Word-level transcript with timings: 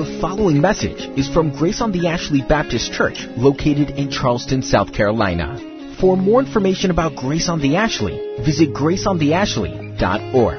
The 0.00 0.18
following 0.18 0.62
message 0.62 1.10
is 1.18 1.28
from 1.28 1.50
Grace 1.54 1.82
on 1.82 1.92
the 1.92 2.08
Ashley 2.08 2.40
Baptist 2.40 2.90
Church, 2.90 3.26
located 3.36 3.90
in 3.90 4.10
Charleston, 4.10 4.62
South 4.62 4.94
Carolina. 4.94 5.58
For 6.00 6.16
more 6.16 6.40
information 6.40 6.90
about 6.90 7.16
Grace 7.16 7.50
on 7.50 7.60
the 7.60 7.76
Ashley, 7.76 8.16
visit 8.42 8.72
graceontheashley.org. 8.72 10.58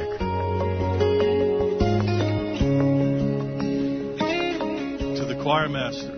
To 5.18 5.26
the 5.26 5.40
choir 5.42 5.70
master, 5.70 6.14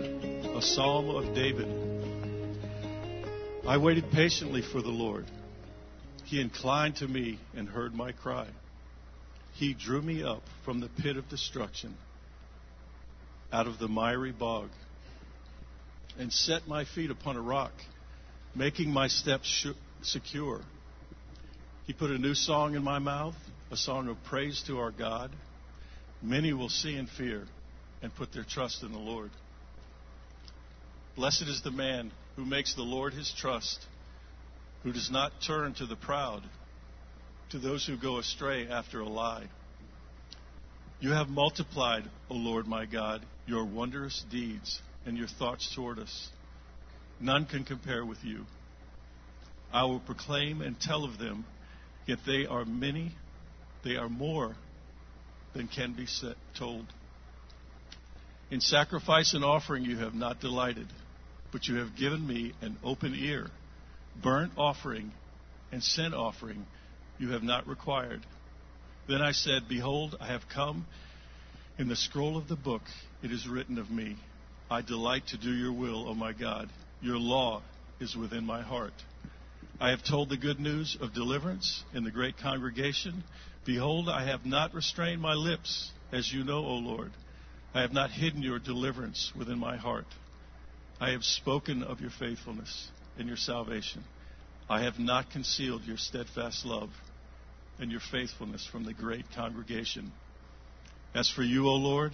a 0.54 0.60
psalm 0.60 1.08
of 1.08 1.34
David. 1.34 1.68
I 3.66 3.78
waited 3.78 4.10
patiently 4.10 4.60
for 4.60 4.82
the 4.82 4.90
Lord. 4.90 5.24
He 6.26 6.42
inclined 6.42 6.96
to 6.96 7.08
me 7.08 7.38
and 7.56 7.70
heard 7.70 7.94
my 7.94 8.12
cry. 8.12 8.48
He 9.54 9.72
drew 9.72 10.02
me 10.02 10.22
up 10.22 10.42
from 10.66 10.80
the 10.80 10.90
pit 11.00 11.16
of 11.16 11.26
destruction, 11.30 11.96
out 13.54 13.68
of 13.68 13.78
the 13.78 13.86
miry 13.86 14.32
bog, 14.32 14.68
and 16.18 16.32
set 16.32 16.66
my 16.66 16.84
feet 16.84 17.12
upon 17.12 17.36
a 17.36 17.40
rock, 17.40 17.72
making 18.52 18.90
my 18.90 19.06
steps 19.06 19.64
secure. 20.02 20.60
He 21.86 21.92
put 21.92 22.10
a 22.10 22.18
new 22.18 22.34
song 22.34 22.74
in 22.74 22.82
my 22.82 22.98
mouth, 22.98 23.36
a 23.70 23.76
song 23.76 24.08
of 24.08 24.16
praise 24.24 24.60
to 24.66 24.80
our 24.80 24.90
God. 24.90 25.30
Many 26.20 26.52
will 26.52 26.68
see 26.68 26.96
and 26.96 27.08
fear 27.08 27.44
and 28.02 28.12
put 28.12 28.32
their 28.32 28.42
trust 28.42 28.82
in 28.82 28.90
the 28.90 28.98
Lord. 28.98 29.30
Blessed 31.14 31.42
is 31.42 31.62
the 31.62 31.70
man 31.70 32.10
who 32.34 32.44
makes 32.44 32.74
the 32.74 32.82
Lord 32.82 33.14
his 33.14 33.32
trust, 33.38 33.78
who 34.82 34.92
does 34.92 35.12
not 35.12 35.30
turn 35.46 35.74
to 35.74 35.86
the 35.86 35.94
proud 35.94 36.42
to 37.50 37.60
those 37.60 37.86
who 37.86 37.96
go 37.96 38.18
astray 38.18 38.66
after 38.66 38.98
a 38.98 39.08
lie. 39.08 39.46
You 41.00 41.10
have 41.10 41.28
multiplied, 41.28 42.04
O 42.30 42.34
Lord 42.34 42.66
my 42.66 42.86
God, 42.86 43.24
your 43.46 43.64
wondrous 43.64 44.24
deeds 44.30 44.80
and 45.04 45.18
your 45.18 45.28
thoughts 45.28 45.72
toward 45.74 45.98
us. 45.98 46.28
None 47.20 47.46
can 47.46 47.64
compare 47.64 48.04
with 48.04 48.24
you. 48.24 48.44
I 49.72 49.84
will 49.84 50.00
proclaim 50.00 50.62
and 50.62 50.80
tell 50.80 51.04
of 51.04 51.18
them, 51.18 51.44
yet 52.06 52.18
they 52.26 52.46
are 52.46 52.64
many, 52.64 53.12
they 53.82 53.96
are 53.96 54.08
more 54.08 54.54
than 55.54 55.68
can 55.68 55.92
be 55.94 56.06
set, 56.06 56.36
told. 56.58 56.86
In 58.50 58.60
sacrifice 58.60 59.34
and 59.34 59.44
offering 59.44 59.84
you 59.84 59.98
have 59.98 60.14
not 60.14 60.40
delighted, 60.40 60.86
but 61.52 61.66
you 61.66 61.76
have 61.76 61.96
given 61.96 62.26
me 62.26 62.52
an 62.60 62.76
open 62.84 63.14
ear, 63.14 63.50
burnt 64.22 64.52
offering 64.56 65.12
and 65.72 65.82
sin 65.82 66.14
offering 66.14 66.66
you 67.18 67.30
have 67.30 67.42
not 67.42 67.66
required. 67.66 68.20
Then 69.06 69.20
I 69.20 69.32
said, 69.32 69.68
Behold, 69.68 70.16
I 70.18 70.28
have 70.28 70.48
come. 70.52 70.86
In 71.78 71.88
the 71.88 71.96
scroll 71.96 72.38
of 72.38 72.48
the 72.48 72.56
book 72.56 72.82
it 73.22 73.30
is 73.30 73.46
written 73.46 73.78
of 73.78 73.90
me, 73.90 74.16
I 74.70 74.80
delight 74.80 75.26
to 75.28 75.38
do 75.38 75.52
your 75.52 75.72
will, 75.72 76.08
O 76.08 76.14
my 76.14 76.32
God. 76.32 76.70
Your 77.02 77.18
law 77.18 77.62
is 78.00 78.16
within 78.16 78.46
my 78.46 78.62
heart. 78.62 78.94
I 79.78 79.90
have 79.90 80.04
told 80.04 80.30
the 80.30 80.36
good 80.38 80.58
news 80.58 80.96
of 81.00 81.12
deliverance 81.12 81.82
in 81.92 82.04
the 82.04 82.10
great 82.10 82.38
congregation. 82.38 83.24
Behold, 83.66 84.08
I 84.08 84.24
have 84.26 84.46
not 84.46 84.72
restrained 84.72 85.20
my 85.20 85.34
lips, 85.34 85.90
as 86.12 86.32
you 86.32 86.44
know, 86.44 86.64
O 86.64 86.76
Lord. 86.76 87.10
I 87.74 87.82
have 87.82 87.92
not 87.92 88.10
hidden 88.10 88.40
your 88.40 88.58
deliverance 88.58 89.32
within 89.36 89.58
my 89.58 89.76
heart. 89.76 90.06
I 91.00 91.10
have 91.10 91.24
spoken 91.24 91.82
of 91.82 92.00
your 92.00 92.12
faithfulness 92.18 92.88
and 93.18 93.28
your 93.28 93.36
salvation. 93.36 94.02
I 94.70 94.84
have 94.84 94.98
not 94.98 95.30
concealed 95.30 95.82
your 95.84 95.98
steadfast 95.98 96.64
love 96.64 96.90
and 97.78 97.90
your 97.90 98.00
faithfulness 98.10 98.66
from 98.70 98.84
the 98.84 98.94
great 98.94 99.24
congregation. 99.34 100.12
As 101.14 101.30
for 101.30 101.42
you, 101.42 101.68
O 101.68 101.74
Lord, 101.74 102.12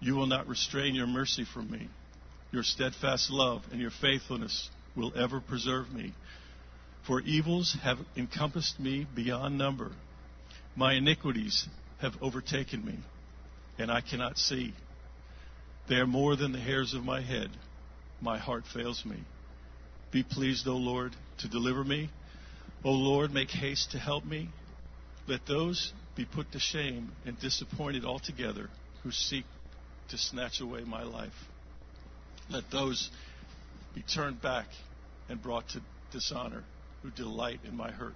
you 0.00 0.14
will 0.14 0.26
not 0.26 0.48
restrain 0.48 0.94
your 0.94 1.06
mercy 1.06 1.44
from 1.44 1.70
me. 1.70 1.88
Your 2.52 2.62
steadfast 2.62 3.30
love 3.30 3.62
and 3.70 3.80
your 3.80 3.92
faithfulness 4.00 4.70
will 4.96 5.12
ever 5.16 5.40
preserve 5.40 5.92
me. 5.92 6.14
For 7.06 7.20
evils 7.20 7.76
have 7.82 7.98
encompassed 8.16 8.78
me 8.80 9.06
beyond 9.14 9.56
number. 9.56 9.92
My 10.76 10.94
iniquities 10.94 11.68
have 12.00 12.12
overtaken 12.20 12.84
me, 12.84 12.98
and 13.78 13.90
I 13.90 14.00
cannot 14.00 14.38
see. 14.38 14.74
They 15.88 15.96
are 15.96 16.06
more 16.06 16.36
than 16.36 16.52
the 16.52 16.60
hairs 16.60 16.94
of 16.94 17.04
my 17.04 17.20
head. 17.20 17.50
My 18.20 18.38
heart 18.38 18.64
fails 18.72 19.04
me. 19.04 19.16
Be 20.12 20.22
pleased, 20.22 20.66
O 20.66 20.76
Lord, 20.76 21.14
to 21.38 21.48
deliver 21.48 21.84
me. 21.84 22.10
O 22.82 22.92
Lord, 22.92 23.32
make 23.32 23.50
haste 23.50 23.90
to 23.92 23.98
help 23.98 24.24
me. 24.24 24.48
Let 25.26 25.46
those 25.46 25.92
be 26.16 26.24
put 26.24 26.52
to 26.52 26.58
shame 26.58 27.12
and 27.26 27.38
disappointed 27.38 28.04
altogether 28.04 28.68
who 29.02 29.10
seek 29.10 29.44
to 30.08 30.18
snatch 30.18 30.60
away 30.60 30.82
my 30.84 31.02
life. 31.02 31.32
Let 32.48 32.64
those 32.70 33.10
be 33.94 34.02
turned 34.02 34.40
back 34.40 34.66
and 35.28 35.42
brought 35.42 35.68
to 35.70 35.82
dishonor 36.10 36.64
who 37.02 37.10
delight 37.10 37.60
in 37.64 37.76
my 37.76 37.90
hurt. 37.90 38.14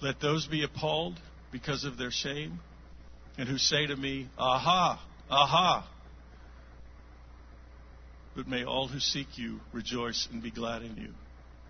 Let 0.00 0.20
those 0.20 0.46
be 0.46 0.64
appalled 0.64 1.20
because 1.52 1.84
of 1.84 1.98
their 1.98 2.10
shame 2.10 2.60
and 3.36 3.48
who 3.48 3.58
say 3.58 3.86
to 3.86 3.96
me, 3.96 4.28
Aha, 4.38 5.02
aha. 5.30 5.88
But 8.34 8.48
may 8.48 8.64
all 8.64 8.88
who 8.88 9.00
seek 9.00 9.36
you 9.36 9.60
rejoice 9.72 10.28
and 10.32 10.42
be 10.42 10.50
glad 10.50 10.82
in 10.82 10.96
you. 10.96 11.14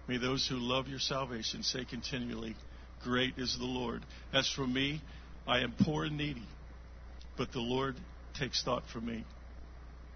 May 0.09 0.17
those 0.17 0.47
who 0.49 0.57
love 0.57 0.89
your 0.89 0.99
salvation 0.99 1.63
say 1.63 1.85
continually, 1.85 2.57
Great 3.05 3.35
is 3.37 3.57
the 3.59 3.67
Lord. 3.67 4.03
As 4.33 4.51
for 4.51 4.67
me, 4.67 5.03
I 5.47 5.61
am 5.61 5.75
poor 5.79 6.07
and 6.07 6.17
needy, 6.17 6.47
but 7.37 7.53
the 7.53 7.61
Lord 7.61 7.95
takes 8.39 8.63
thought 8.63 8.85
for 8.91 9.01
me. 9.01 9.25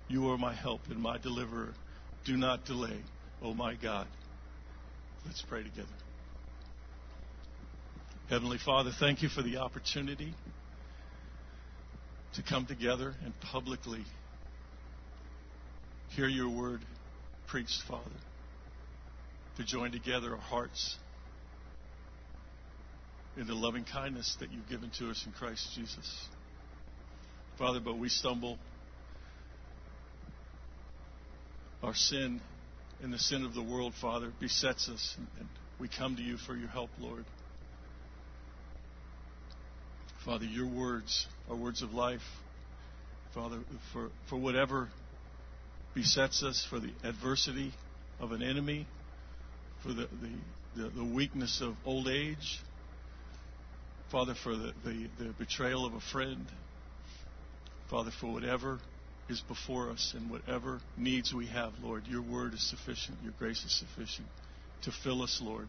You 0.08 0.30
are 0.30 0.38
my 0.38 0.54
help 0.54 0.80
and 0.88 0.98
my 0.98 1.18
deliverer. 1.18 1.74
Do 2.24 2.36
not 2.36 2.64
delay, 2.64 3.00
O 3.42 3.52
my 3.52 3.74
God. 3.74 4.06
Let's 5.26 5.42
pray 5.42 5.62
together. 5.62 5.88
Heavenly 8.28 8.58
Father, 8.64 8.92
thank 8.98 9.22
you 9.22 9.28
for 9.28 9.42
the 9.42 9.58
opportunity 9.58 10.32
to 12.34 12.42
come 12.42 12.64
together 12.64 13.14
and 13.24 13.38
publicly 13.40 14.04
hear 16.10 16.28
your 16.28 16.48
word 16.48 16.80
preached, 17.46 17.82
Father. 17.86 18.10
To 19.58 19.64
join 19.64 19.92
together 19.92 20.32
our 20.32 20.38
hearts 20.38 20.96
in 23.36 23.46
the 23.46 23.54
loving 23.54 23.84
kindness 23.84 24.36
that 24.40 24.50
you've 24.50 24.68
given 24.68 24.90
to 24.98 25.10
us 25.10 25.24
in 25.26 25.32
Christ 25.32 25.68
Jesus. 25.74 26.26
Father, 27.58 27.80
but 27.80 27.98
we 27.98 28.08
stumble. 28.08 28.58
Our 31.82 31.94
sin 31.94 32.40
and 33.02 33.12
the 33.12 33.18
sin 33.18 33.44
of 33.44 33.54
the 33.54 33.62
world, 33.62 33.92
Father, 34.00 34.32
besets 34.40 34.88
us, 34.88 35.16
and 35.38 35.48
we 35.78 35.88
come 35.88 36.16
to 36.16 36.22
you 36.22 36.36
for 36.38 36.54
your 36.54 36.68
help, 36.68 36.90
Lord. 36.98 37.24
Father, 40.24 40.44
your 40.44 40.68
words 40.68 41.26
are 41.50 41.56
words 41.56 41.82
of 41.82 41.92
life. 41.92 42.22
Father, 43.34 43.58
for, 43.92 44.10
for 44.28 44.36
whatever 44.36 44.88
besets 45.94 46.42
us, 46.42 46.66
for 46.70 46.78
the 46.78 46.92
adversity 47.02 47.72
of 48.20 48.32
an 48.32 48.42
enemy, 48.42 48.86
for 49.82 49.88
the, 49.88 50.08
the, 50.76 50.82
the, 50.82 50.88
the 50.90 51.04
weakness 51.04 51.60
of 51.60 51.74
old 51.84 52.08
age, 52.08 52.60
Father, 54.10 54.34
for 54.42 54.54
the, 54.54 54.72
the, 54.84 55.08
the 55.18 55.32
betrayal 55.38 55.86
of 55.86 55.94
a 55.94 56.00
friend, 56.00 56.46
Father, 57.90 58.10
for 58.20 58.32
whatever 58.32 58.78
is 59.28 59.40
before 59.40 59.90
us 59.90 60.14
and 60.16 60.30
whatever 60.30 60.80
needs 60.96 61.32
we 61.32 61.46
have, 61.46 61.72
Lord, 61.82 62.06
your 62.06 62.22
word 62.22 62.54
is 62.54 62.68
sufficient, 62.68 63.18
your 63.22 63.32
grace 63.38 63.64
is 63.64 63.78
sufficient 63.78 64.28
to 64.82 64.92
fill 65.02 65.22
us, 65.22 65.40
Lord, 65.42 65.68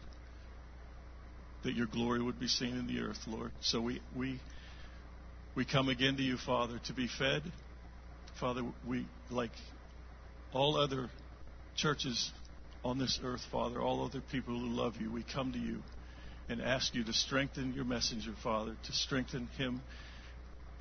that 1.64 1.74
your 1.74 1.86
glory 1.86 2.22
would 2.22 2.38
be 2.38 2.48
seen 2.48 2.76
in 2.76 2.86
the 2.86 3.00
earth, 3.00 3.20
Lord. 3.26 3.52
So 3.62 3.80
we, 3.80 4.00
we, 4.16 4.38
we 5.54 5.64
come 5.64 5.88
again 5.88 6.16
to 6.16 6.22
you, 6.22 6.36
Father, 6.36 6.80
to 6.86 6.92
be 6.92 7.08
fed. 7.08 7.42
Father, 8.38 8.62
we, 8.86 9.06
like 9.30 9.52
all 10.52 10.76
other 10.76 11.08
churches 11.76 12.30
on 12.84 12.98
this 12.98 13.18
earth, 13.24 13.42
Father, 13.50 13.80
all 13.80 14.04
other 14.04 14.20
people 14.30 14.58
who 14.58 14.68
love 14.68 14.96
you, 15.00 15.10
we 15.10 15.22
come 15.22 15.52
to 15.52 15.58
you 15.58 15.78
and 16.48 16.60
ask 16.60 16.94
you 16.94 17.02
to 17.04 17.12
strengthen 17.12 17.72
your 17.72 17.84
messenger, 17.84 18.32
Father, 18.42 18.76
to 18.84 18.92
strengthen 18.92 19.48
him 19.56 19.80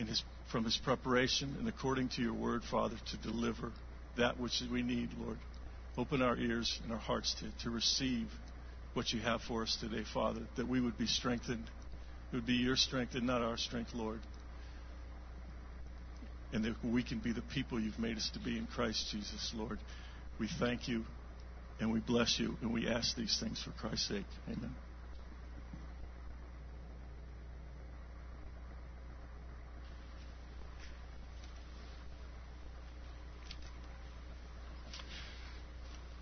his, 0.08 0.24
from 0.52 0.66
his 0.66 0.78
preparation 0.78 1.56
and 1.60 1.68
according 1.68 2.10
to 2.10 2.22
your 2.22 2.34
word, 2.34 2.62
Father, 2.70 2.96
to 3.12 3.18
deliver 3.18 3.72
that 4.18 4.40
which 4.40 4.62
we 4.72 4.82
need, 4.82 5.10
Lord. 5.18 5.38
Open 5.98 6.22
our 6.22 6.38
ears 6.38 6.80
and 6.84 6.92
our 6.92 7.00
hearts 7.00 7.36
to, 7.36 7.64
to 7.64 7.70
receive 7.70 8.28
what 8.94 9.12
you 9.12 9.22
have 9.22 9.42
for 9.42 9.64
us 9.64 9.78
today, 9.80 10.04
Father, 10.14 10.42
that 10.58 10.68
we 10.68 10.82
would 10.82 10.98
be 10.98 11.08
strengthened. 11.08 11.64
It 12.32 12.36
would 12.36 12.46
be 12.46 12.54
your 12.54 12.76
strength 12.76 13.16
and 13.16 13.26
not 13.26 13.42
our 13.42 13.58
strength, 13.58 13.92
Lord. 13.94 14.20
And 16.52 16.66
that 16.66 16.76
we 16.84 17.04
can 17.04 17.20
be 17.20 17.32
the 17.32 17.42
people 17.42 17.80
you've 17.80 18.00
made 18.00 18.18
us 18.18 18.30
to 18.34 18.40
be 18.40 18.58
in 18.58 18.68
Christ 18.68 19.10
Jesus, 19.12 19.54
Lord. 19.56 19.80
We 20.40 20.48
thank 20.60 20.88
you 20.88 21.06
and 21.80 21.92
we 21.92 22.00
bless 22.00 22.40
you 22.40 22.56
and 22.62 22.74
we 22.74 22.88
ask 22.88 23.16
these 23.16 23.40
things 23.40 23.62
for 23.62 23.72
Christ's 23.72 24.08
sake. 24.08 24.26
Amen. 24.48 24.74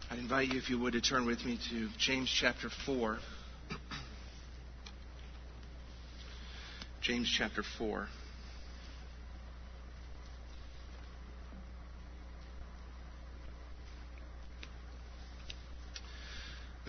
I 0.09 0.15
invite 0.15 0.51
you, 0.51 0.59
if 0.59 0.69
you 0.69 0.77
would, 0.79 0.93
to 0.93 1.01
turn 1.01 1.25
with 1.25 1.45
me 1.45 1.57
to 1.69 1.87
James 1.97 2.29
chapter 2.29 2.69
4. 2.85 3.19
James 7.01 7.33
chapter 7.37 7.63
4. 7.77 8.07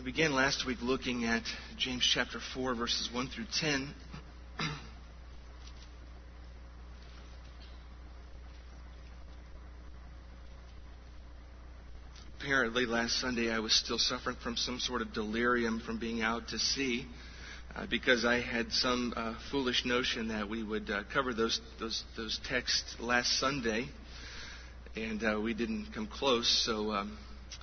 We 0.03 0.11
began 0.11 0.35
last 0.35 0.67
week 0.67 0.79
looking 0.83 1.27
at 1.27 1.45
James 1.79 2.05
chapter 2.13 2.41
4, 2.55 2.75
verses 2.75 3.09
1 3.13 3.29
through 3.29 3.45
10. 3.61 3.95
apparently 12.41 12.85
last 12.85 13.21
Sunday 13.21 13.53
I 13.53 13.61
was 13.61 13.73
still 13.73 13.99
suffering 13.99 14.35
from 14.43 14.57
some 14.57 14.81
sort 14.81 15.03
of 15.03 15.13
delirium 15.13 15.79
from 15.79 16.01
being 16.01 16.21
out 16.21 16.49
to 16.49 16.59
sea 16.59 17.07
uh, 17.77 17.87
because 17.89 18.25
I 18.25 18.41
had 18.41 18.73
some 18.73 19.13
uh, 19.15 19.35
foolish 19.53 19.85
notion 19.85 20.27
that 20.29 20.51
we 20.51 20.65
would 20.65 20.91
uh, 20.91 21.05
cover 21.15 21.33
those, 21.33 21.61
those, 21.79 22.03
those 22.17 22.41
texts 22.49 22.97
last 22.99 23.39
Sunday, 23.39 23.87
and 24.97 25.23
uh, 25.23 25.41
we 25.41 25.55
didn't 25.55 25.93
come 25.95 26.09
close. 26.09 26.49
So 26.67 26.91
um, 26.91 27.17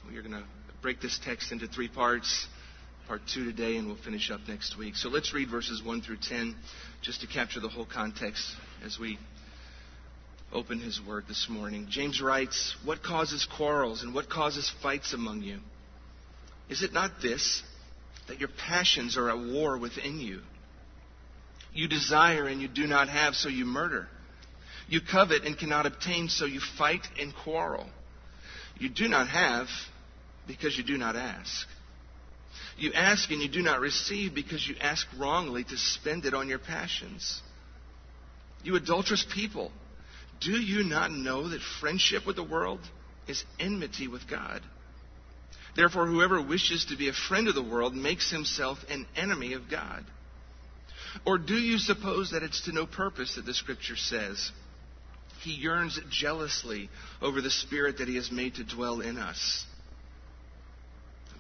we're 0.10 0.22
going 0.22 0.36
to 0.36 0.46
break 0.82 1.02
this 1.02 1.20
text 1.24 1.52
into 1.52 1.68
three 1.68 1.88
parts. 1.88 2.48
Part 3.08 3.22
two 3.34 3.44
today, 3.46 3.78
and 3.78 3.88
we'll 3.88 3.98
finish 3.98 4.30
up 4.30 4.42
next 4.48 4.78
week. 4.78 4.96
So 4.96 5.10
let's 5.10 5.34
read 5.34 5.50
verses 5.50 5.82
1 5.84 6.02
through 6.02 6.18
10 6.22 6.56
just 7.02 7.22
to 7.22 7.28
capture 7.28 7.60
the 7.60 7.68
whole 7.68 7.88
context 7.92 8.46
as 8.86 9.00
we 9.00 9.18
open 10.54 10.80
his 10.80 11.02
word 11.08 11.26
this 11.28 11.48
morning. 11.50 11.88
James 11.90 12.22
writes, 12.22 12.76
What 12.86 13.02
causes 13.02 13.48
quarrels 13.58 14.04
and 14.04 14.14
what 14.14 14.30
causes 14.30 14.72
fights 14.84 15.14
among 15.14 15.42
you? 15.42 15.60
Is 16.70 16.84
it 16.84 16.94
not 16.94 17.12
this, 17.22 17.64
that 18.28 18.40
your 18.40 18.50
passions 18.68 19.18
are 19.18 19.30
at 19.30 19.40
war 19.40 19.78
within 19.78 20.20
you? 20.20 20.42
You 21.74 21.88
desire 21.88 22.46
and 22.46 22.62
you 22.62 22.68
do 22.68 22.86
not 22.86 23.10
have, 23.10 23.34
so 23.34 23.50
you 23.50 23.66
murder. 23.66 24.08
You 24.88 25.02
covet 25.02 25.46
and 25.46 25.58
cannot 25.58 25.88
obtain, 25.88 26.30
so 26.30 26.46
you 26.46 26.60
fight 26.78 27.08
and 27.20 27.34
quarrel. 27.44 27.88
You 28.78 28.90
do 28.90 29.08
not 29.08 29.28
have 29.28 29.68
because 30.50 30.76
you 30.76 30.84
do 30.84 30.98
not 30.98 31.16
ask. 31.16 31.68
You 32.78 32.92
ask 32.94 33.30
and 33.30 33.40
you 33.40 33.48
do 33.48 33.62
not 33.62 33.80
receive 33.80 34.34
because 34.34 34.68
you 34.68 34.76
ask 34.82 35.06
wrongly 35.18 35.64
to 35.64 35.78
spend 35.78 36.26
it 36.26 36.34
on 36.34 36.50
your 36.50 36.58
passions. 36.58 37.42
You 38.64 38.76
adulterous 38.76 39.26
people. 39.34 39.72
Do 40.42 40.54
you 40.54 40.84
not 40.84 41.12
know 41.12 41.50
that 41.50 41.62
friendship 41.80 42.26
with 42.26 42.36
the 42.36 42.44
world 42.44 42.80
is 43.28 43.44
enmity 43.60 44.08
with 44.08 44.28
God? 44.28 44.62
Therefore, 45.76 46.08
whoever 46.08 46.42
wishes 46.42 46.86
to 46.86 46.98
be 46.98 47.10
a 47.10 47.14
friend 47.14 47.48
of 47.48 47.54
the 47.54 47.62
world 47.62 47.94
makes 47.94 48.32
himself 48.32 48.80
an 48.90 49.06
enemy 49.16 49.54
of 49.54 49.70
God. 49.70 50.04
Or 51.28 51.38
do 51.38 51.54
you 51.54 51.78
suppose 51.78 52.32
that 52.32 52.44
it's 52.44 52.66
to 52.66 52.72
no 52.72 52.88
purpose 52.88 53.36
that 53.36 53.46
the 53.46 53.54
Scripture 53.54 53.96
says, 53.96 54.52
He 55.42 55.52
yearns 55.52 56.00
jealously 56.10 56.90
over 57.22 57.40
the 57.40 57.52
Spirit 57.52 58.00
that 58.00 58.08
He 58.08 58.16
has 58.16 58.32
made 58.32 58.56
to 58.56 58.64
dwell 58.64 59.02
in 59.02 59.18
us? 59.18 59.66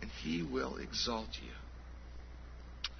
and 0.00 0.10
he 0.22 0.42
will 0.42 0.76
exalt 0.76 1.28
you. 1.42 1.52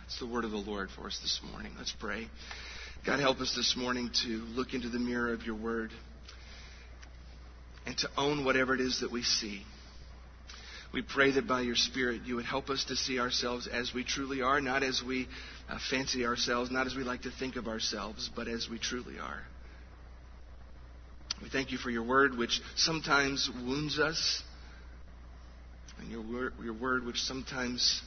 That's 0.01 0.19
the 0.21 0.27
word 0.27 0.45
of 0.45 0.51
the 0.53 0.57
Lord 0.57 0.89
for 0.91 1.07
us 1.07 1.19
this 1.21 1.41
morning. 1.51 1.73
Let's 1.77 1.95
pray. 1.99 2.29
God, 3.05 3.21
help 3.21 3.41
us 3.41 3.55
this 3.55 3.75
morning 3.77 4.11
to 4.25 4.29
look 4.29 4.73
into 4.73 4.89
the 4.89 4.99
mirror 4.99 5.33
of 5.33 5.43
your 5.43 5.57
word 5.57 5.91
and 7.87 7.97
to 7.99 8.09
own 8.17 8.45
whatever 8.45 8.75
it 8.75 8.81
is 8.81 9.01
that 9.01 9.13
we 9.13 9.23
see. 9.23 9.63
We 10.93 11.03
pray 11.03 11.33
that 11.33 11.47
by 11.47 11.61
your 11.61 11.75
Spirit 11.75 12.23
you 12.25 12.37
would 12.37 12.45
help 12.45 12.71
us 12.71 12.85
to 12.87 12.97
see 12.97 13.19
ourselves 13.19 13.67
as 13.67 13.93
we 13.93 14.05
truly 14.05 14.43
are, 14.43 14.61
not 14.61 14.83
as 14.83 15.03
we 15.07 15.29
uh, 15.69 15.79
fancy 15.91 16.25
ourselves, 16.25 16.71
not 16.71 16.87
as 16.87 16.95
we 16.95 17.03
like 17.03 17.23
to 17.23 17.31
think 17.31 17.57
of 17.57 17.69
ourselves, 17.69 18.31
but 18.35 18.49
as 18.49 18.69
we 18.71 18.79
truly 18.79 19.19
are. 19.19 19.43
We 21.43 21.51
thank 21.51 21.71
you 21.71 21.79
for 21.79 21.91
your 21.91 22.05
word, 22.05 22.37
which 22.37 22.63
sometimes 22.77 23.51
wounds 23.67 23.99
us, 23.99 24.43
and 25.99 26.11
your 26.11 26.23
word, 26.23 26.53
your 26.63 26.75
word 26.75 27.05
which 27.05 27.21
sometimes 27.21 28.03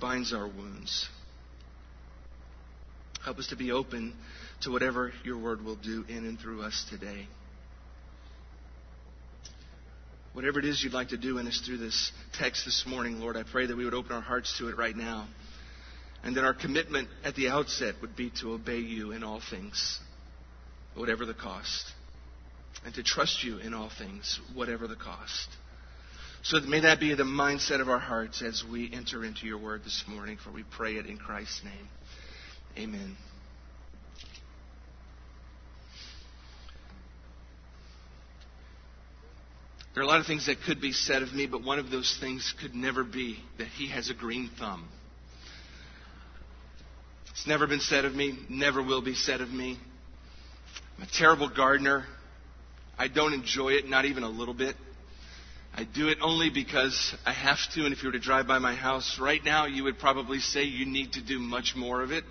binds 0.00 0.32
our 0.32 0.46
wounds. 0.46 1.08
Help 3.24 3.38
us 3.38 3.48
to 3.48 3.56
be 3.56 3.72
open 3.72 4.14
to 4.62 4.70
whatever 4.70 5.12
your 5.24 5.38
word 5.38 5.64
will 5.64 5.76
do 5.76 6.04
in 6.08 6.18
and 6.18 6.38
through 6.38 6.62
us 6.62 6.86
today. 6.90 7.26
Whatever 10.32 10.58
it 10.58 10.64
is 10.64 10.84
you'd 10.84 10.92
like 10.92 11.08
to 11.08 11.16
do 11.16 11.38
in 11.38 11.46
us 11.46 11.62
through 11.64 11.78
this 11.78 12.12
text 12.34 12.66
this 12.66 12.84
morning, 12.86 13.20
Lord, 13.20 13.36
I 13.36 13.42
pray 13.42 13.66
that 13.66 13.76
we 13.76 13.84
would 13.84 13.94
open 13.94 14.12
our 14.12 14.20
hearts 14.20 14.56
to 14.58 14.68
it 14.68 14.76
right 14.76 14.94
now. 14.94 15.26
And 16.22 16.36
that 16.36 16.44
our 16.44 16.54
commitment 16.54 17.08
at 17.24 17.34
the 17.36 17.48
outset 17.48 17.94
would 18.00 18.16
be 18.16 18.30
to 18.40 18.52
obey 18.52 18.78
you 18.78 19.12
in 19.12 19.22
all 19.22 19.40
things, 19.50 19.98
whatever 20.94 21.24
the 21.24 21.34
cost. 21.34 21.90
And 22.84 22.94
to 22.94 23.02
trust 23.02 23.42
you 23.44 23.58
in 23.58 23.74
all 23.74 23.90
things, 23.96 24.38
whatever 24.54 24.86
the 24.86 24.96
cost. 24.96 25.48
So 26.48 26.60
may 26.60 26.78
that 26.78 27.00
be 27.00 27.12
the 27.12 27.24
mindset 27.24 27.80
of 27.80 27.88
our 27.88 27.98
hearts 27.98 28.40
as 28.40 28.62
we 28.70 28.88
enter 28.92 29.24
into 29.24 29.48
your 29.48 29.58
word 29.58 29.82
this 29.82 30.04
morning, 30.06 30.36
for 30.36 30.52
we 30.52 30.62
pray 30.62 30.94
it 30.94 31.06
in 31.06 31.16
Christ's 31.16 31.64
name. 31.64 31.88
Amen. 32.78 33.16
There 39.92 40.04
are 40.04 40.06
a 40.06 40.08
lot 40.08 40.20
of 40.20 40.26
things 40.26 40.46
that 40.46 40.58
could 40.64 40.80
be 40.80 40.92
said 40.92 41.22
of 41.22 41.32
me, 41.32 41.46
but 41.46 41.64
one 41.64 41.80
of 41.80 41.90
those 41.90 42.16
things 42.20 42.54
could 42.60 42.76
never 42.76 43.02
be 43.02 43.40
that 43.58 43.66
he 43.66 43.88
has 43.88 44.08
a 44.08 44.14
green 44.14 44.48
thumb. 44.56 44.88
It's 47.32 47.48
never 47.48 47.66
been 47.66 47.80
said 47.80 48.04
of 48.04 48.14
me, 48.14 48.38
never 48.48 48.80
will 48.80 49.02
be 49.02 49.14
said 49.14 49.40
of 49.40 49.50
me. 49.50 49.80
I'm 50.96 51.02
a 51.02 51.08
terrible 51.12 51.48
gardener. 51.48 52.04
I 52.96 53.08
don't 53.08 53.32
enjoy 53.32 53.70
it, 53.70 53.88
not 53.88 54.04
even 54.04 54.22
a 54.22 54.30
little 54.30 54.54
bit. 54.54 54.76
I 55.78 55.84
do 55.84 56.08
it 56.08 56.18
only 56.22 56.48
because 56.48 57.14
I 57.26 57.32
have 57.32 57.58
to, 57.74 57.84
and 57.84 57.92
if 57.92 58.02
you 58.02 58.08
were 58.08 58.14
to 58.14 58.18
drive 58.18 58.46
by 58.46 58.58
my 58.58 58.74
house 58.74 59.18
right 59.20 59.44
now, 59.44 59.66
you 59.66 59.84
would 59.84 59.98
probably 59.98 60.38
say 60.38 60.62
you 60.62 60.86
need 60.86 61.12
to 61.12 61.22
do 61.22 61.38
much 61.38 61.74
more 61.76 62.02
of 62.02 62.12
it. 62.12 62.24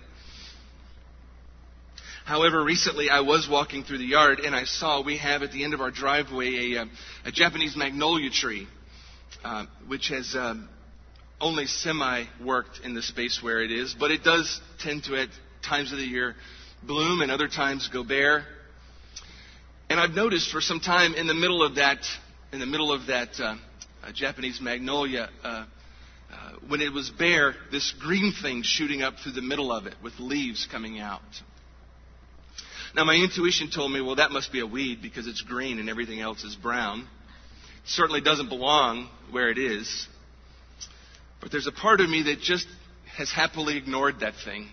However, 2.24 2.64
recently 2.64 3.08
I 3.08 3.20
was 3.20 3.48
walking 3.48 3.84
through 3.84 3.98
the 3.98 4.04
yard 4.04 4.40
and 4.40 4.52
I 4.52 4.64
saw 4.64 5.00
we 5.00 5.18
have 5.18 5.44
at 5.44 5.52
the 5.52 5.62
end 5.62 5.74
of 5.74 5.80
our 5.80 5.92
driveway 5.92 6.72
a, 6.74 6.80
uh, 6.80 6.86
a 7.26 7.30
Japanese 7.30 7.76
magnolia 7.76 8.30
tree, 8.30 8.66
uh, 9.44 9.66
which 9.86 10.08
has 10.08 10.34
um, 10.34 10.68
only 11.40 11.66
semi 11.66 12.24
worked 12.44 12.80
in 12.82 12.94
the 12.94 13.02
space 13.02 13.40
where 13.40 13.62
it 13.62 13.70
is, 13.70 13.94
but 13.96 14.10
it 14.10 14.24
does 14.24 14.60
tend 14.80 15.04
to 15.04 15.14
at 15.14 15.28
times 15.62 15.92
of 15.92 15.98
the 15.98 16.04
year 16.04 16.34
bloom 16.82 17.20
and 17.20 17.30
other 17.30 17.46
times 17.46 17.88
go 17.92 18.02
bare. 18.02 18.44
And 19.88 20.00
I've 20.00 20.10
noticed 20.10 20.50
for 20.50 20.60
some 20.60 20.80
time 20.80 21.14
in 21.14 21.28
the 21.28 21.34
middle 21.34 21.62
of 21.62 21.76
that, 21.76 22.04
in 22.52 22.60
the 22.60 22.66
middle 22.66 22.92
of 22.92 23.06
that 23.06 23.38
uh, 23.40 23.56
uh, 24.04 24.12
Japanese 24.12 24.60
magnolia, 24.60 25.28
uh, 25.42 25.46
uh, 26.32 26.52
when 26.68 26.80
it 26.80 26.92
was 26.92 27.10
bare, 27.10 27.54
this 27.70 27.92
green 28.00 28.32
thing 28.42 28.62
shooting 28.62 29.02
up 29.02 29.14
through 29.22 29.32
the 29.32 29.42
middle 29.42 29.72
of 29.72 29.86
it 29.86 29.94
with 30.02 30.14
leaves 30.18 30.66
coming 30.70 31.00
out. 31.00 31.20
Now, 32.94 33.04
my 33.04 33.14
intuition 33.14 33.70
told 33.70 33.92
me, 33.92 34.00
well, 34.00 34.16
that 34.16 34.30
must 34.30 34.52
be 34.52 34.60
a 34.60 34.66
weed 34.66 35.02
because 35.02 35.26
it's 35.26 35.42
green 35.42 35.78
and 35.78 35.90
everything 35.90 36.20
else 36.20 36.44
is 36.44 36.56
brown. 36.56 37.00
It 37.00 37.88
certainly 37.90 38.20
doesn't 38.20 38.48
belong 38.48 39.08
where 39.30 39.50
it 39.50 39.58
is. 39.58 40.08
But 41.40 41.52
there's 41.52 41.66
a 41.66 41.72
part 41.72 42.00
of 42.00 42.08
me 42.08 42.22
that 42.24 42.40
just 42.40 42.66
has 43.16 43.30
happily 43.30 43.76
ignored 43.76 44.20
that 44.20 44.34
thing, 44.44 44.68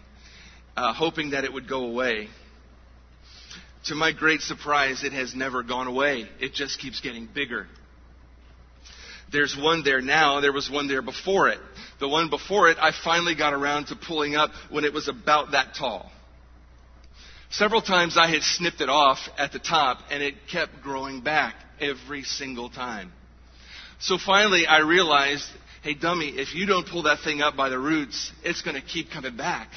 uh, 0.78 0.94
hoping 0.94 1.32
that 1.32 1.44
it 1.44 1.52
would 1.52 1.68
go 1.68 1.86
away. 1.86 2.30
To 3.86 3.96
my 3.96 4.14
great 4.14 4.42
surprise, 4.42 5.04
it 5.04 5.12
has 5.14 5.36
never 5.36 5.62
gone 5.62 5.88
away. 5.88 6.30
It 6.40 6.54
just 6.54 6.80
keeps 6.80 7.02
getting 7.02 7.28
bigger. 7.34 7.68
There's 9.32 9.58
one 9.58 9.84
there 9.84 10.02
now. 10.02 10.40
There 10.40 10.54
was 10.54 10.70
one 10.70 10.88
there 10.88 11.02
before 11.02 11.50
it. 11.50 11.60
The 12.00 12.08
one 12.08 12.30
before 12.30 12.70
it, 12.70 12.78
I 12.80 12.92
finally 13.04 13.36
got 13.36 13.54
around 13.54 13.88
to 13.88 13.96
pulling 13.96 14.36
up 14.36 14.52
when 14.70 14.86
it 14.86 14.94
was 14.94 15.08
about 15.08 15.52
that 15.52 15.74
tall. 15.78 16.12
Several 17.50 17.82
times 17.82 18.18
I 18.18 18.28
had 18.28 18.42
snipped 18.42 18.82
it 18.82 18.90
off 18.90 19.20
at 19.38 19.52
the 19.52 19.60
top 19.60 20.00
and 20.10 20.24
it 20.24 20.36
kept 20.52 20.82
growing 20.82 21.22
back 21.22 21.56
every 21.80 22.24
single 22.24 22.70
time. 22.70 23.12
So 24.00 24.18
finally 24.18 24.66
I 24.66 24.80
realized 24.80 25.48
hey, 25.84 25.94
dummy, 25.94 26.30
if 26.30 26.56
you 26.56 26.66
don't 26.66 26.88
pull 26.88 27.04
that 27.04 27.20
thing 27.24 27.42
up 27.42 27.58
by 27.58 27.70
the 27.70 27.78
roots, 27.78 28.32
it's 28.44 28.62
going 28.62 28.76
to 28.76 28.82
keep 28.82 29.12
coming 29.12 29.36
back. 29.36 29.70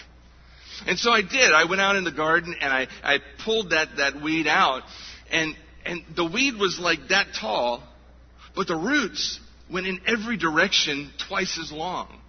And 0.86 0.98
so 0.98 1.10
I 1.10 1.22
did. 1.22 1.52
I 1.52 1.64
went 1.64 1.80
out 1.80 1.96
in 1.96 2.04
the 2.04 2.12
garden 2.12 2.54
and 2.60 2.72
I, 2.72 2.86
I 3.02 3.18
pulled 3.44 3.70
that, 3.70 3.96
that 3.96 4.20
weed 4.20 4.46
out. 4.46 4.82
And, 5.30 5.54
and 5.84 6.02
the 6.14 6.24
weed 6.24 6.56
was 6.56 6.78
like 6.78 7.08
that 7.08 7.28
tall, 7.38 7.82
but 8.54 8.68
the 8.68 8.76
roots 8.76 9.40
went 9.72 9.86
in 9.86 10.00
every 10.06 10.36
direction 10.36 11.10
twice 11.28 11.58
as 11.60 11.72
long. 11.72 12.20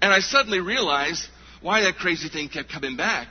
And 0.00 0.12
I 0.12 0.20
suddenly 0.20 0.60
realized 0.60 1.26
why 1.60 1.82
that 1.82 1.96
crazy 1.96 2.28
thing 2.28 2.48
kept 2.48 2.70
coming 2.70 2.96
back. 2.96 3.28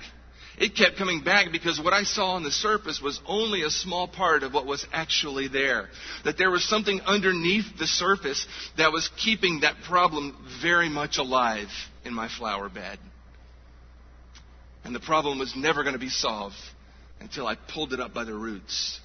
It 0.59 0.75
kept 0.75 0.97
coming 0.97 1.23
back 1.23 1.53
because 1.53 1.79
what 1.79 1.93
I 1.93 2.03
saw 2.03 2.31
on 2.31 2.43
the 2.43 2.51
surface 2.51 3.01
was 3.01 3.21
only 3.25 3.63
a 3.63 3.69
small 3.69 4.09
part 4.09 4.43
of 4.43 4.53
what 4.53 4.65
was 4.65 4.85
actually 4.91 5.47
there. 5.47 5.87
That 6.25 6.37
there 6.37 6.51
was 6.51 6.67
something 6.67 6.99
underneath 7.01 7.77
the 7.77 7.87
surface 7.87 8.45
that 8.77 8.91
was 8.91 9.09
keeping 9.15 9.61
that 9.61 9.75
problem 9.87 10.35
very 10.61 10.89
much 10.89 11.17
alive 11.17 11.69
in 12.03 12.13
my 12.13 12.27
flower 12.27 12.67
bed. 12.67 12.99
And 14.83 14.95
the 14.95 14.99
problem 14.99 15.39
was 15.39 15.55
never 15.55 15.83
going 15.83 15.93
to 15.93 15.99
be 15.99 16.09
solved 16.09 16.55
until 17.19 17.47
I 17.47 17.55
pulled 17.55 17.93
it 17.93 17.99
up 17.99 18.13
by 18.13 18.23
the 18.23 18.33
roots. 18.33 18.99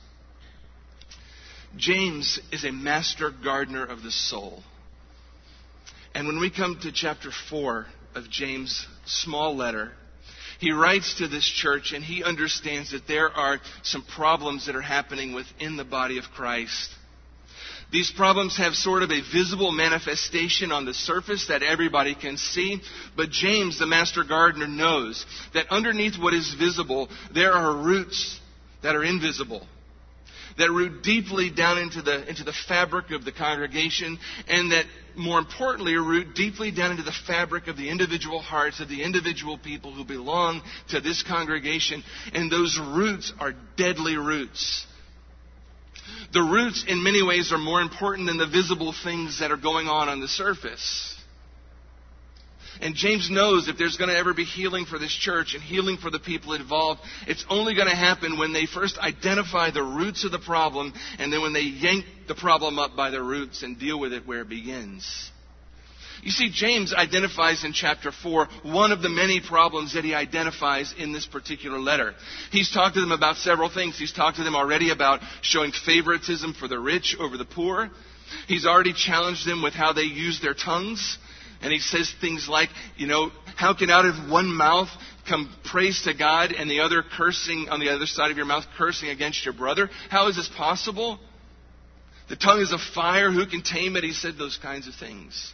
James 1.76 2.38
is 2.52 2.64
a 2.64 2.70
master 2.70 3.30
gardener 3.30 3.84
of 3.84 4.02
the 4.02 4.10
soul. 4.10 4.62
And 6.14 6.28
when 6.28 6.38
we 6.38 6.50
come 6.50 6.78
to 6.82 6.92
chapter 6.92 7.30
4 7.50 7.86
of 8.14 8.30
James' 8.30 8.86
small 9.04 9.56
letter, 9.56 9.92
he 10.60 10.70
writes 10.70 11.14
to 11.18 11.26
this 11.26 11.44
church 11.44 11.92
and 11.92 12.04
he 12.04 12.22
understands 12.22 12.92
that 12.92 13.08
there 13.08 13.28
are 13.28 13.60
some 13.82 14.02
problems 14.02 14.66
that 14.66 14.76
are 14.76 14.80
happening 14.80 15.34
within 15.34 15.76
the 15.76 15.84
body 15.84 16.18
of 16.18 16.24
Christ. 16.34 16.90
These 17.92 18.10
problems 18.10 18.56
have 18.56 18.74
sort 18.74 19.02
of 19.02 19.10
a 19.10 19.20
visible 19.32 19.70
manifestation 19.70 20.72
on 20.72 20.84
the 20.84 20.94
surface 20.94 21.46
that 21.48 21.62
everybody 21.62 22.14
can 22.14 22.36
see, 22.36 22.80
but 23.16 23.30
James, 23.30 23.78
the 23.78 23.86
master 23.86 24.24
gardener, 24.24 24.66
knows 24.66 25.24
that 25.52 25.66
underneath 25.70 26.18
what 26.18 26.34
is 26.34 26.54
visible, 26.54 27.08
there 27.32 27.52
are 27.52 27.76
roots 27.76 28.40
that 28.82 28.96
are 28.96 29.04
invisible 29.04 29.66
that 30.58 30.70
root 30.70 31.02
deeply 31.02 31.50
down 31.50 31.78
into 31.78 32.02
the, 32.02 32.28
into 32.28 32.44
the 32.44 32.54
fabric 32.68 33.10
of 33.10 33.24
the 33.24 33.32
congregation, 33.32 34.18
and 34.48 34.72
that, 34.72 34.84
more 35.16 35.38
importantly, 35.38 35.94
root 35.94 36.34
deeply 36.34 36.70
down 36.70 36.92
into 36.92 37.02
the 37.02 37.14
fabric 37.26 37.66
of 37.66 37.76
the 37.76 37.90
individual 37.90 38.40
hearts 38.40 38.80
of 38.80 38.88
the 38.88 39.02
individual 39.02 39.58
people 39.58 39.92
who 39.92 40.04
belong 40.04 40.62
to 40.88 41.00
this 41.00 41.22
congregation. 41.22 42.02
And 42.32 42.50
those 42.50 42.78
roots 42.80 43.32
are 43.40 43.52
deadly 43.76 44.16
roots. 44.16 44.86
The 46.32 46.42
roots, 46.42 46.84
in 46.86 47.02
many 47.02 47.22
ways, 47.22 47.52
are 47.52 47.58
more 47.58 47.80
important 47.80 48.26
than 48.26 48.38
the 48.38 48.46
visible 48.46 48.94
things 49.04 49.40
that 49.40 49.50
are 49.50 49.56
going 49.56 49.88
on 49.88 50.08
on 50.08 50.20
the 50.20 50.28
surface. 50.28 51.14
And 52.80 52.94
James 52.94 53.30
knows 53.30 53.68
if 53.68 53.78
there's 53.78 53.96
going 53.96 54.10
to 54.10 54.16
ever 54.16 54.34
be 54.34 54.44
healing 54.44 54.84
for 54.84 54.98
this 54.98 55.12
church 55.12 55.54
and 55.54 55.62
healing 55.62 55.96
for 55.96 56.10
the 56.10 56.18
people 56.18 56.54
involved, 56.54 57.00
it's 57.26 57.44
only 57.48 57.74
going 57.74 57.88
to 57.88 57.94
happen 57.94 58.38
when 58.38 58.52
they 58.52 58.66
first 58.66 58.98
identify 58.98 59.70
the 59.70 59.82
roots 59.82 60.24
of 60.24 60.32
the 60.32 60.40
problem 60.40 60.92
and 61.18 61.32
then 61.32 61.40
when 61.40 61.52
they 61.52 61.60
yank 61.60 62.04
the 62.26 62.34
problem 62.34 62.78
up 62.78 62.96
by 62.96 63.10
the 63.10 63.22
roots 63.22 63.62
and 63.62 63.78
deal 63.78 63.98
with 63.98 64.12
it 64.12 64.26
where 64.26 64.40
it 64.40 64.48
begins. 64.48 65.30
You 66.24 66.30
see, 66.30 66.48
James 66.50 66.94
identifies 66.94 67.64
in 67.64 67.74
chapter 67.74 68.10
4 68.10 68.48
one 68.62 68.92
of 68.92 69.02
the 69.02 69.10
many 69.10 69.42
problems 69.46 69.92
that 69.92 70.04
he 70.04 70.14
identifies 70.14 70.94
in 70.96 71.12
this 71.12 71.26
particular 71.26 71.78
letter. 71.78 72.14
He's 72.50 72.72
talked 72.72 72.94
to 72.94 73.02
them 73.02 73.12
about 73.12 73.36
several 73.36 73.68
things. 73.68 73.98
He's 73.98 74.12
talked 74.12 74.38
to 74.38 74.42
them 74.42 74.56
already 74.56 74.90
about 74.90 75.20
showing 75.42 75.70
favoritism 75.84 76.54
for 76.54 76.66
the 76.66 76.78
rich 76.78 77.14
over 77.20 77.36
the 77.36 77.44
poor. 77.44 77.90
He's 78.48 78.64
already 78.64 78.94
challenged 78.94 79.46
them 79.46 79.62
with 79.62 79.74
how 79.74 79.92
they 79.92 80.04
use 80.04 80.40
their 80.40 80.54
tongues. 80.54 81.18
And 81.60 81.70
he 81.70 81.78
says 81.78 82.10
things 82.22 82.48
like, 82.48 82.70
you 82.96 83.06
know, 83.06 83.30
how 83.56 83.74
can 83.74 83.90
out 83.90 84.06
of 84.06 84.30
one 84.30 84.50
mouth 84.50 84.88
come 85.28 85.54
praise 85.64 86.04
to 86.04 86.14
God 86.14 86.52
and 86.52 86.70
the 86.70 86.80
other 86.80 87.02
cursing 87.02 87.68
on 87.68 87.80
the 87.80 87.90
other 87.90 88.06
side 88.06 88.30
of 88.30 88.38
your 88.38 88.46
mouth, 88.46 88.64
cursing 88.78 89.10
against 89.10 89.44
your 89.44 89.54
brother? 89.54 89.90
How 90.08 90.28
is 90.28 90.36
this 90.36 90.48
possible? 90.56 91.18
The 92.30 92.36
tongue 92.36 92.60
is 92.60 92.72
a 92.72 92.78
fire. 92.94 93.30
Who 93.30 93.44
can 93.44 93.62
tame 93.62 93.94
it? 93.96 94.04
He 94.04 94.14
said 94.14 94.38
those 94.38 94.58
kinds 94.62 94.88
of 94.88 94.94
things. 94.94 95.52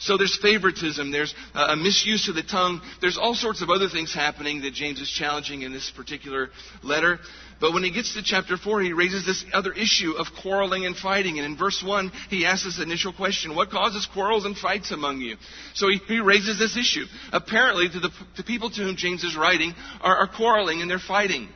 So 0.00 0.16
there's 0.16 0.36
favoritism, 0.36 1.10
there's 1.10 1.34
uh, 1.54 1.68
a 1.70 1.76
misuse 1.76 2.28
of 2.28 2.34
the 2.34 2.42
tongue, 2.42 2.80
there's 3.00 3.18
all 3.18 3.34
sorts 3.34 3.62
of 3.62 3.70
other 3.70 3.88
things 3.88 4.12
happening 4.14 4.62
that 4.62 4.74
James 4.74 5.00
is 5.00 5.10
challenging 5.10 5.62
in 5.62 5.72
this 5.72 5.90
particular 5.90 6.50
letter. 6.82 7.18
But 7.60 7.72
when 7.72 7.84
he 7.84 7.90
gets 7.90 8.14
to 8.14 8.22
chapter 8.22 8.56
4, 8.56 8.82
he 8.82 8.92
raises 8.92 9.24
this 9.24 9.44
other 9.52 9.72
issue 9.72 10.12
of 10.12 10.26
quarreling 10.42 10.86
and 10.86 10.96
fighting. 10.96 11.38
And 11.38 11.46
in 11.46 11.56
verse 11.56 11.82
1, 11.82 12.12
he 12.28 12.44
asks 12.44 12.64
this 12.64 12.80
initial 12.80 13.12
question 13.12 13.54
What 13.54 13.70
causes 13.70 14.06
quarrels 14.12 14.44
and 14.44 14.56
fights 14.56 14.90
among 14.90 15.20
you? 15.20 15.36
So 15.74 15.88
he, 15.88 15.98
he 16.08 16.20
raises 16.20 16.58
this 16.58 16.76
issue. 16.76 17.06
Apparently, 17.32 17.88
to 17.88 18.00
the 18.00 18.10
people 18.44 18.70
to 18.70 18.82
whom 18.82 18.96
James 18.96 19.24
is 19.24 19.36
writing 19.36 19.74
are, 20.00 20.16
are 20.16 20.28
quarreling 20.28 20.82
and 20.82 20.90
they're 20.90 20.98
fighting. 20.98 21.48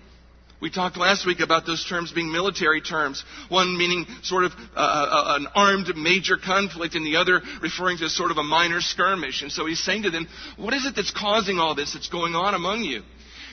We 0.61 0.71
talked 0.71 0.97
last 0.97 1.25
week 1.25 1.39
about 1.39 1.67
those 1.67 1.85
terms 1.85 2.11
being 2.11 2.33
military 2.33 2.81
terms. 2.81 3.23
One 3.49 3.79
meaning 3.79 4.07
sort 4.23 4.43
of 4.43 4.53
uh, 4.75 4.81
uh, 4.81 5.37
an 5.37 5.47
armed 5.55 5.97
major 5.97 6.37
conflict, 6.37 6.97
and 6.97 7.07
the 7.07 7.17
other 7.17 7.41
referring 7.63 7.99
to 7.99 8.09
sort 8.09 8.33
of 8.33 8.39
a 8.39 8.43
minor 8.43 8.81
skirmish. 8.81 9.43
And 9.43 9.53
so 9.53 9.67
he's 9.67 9.83
saying 9.83 10.03
to 10.03 10.11
them, 10.11 10.27
What 10.57 10.75
is 10.75 10.85
it 10.85 10.97
that's 10.97 11.13
causing 11.13 11.61
all 11.61 11.77
this 11.77 11.93
that's 11.93 12.09
going 12.09 12.35
on 12.35 12.55
among 12.55 12.83
you? 12.83 13.03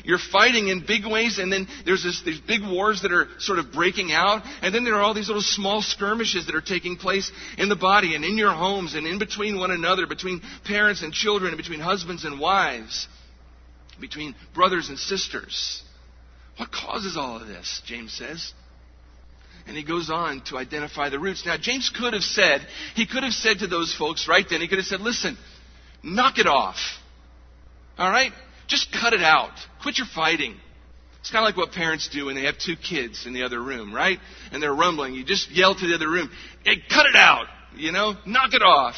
You're 0.03 0.19
fighting 0.19 0.67
in 0.67 0.85
big 0.85 1.05
ways, 1.05 1.39
and 1.39 1.51
then 1.51 1.67
there's 1.85 2.03
this, 2.03 2.21
these 2.24 2.39
big 2.39 2.62
wars 2.62 3.01
that 3.01 3.12
are 3.12 3.27
sort 3.39 3.57
of 3.59 3.71
breaking 3.71 4.12
out, 4.12 4.43
and 4.62 4.74
then 4.74 4.83
there 4.83 4.95
are 4.95 5.01
all 5.01 5.15
these 5.15 5.27
little 5.27 5.41
small 5.41 5.81
skirmishes 5.81 6.45
that 6.45 6.55
are 6.55 6.62
taking 6.62 6.95
place 6.95 7.31
in 7.57 7.69
the 7.69 7.75
body 7.75 8.13
and 8.13 8.24
in 8.24 8.38
your 8.38 8.51
homes 8.51 8.93
and 8.93 9.07
in 9.07 9.17
between 9.17 9.57
one 9.57 9.71
another, 9.71 10.05
between 10.05 10.41
parents 10.63 11.01
and 11.01 11.12
children, 11.12 11.50
and 11.50 11.57
between 11.57 11.79
husbands 11.79 12.24
and 12.24 12.39
wives, 12.39 13.07
between 14.00 14.35
brothers 14.53 14.89
and 14.89 15.00
sisters. 15.00 15.81
What 16.57 16.71
causes 16.71 17.17
all 17.17 17.38
of 17.38 17.47
this? 17.47 17.81
James 17.85 18.13
says. 18.13 18.53
And 19.67 19.75
he 19.75 19.83
goes 19.83 20.09
on 20.09 20.41
to 20.47 20.57
identify 20.57 21.09
the 21.09 21.19
roots. 21.19 21.45
Now, 21.45 21.57
James 21.57 21.91
could 21.95 22.13
have 22.13 22.24
said, 22.24 22.62
he 22.93 23.07
could 23.07 23.24
have 23.24 23.33
said 23.33 23.59
to 23.59 23.67
those 23.67 23.93
folks 23.95 24.27
right 24.27 24.45
then, 24.47 24.62
he 24.62 24.67
could 24.67 24.77
have 24.77 24.85
said, 24.85 25.01
listen, 25.01 25.38
knock 26.03 26.38
it 26.38 26.45
off. 26.45 26.77
All 27.97 28.09
right? 28.09 28.31
Just 28.67 28.91
cut 28.91 29.13
it 29.13 29.21
out. 29.21 29.53
Quit 29.81 29.97
your 29.97 30.07
fighting. 30.13 30.55
It's 31.19 31.31
kind 31.31 31.43
of 31.43 31.47
like 31.47 31.57
what 31.57 31.71
parents 31.71 32.07
do 32.07 32.27
when 32.27 32.35
they 32.35 32.43
have 32.43 32.59
two 32.59 32.75
kids 32.75 33.25
in 33.25 33.33
the 33.33 33.43
other 33.43 33.59
room, 33.62 33.93
right? 33.93 34.19
And 34.51 34.62
they're 34.62 34.75
rumbling. 34.75 35.15
You 35.15 35.25
just 35.25 35.50
yell 35.50 35.74
to 35.74 35.88
the 35.88 35.95
other 35.95 36.09
room, 36.09 36.29
hey, 36.63 36.75
cut 36.88 37.07
it 37.07 37.15
out. 37.15 37.47
You 37.75 37.91
know, 37.91 38.13
knock 38.27 38.53
it 38.53 38.62
off. 38.62 38.95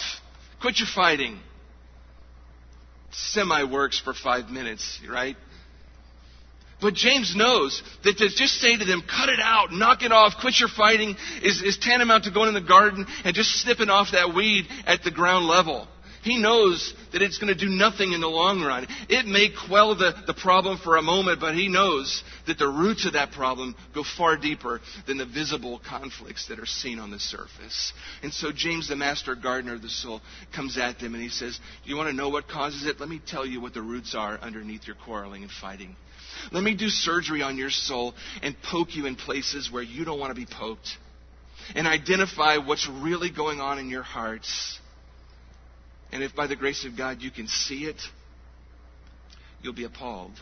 Quit 0.61 0.79
your 0.79 0.89
fighting. 0.93 1.39
Semi 3.11 3.63
works 3.63 3.99
for 3.99 4.13
five 4.13 4.49
minutes, 4.49 4.99
right? 5.09 5.37
But 6.79 6.93
James 6.93 7.35
knows 7.35 7.81
that 8.03 8.17
to 8.17 8.29
just 8.29 8.61
say 8.61 8.77
to 8.77 8.85
them, 8.85 9.01
cut 9.01 9.29
it 9.29 9.39
out, 9.41 9.71
knock 9.71 10.03
it 10.03 10.11
off, 10.11 10.35
quit 10.39 10.59
your 10.59 10.69
fighting, 10.69 11.15
is, 11.41 11.61
is 11.63 11.77
tantamount 11.81 12.25
to 12.25 12.31
going 12.31 12.49
in 12.49 12.53
the 12.53 12.61
garden 12.61 13.07
and 13.23 13.35
just 13.35 13.61
snipping 13.61 13.89
off 13.89 14.11
that 14.11 14.35
weed 14.35 14.67
at 14.85 15.03
the 15.03 15.11
ground 15.11 15.47
level. 15.47 15.87
He 16.27 16.37
knows 16.37 16.93
that 17.13 17.21
it's 17.21 17.37
going 17.37 17.53
to 17.53 17.59
do 17.59 17.69
nothing 17.69 18.11
in 18.11 18.19
the 18.19 18.27
long 18.27 18.61
run. 18.61 18.85
It 19.07 19.25
may 19.25 19.49
quell 19.49 19.95
the, 19.95 20.13
the 20.27 20.33
problem 20.33 20.77
for 20.77 20.97
a 20.97 21.01
moment, 21.01 21.39
but 21.39 21.55
he 21.55 21.69
knows 21.69 22.21
that 22.47 22.59
the 22.59 22.67
roots 22.67 23.05
of 23.05 23.13
that 23.13 23.31
problem 23.31 23.75
go 23.95 24.03
far 24.03 24.35
deeper 24.35 24.81
than 25.07 25.17
the 25.17 25.25
visible 25.25 25.79
conflicts 25.87 26.47
that 26.49 26.59
are 26.59 26.65
seen 26.65 26.99
on 26.99 27.11
the 27.11 27.19
surface. 27.19 27.93
And 28.23 28.33
so 28.33 28.51
James, 28.51 28.89
the 28.89 28.97
master 28.97 29.35
gardener 29.35 29.75
of 29.75 29.81
the 29.81 29.89
soul, 29.89 30.21
comes 30.53 30.77
at 30.77 30.99
them 30.99 31.13
and 31.13 31.23
he 31.23 31.29
says, 31.29 31.57
Do 31.83 31.89
You 31.89 31.95
want 31.95 32.09
to 32.09 32.15
know 32.15 32.29
what 32.29 32.49
causes 32.49 32.85
it? 32.85 32.99
Let 32.99 33.09
me 33.09 33.21
tell 33.25 33.45
you 33.45 33.61
what 33.61 33.73
the 33.73 33.81
roots 33.81 34.13
are 34.13 34.37
underneath 34.39 34.85
your 34.85 34.97
quarreling 34.97 35.43
and 35.43 35.51
fighting. 35.51 35.95
Let 36.51 36.63
me 36.63 36.75
do 36.75 36.89
surgery 36.89 37.41
on 37.41 37.57
your 37.57 37.69
soul 37.69 38.13
and 38.41 38.55
poke 38.61 38.95
you 38.95 39.05
in 39.05 39.15
places 39.15 39.71
where 39.71 39.83
you 39.83 40.05
don't 40.05 40.19
want 40.19 40.35
to 40.35 40.39
be 40.39 40.45
poked. 40.49 40.89
And 41.75 41.87
identify 41.87 42.57
what's 42.57 42.87
really 42.87 43.29
going 43.29 43.59
on 43.59 43.79
in 43.79 43.89
your 43.89 44.03
hearts. 44.03 44.79
And 46.11 46.23
if 46.23 46.35
by 46.35 46.47
the 46.47 46.55
grace 46.55 46.85
of 46.85 46.97
God 46.97 47.21
you 47.21 47.31
can 47.31 47.47
see 47.47 47.85
it, 47.85 48.01
you'll 49.61 49.73
be 49.73 49.83
appalled. 49.83 50.33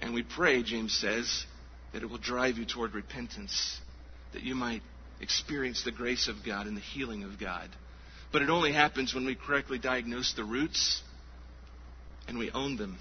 And 0.00 0.14
we 0.14 0.22
pray, 0.22 0.62
James 0.62 0.96
says, 0.96 1.44
that 1.92 2.02
it 2.02 2.10
will 2.10 2.18
drive 2.18 2.58
you 2.58 2.66
toward 2.66 2.94
repentance, 2.94 3.80
that 4.32 4.42
you 4.42 4.54
might 4.54 4.82
experience 5.20 5.82
the 5.82 5.90
grace 5.90 6.28
of 6.28 6.36
God 6.44 6.66
and 6.66 6.76
the 6.76 6.82
healing 6.82 7.24
of 7.24 7.40
God. 7.40 7.68
But 8.32 8.42
it 8.42 8.50
only 8.50 8.72
happens 8.72 9.14
when 9.14 9.24
we 9.24 9.34
correctly 9.34 9.78
diagnose 9.78 10.34
the 10.34 10.44
roots 10.44 11.02
and 12.28 12.38
we 12.38 12.50
own 12.50 12.76
them. 12.76 12.98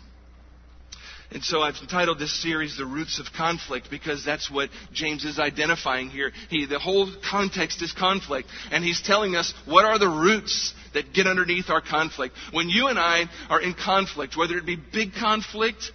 And 1.31 1.43
so 1.43 1.61
I've 1.61 1.75
entitled 1.81 2.19
this 2.19 2.41
series 2.41 2.77
The 2.77 2.85
Roots 2.85 3.19
of 3.19 3.33
Conflict 3.35 3.89
because 3.89 4.23
that's 4.23 4.49
what 4.49 4.69
James 4.93 5.25
is 5.25 5.39
identifying 5.39 6.09
here. 6.09 6.31
He, 6.49 6.65
the 6.65 6.79
whole 6.79 7.11
context 7.29 7.81
is 7.81 7.91
conflict. 7.91 8.47
And 8.71 8.83
he's 8.83 9.01
telling 9.01 9.35
us 9.35 9.53
what 9.65 9.83
are 9.83 9.99
the 9.99 10.07
roots 10.07 10.73
that 10.93 11.13
get 11.13 11.27
underneath 11.27 11.69
our 11.69 11.81
conflict. 11.81 12.33
When 12.51 12.69
you 12.69 12.87
and 12.87 12.97
I 12.97 13.25
are 13.49 13.61
in 13.61 13.73
conflict, 13.73 14.37
whether 14.37 14.57
it 14.57 14.65
be 14.65 14.77
big 14.77 15.13
conflict, 15.19 15.91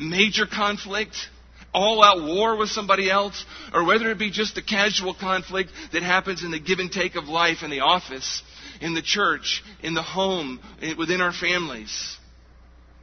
major 0.00 0.46
conflict, 0.46 1.16
all 1.72 2.02
out 2.02 2.22
war 2.22 2.56
with 2.56 2.68
somebody 2.68 3.08
else, 3.08 3.44
or 3.72 3.84
whether 3.84 4.10
it 4.10 4.18
be 4.18 4.30
just 4.30 4.58
a 4.58 4.62
casual 4.62 5.14
conflict 5.14 5.70
that 5.92 6.02
happens 6.02 6.42
in 6.42 6.50
the 6.50 6.58
give 6.58 6.80
and 6.80 6.90
take 6.90 7.14
of 7.14 7.28
life 7.28 7.62
in 7.62 7.70
the 7.70 7.80
office, 7.80 8.42
in 8.80 8.94
the 8.94 9.02
church, 9.02 9.62
in 9.82 9.94
the 9.94 10.02
home, 10.02 10.60
within 10.98 11.20
our 11.20 11.32
families. 11.32 12.18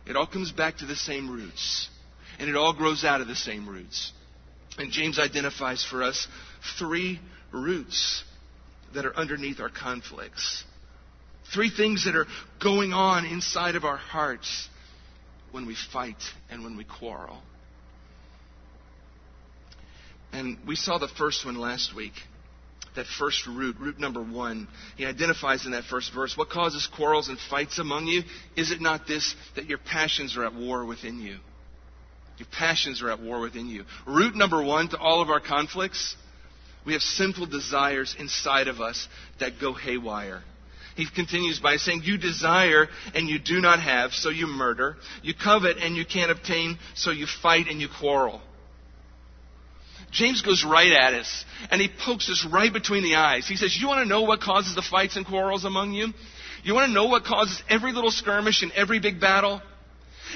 It 0.10 0.16
all 0.16 0.26
comes 0.26 0.52
back 0.52 0.78
to 0.78 0.88
the 0.88 0.96
same 0.96 1.30
roots. 1.30 1.88
And 2.40 2.50
it 2.50 2.56
all 2.56 2.74
grows 2.74 3.04
out 3.04 3.22
of 3.22 3.28
the 3.28 3.36
same 3.36 3.70
roots. 3.70 4.12
And 4.78 4.92
James 4.92 5.20
identifies 5.20 5.86
for 5.86 6.02
us 6.02 6.28
three 6.80 7.20
roots 7.52 8.24
that 8.96 9.06
are 9.06 9.16
underneath 9.16 9.60
our 9.60 9.70
conflicts. 9.70 10.64
Three 11.54 11.70
things 11.70 12.06
that 12.06 12.16
are 12.16 12.26
going 12.62 12.92
on 12.92 13.26
inside 13.26 13.76
of 13.76 13.84
our 13.84 13.98
hearts 13.98 14.68
when 15.52 15.68
we 15.68 15.76
fight 15.94 16.22
and 16.50 16.64
when 16.64 16.76
we 16.76 16.86
quarrel. 16.86 17.42
And 20.32 20.58
we 20.68 20.76
saw 20.76 20.98
the 20.98 21.08
first 21.08 21.46
one 21.46 21.56
last 21.56 21.96
week. 21.96 22.14
That 23.00 23.08
first 23.08 23.48
root, 23.48 23.78
root 23.80 23.98
number 23.98 24.22
one. 24.22 24.68
He 24.98 25.06
identifies 25.06 25.66
in 25.66 25.72
that 25.72 25.86
first 25.86 26.14
verse 26.14 26.36
what 26.36 26.50
causes 26.50 26.86
quarrels 26.86 27.30
and 27.30 27.40
fights 27.50 27.80
among 27.80 28.08
you? 28.08 28.24
Is 28.58 28.72
it 28.72 28.82
not 28.82 29.08
this, 29.08 29.36
that 29.56 29.68
your 29.68 29.78
passions 29.78 30.36
are 30.36 30.44
at 30.44 30.54
war 30.54 30.84
within 30.84 31.18
you? 31.22 31.38
Your 32.40 32.48
passions 32.52 33.02
are 33.02 33.10
at 33.10 33.22
war 33.22 33.40
within 33.40 33.68
you. 33.68 33.86
Root 34.06 34.36
number 34.36 34.62
one 34.62 34.90
to 34.90 34.98
all 34.98 35.22
of 35.22 35.30
our 35.30 35.40
conflicts 35.40 36.18
we 36.86 36.92
have 36.92 37.02
sinful 37.02 37.46
desires 37.46 38.18
inside 38.20 38.68
of 38.68 38.82
us 38.82 39.08
that 39.40 39.62
go 39.62 39.72
haywire. 39.72 40.44
He 40.98 41.08
continues 41.10 41.62
by 41.62 41.78
saying, 41.78 42.02
You 42.04 42.18
desire 42.18 42.90
and 43.16 43.30
you 43.30 43.40
do 43.40 43.62
not 43.62 43.80
have, 43.80 44.12
so 44.12 44.28
you 44.30 44.46
murder. 44.46 44.98
You 45.24 45.34
covet 45.34 45.78
and 45.78 45.96
you 45.96 46.04
can't 46.06 46.32
obtain, 46.32 46.78
so 46.96 47.12
you 47.12 47.28
fight 47.42 47.68
and 47.70 47.80
you 47.80 47.88
quarrel. 47.88 48.42
James 50.12 50.42
goes 50.42 50.64
right 50.64 50.92
at 50.92 51.14
us, 51.14 51.46
and 51.72 51.80
he 51.80 51.88
pokes 51.88 52.30
us 52.30 52.46
right 52.52 52.72
between 52.72 53.04
the 53.04 53.16
eyes. 53.16 53.48
He 53.48 53.56
says, 53.56 53.78
You 53.80 53.88
want 53.88 54.04
to 54.04 54.10
know 54.10 54.24
what 54.24 54.42
causes 54.42 54.76
the 54.76 54.82
fights 54.82 55.16
and 55.16 55.26
quarrels 55.26 55.66
among 55.66 55.94
you? 55.94 56.14
You 56.64 56.74
want 56.74 56.88
to 56.88 56.94
know 56.94 57.06
what 57.06 57.24
causes 57.24 57.62
every 57.70 57.94
little 57.94 58.12
skirmish 58.12 58.64
and 58.64 58.72
every 58.74 59.00
big 59.00 59.22
battle? 59.22 59.62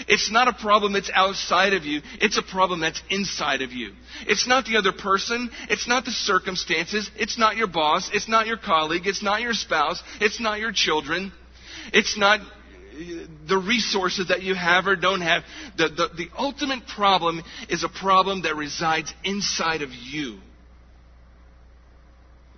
It's 0.08 0.32
not 0.32 0.48
a 0.48 0.54
problem 0.54 0.94
that's 0.94 1.12
outside 1.14 1.74
of 1.74 1.86
you. 1.86 2.02
It's 2.20 2.38
a 2.38 2.42
problem 2.42 2.80
that's 2.80 3.02
inside 3.10 3.62
of 3.62 3.72
you. 3.72 3.94
It's 4.28 4.48
not 4.48 4.66
the 4.66 4.78
other 4.78 4.92
person. 4.92 5.52
It's 5.70 5.88
not 5.88 6.06
the 6.06 6.12
circumstances. 6.12 7.10
It's 7.16 7.38
not 7.38 7.58
your 7.58 7.68
boss. 7.68 8.10
It's 8.14 8.28
not 8.28 8.48
your 8.48 8.58
colleague. 8.58 9.06
It's 9.06 9.22
not 9.22 9.42
your 9.42 9.54
spouse. 9.54 10.02
It's 10.20 10.40
not 10.40 10.60
your 10.60 10.72
children. 10.72 11.32
It's 11.92 12.18
not 12.18 12.40
the 13.48 13.58
resources 13.58 14.28
that 14.30 14.44
you 14.44 14.56
have 14.56 14.88
or 14.88 14.96
don't 14.96 15.22
have. 15.22 15.44
The, 15.78 15.90
the, 15.90 16.10
the 16.16 16.30
ultimate 16.38 16.88
problem 16.88 17.42
is 17.70 17.84
a 17.84 17.90
problem 17.90 18.44
that 18.44 18.56
resides 18.56 19.14
inside 19.24 19.82
of 19.82 19.90
you. 19.92 20.40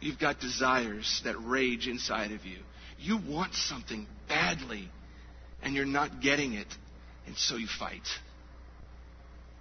You've 0.02 0.20
got 0.20 0.40
desires 0.40 1.22
that 1.26 1.36
rage 1.42 1.88
inside 1.88 2.32
of 2.32 2.46
you. 2.46 2.58
You 3.00 3.18
want 3.18 3.54
something 3.54 4.08
badly, 4.28 4.90
and 5.64 5.74
you're 5.74 5.86
not 5.86 6.22
getting 6.22 6.54
it, 6.54 6.68
and 7.26 7.36
so 7.38 7.56
you 7.56 7.68
fight. 7.68 8.08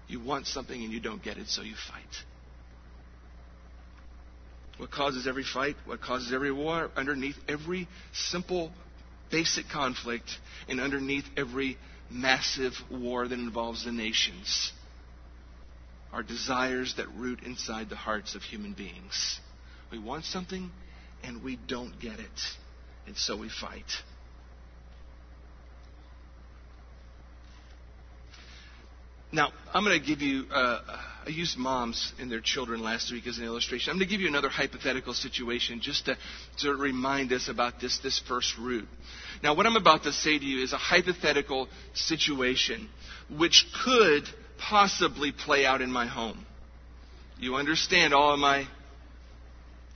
You 0.06 0.20
want 0.20 0.46
something 0.46 0.82
and 0.82 0.92
you 0.92 1.00
don't 1.00 1.22
get 1.22 1.38
it, 1.38 1.48
so 1.48 1.62
you 1.62 1.74
fight. 1.90 2.02
What 4.76 4.90
causes 4.90 5.26
every 5.26 5.44
fight? 5.44 5.76
What 5.86 6.00
causes 6.00 6.32
every 6.32 6.52
war? 6.52 6.90
Underneath 6.96 7.36
every 7.48 7.88
simple 8.12 8.70
basic 9.30 9.68
conflict 9.68 10.30
and 10.68 10.80
underneath 10.80 11.24
every 11.36 11.76
massive 12.10 12.72
war 12.90 13.26
that 13.26 13.38
involves 13.38 13.84
the 13.84 13.92
nations 13.92 14.72
are 16.12 16.22
desires 16.22 16.94
that 16.96 17.08
root 17.16 17.42
inside 17.42 17.90
the 17.90 17.96
hearts 17.96 18.36
of 18.36 18.42
human 18.42 18.72
beings. 18.72 19.40
We 19.90 19.98
want 19.98 20.24
something 20.24 20.70
and 21.24 21.42
we 21.42 21.58
don't 21.66 21.98
get 22.00 22.20
it, 22.20 22.40
and 23.06 23.16
so 23.16 23.36
we 23.36 23.48
fight. 23.48 23.90
Now, 29.32 29.50
I'm 29.72 29.84
going 29.84 29.98
to 29.98 30.06
give 30.06 30.20
you, 30.20 30.44
uh, 30.52 30.80
I 31.26 31.30
used 31.30 31.56
moms 31.56 32.12
and 32.20 32.30
their 32.30 32.40
children 32.40 32.82
last 32.82 33.10
week 33.10 33.26
as 33.26 33.38
an 33.38 33.44
illustration. 33.44 33.90
I'm 33.90 33.96
going 33.96 34.08
to 34.08 34.10
give 34.12 34.20
you 34.20 34.28
another 34.28 34.50
hypothetical 34.50 35.14
situation 35.14 35.80
just 35.80 36.04
to, 36.04 36.16
to 36.58 36.74
remind 36.74 37.32
us 37.32 37.48
about 37.48 37.80
this, 37.80 37.98
this 37.98 38.18
first 38.28 38.58
root. 38.58 38.86
Now, 39.42 39.54
what 39.54 39.64
I'm 39.64 39.76
about 39.76 40.02
to 40.02 40.12
say 40.12 40.38
to 40.38 40.44
you 40.44 40.62
is 40.62 40.74
a 40.74 40.78
hypothetical 40.78 41.68
situation 41.94 42.88
which 43.34 43.66
could 43.84 44.24
possibly 44.58 45.32
play 45.32 45.64
out 45.64 45.80
in 45.80 45.90
my 45.90 46.06
home. 46.06 46.44
You 47.38 47.56
understand 47.56 48.12
all 48.12 48.34
of 48.34 48.38
my 48.38 48.66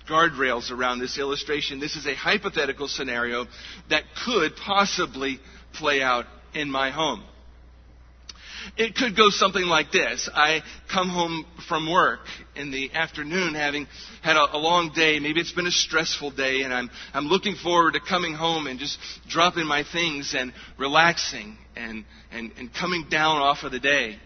guardrails 0.09 0.71
around 0.71 0.99
this 0.99 1.19
illustration. 1.19 1.79
This 1.79 1.97
is 1.97 2.07
a 2.07 2.15
hypothetical 2.15 2.89
scenario 2.89 3.47
that 3.91 4.05
could 4.25 4.57
possibly 4.57 5.41
play 5.75 6.01
out 6.01 6.25
in 6.55 6.71
my 6.71 6.91
home. 6.91 7.23
It 8.77 8.95
could 8.95 9.17
go 9.17 9.31
something 9.31 9.65
like 9.65 9.91
this. 9.93 10.29
I 10.33 10.63
come 10.93 11.09
home 11.09 11.47
from 11.69 11.91
work 11.91 12.21
in 12.55 12.71
the 12.71 12.93
afternoon 12.93 13.55
having 13.55 13.87
had 14.23 14.37
a, 14.37 14.57
a, 14.57 14.59
long 14.59 14.93
day. 14.95 15.19
Maybe 15.19 15.41
it's 15.41 15.53
been 15.53 15.67
a 15.67 15.71
stressful 15.73 16.33
day 16.33 16.63
and 16.63 16.73
I'm, 16.73 16.91
I'm 17.15 17.27
looking 17.27 17.57
forward 17.57 17.95
to 17.95 18.01
coming 18.01 18.35
home 18.35 18.67
and 18.67 18.79
just 18.79 18.99
dropping 19.29 19.67
my 19.67 19.85
things 19.85 20.35
and 20.37 20.53
relaxing 20.79 21.57
and, 21.77 22.05
and, 22.31 22.53
and 22.59 22.73
coming 22.73 23.07
down 23.11 23.39
off 23.39 23.63
of 23.63 23.73
the 23.73 23.81
day. 23.81 24.17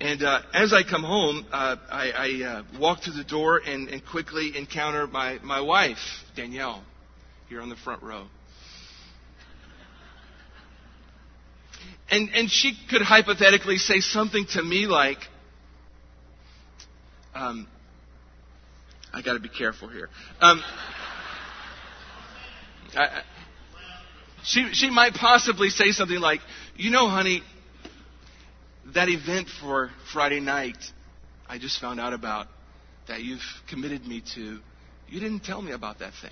And 0.00 0.22
uh, 0.22 0.40
as 0.54 0.72
I 0.72 0.82
come 0.82 1.02
home, 1.02 1.46
uh, 1.52 1.76
I, 1.90 2.10
I 2.10 2.44
uh, 2.46 2.78
walk 2.80 3.02
through 3.02 3.14
the 3.14 3.24
door 3.24 3.58
and, 3.58 3.88
and 3.88 4.02
quickly 4.04 4.56
encounter 4.56 5.06
my, 5.06 5.38
my 5.42 5.60
wife, 5.60 5.98
Danielle, 6.34 6.82
here 7.48 7.60
on 7.60 7.68
the 7.68 7.76
front 7.76 8.02
row. 8.02 8.26
And, 12.10 12.30
and 12.34 12.50
she 12.50 12.76
could 12.88 13.02
hypothetically 13.02 13.76
say 13.76 14.00
something 14.00 14.46
to 14.52 14.62
me 14.62 14.86
like, 14.86 15.18
um, 17.34 17.68
I 19.12 19.22
got 19.22 19.34
to 19.34 19.40
be 19.40 19.48
careful 19.48 19.88
here. 19.88 20.08
Um, 20.40 20.62
I, 22.96 23.22
she, 24.42 24.70
she 24.72 24.90
might 24.90 25.14
possibly 25.14 25.70
say 25.70 25.92
something 25.92 26.18
like, 26.18 26.40
You 26.76 26.90
know, 26.90 27.08
honey, 27.08 27.42
that 28.94 29.08
event 29.08 29.48
for 29.60 29.90
Friday 30.12 30.40
night 30.40 30.78
I 31.50 31.58
just 31.58 31.80
found 31.80 31.98
out 31.98 32.12
about 32.12 32.46
that 33.08 33.22
you've 33.22 33.42
committed 33.68 34.06
me 34.06 34.22
to, 34.34 34.60
you 35.08 35.18
didn't 35.18 35.40
tell 35.40 35.60
me 35.60 35.72
about 35.72 35.98
that 35.98 36.12
thing. 36.22 36.30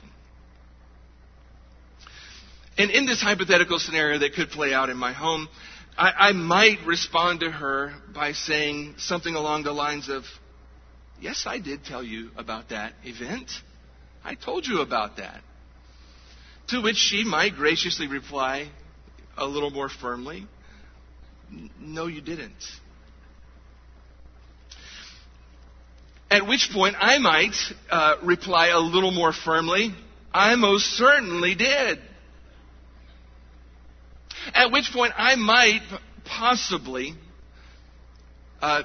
And 2.78 2.92
in 2.92 3.06
this 3.06 3.20
hypothetical 3.20 3.80
scenario 3.80 4.20
that 4.20 4.34
could 4.34 4.50
play 4.50 4.72
out 4.72 4.88
in 4.88 4.96
my 4.96 5.12
home, 5.12 5.48
I, 5.96 6.28
I 6.28 6.32
might 6.32 6.78
respond 6.86 7.40
to 7.40 7.50
her 7.50 7.92
by 8.14 8.32
saying 8.32 8.94
something 8.98 9.34
along 9.34 9.64
the 9.64 9.72
lines 9.72 10.08
of, 10.08 10.22
Yes, 11.20 11.42
I 11.44 11.58
did 11.58 11.84
tell 11.84 12.04
you 12.04 12.30
about 12.36 12.68
that 12.68 12.92
event. 13.02 13.50
I 14.24 14.36
told 14.36 14.64
you 14.64 14.80
about 14.80 15.16
that. 15.16 15.40
To 16.68 16.80
which 16.80 16.96
she 16.96 17.24
might 17.24 17.56
graciously 17.56 18.06
reply 18.06 18.70
a 19.36 19.44
little 19.44 19.70
more 19.70 19.88
firmly, 19.88 20.46
No, 21.80 22.06
you 22.06 22.20
didn't. 22.20 22.52
At 26.30 26.46
which 26.46 26.70
point 26.72 26.94
I 26.96 27.18
might 27.18 27.56
uh, 27.90 28.16
reply 28.22 28.68
a 28.68 28.78
little 28.78 29.10
more 29.10 29.32
firmly, 29.32 29.94
I 30.32 30.54
most 30.54 30.84
certainly 30.96 31.56
did. 31.56 31.98
At 34.54 34.70
which 34.72 34.90
point 34.92 35.12
I 35.16 35.36
might 35.36 35.82
possibly 36.24 37.14
uh, 38.60 38.82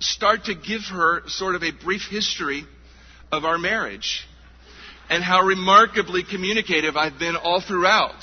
start 0.00 0.44
to 0.44 0.54
give 0.54 0.82
her 0.92 1.22
sort 1.28 1.54
of 1.54 1.62
a 1.62 1.72
brief 1.72 2.02
history 2.10 2.64
of 3.32 3.44
our 3.44 3.58
marriage 3.58 4.26
and 5.08 5.22
how 5.22 5.42
remarkably 5.42 6.22
communicative 6.24 6.96
I've 6.96 7.18
been 7.18 7.36
all 7.36 7.60
throughout. 7.60 8.22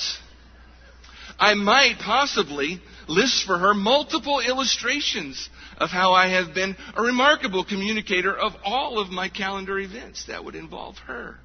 I 1.39 1.55
might 1.55 1.99
possibly 1.99 2.81
list 3.07 3.45
for 3.45 3.57
her 3.57 3.73
multiple 3.73 4.39
illustrations 4.39 5.49
of 5.77 5.89
how 5.89 6.13
I 6.13 6.27
have 6.29 6.53
been 6.53 6.75
a 6.95 7.01
remarkable 7.01 7.65
communicator 7.65 8.37
of 8.37 8.53
all 8.63 8.99
of 8.99 9.09
my 9.09 9.29
calendar 9.29 9.79
events 9.79 10.25
that 10.27 10.43
would 10.45 10.55
involve 10.55 10.97
her. 10.99 11.37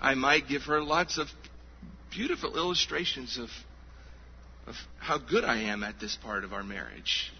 I 0.00 0.14
might 0.14 0.48
give 0.48 0.62
her 0.62 0.82
lots 0.82 1.18
of 1.18 1.28
beautiful 2.10 2.56
illustrations 2.56 3.38
of 3.38 3.48
of 4.66 4.74
how 4.98 5.18
good 5.18 5.44
I 5.44 5.62
am 5.62 5.82
at 5.82 6.00
this 6.00 6.16
part 6.22 6.44
of 6.44 6.52
our 6.52 6.62
marriage. 6.62 7.32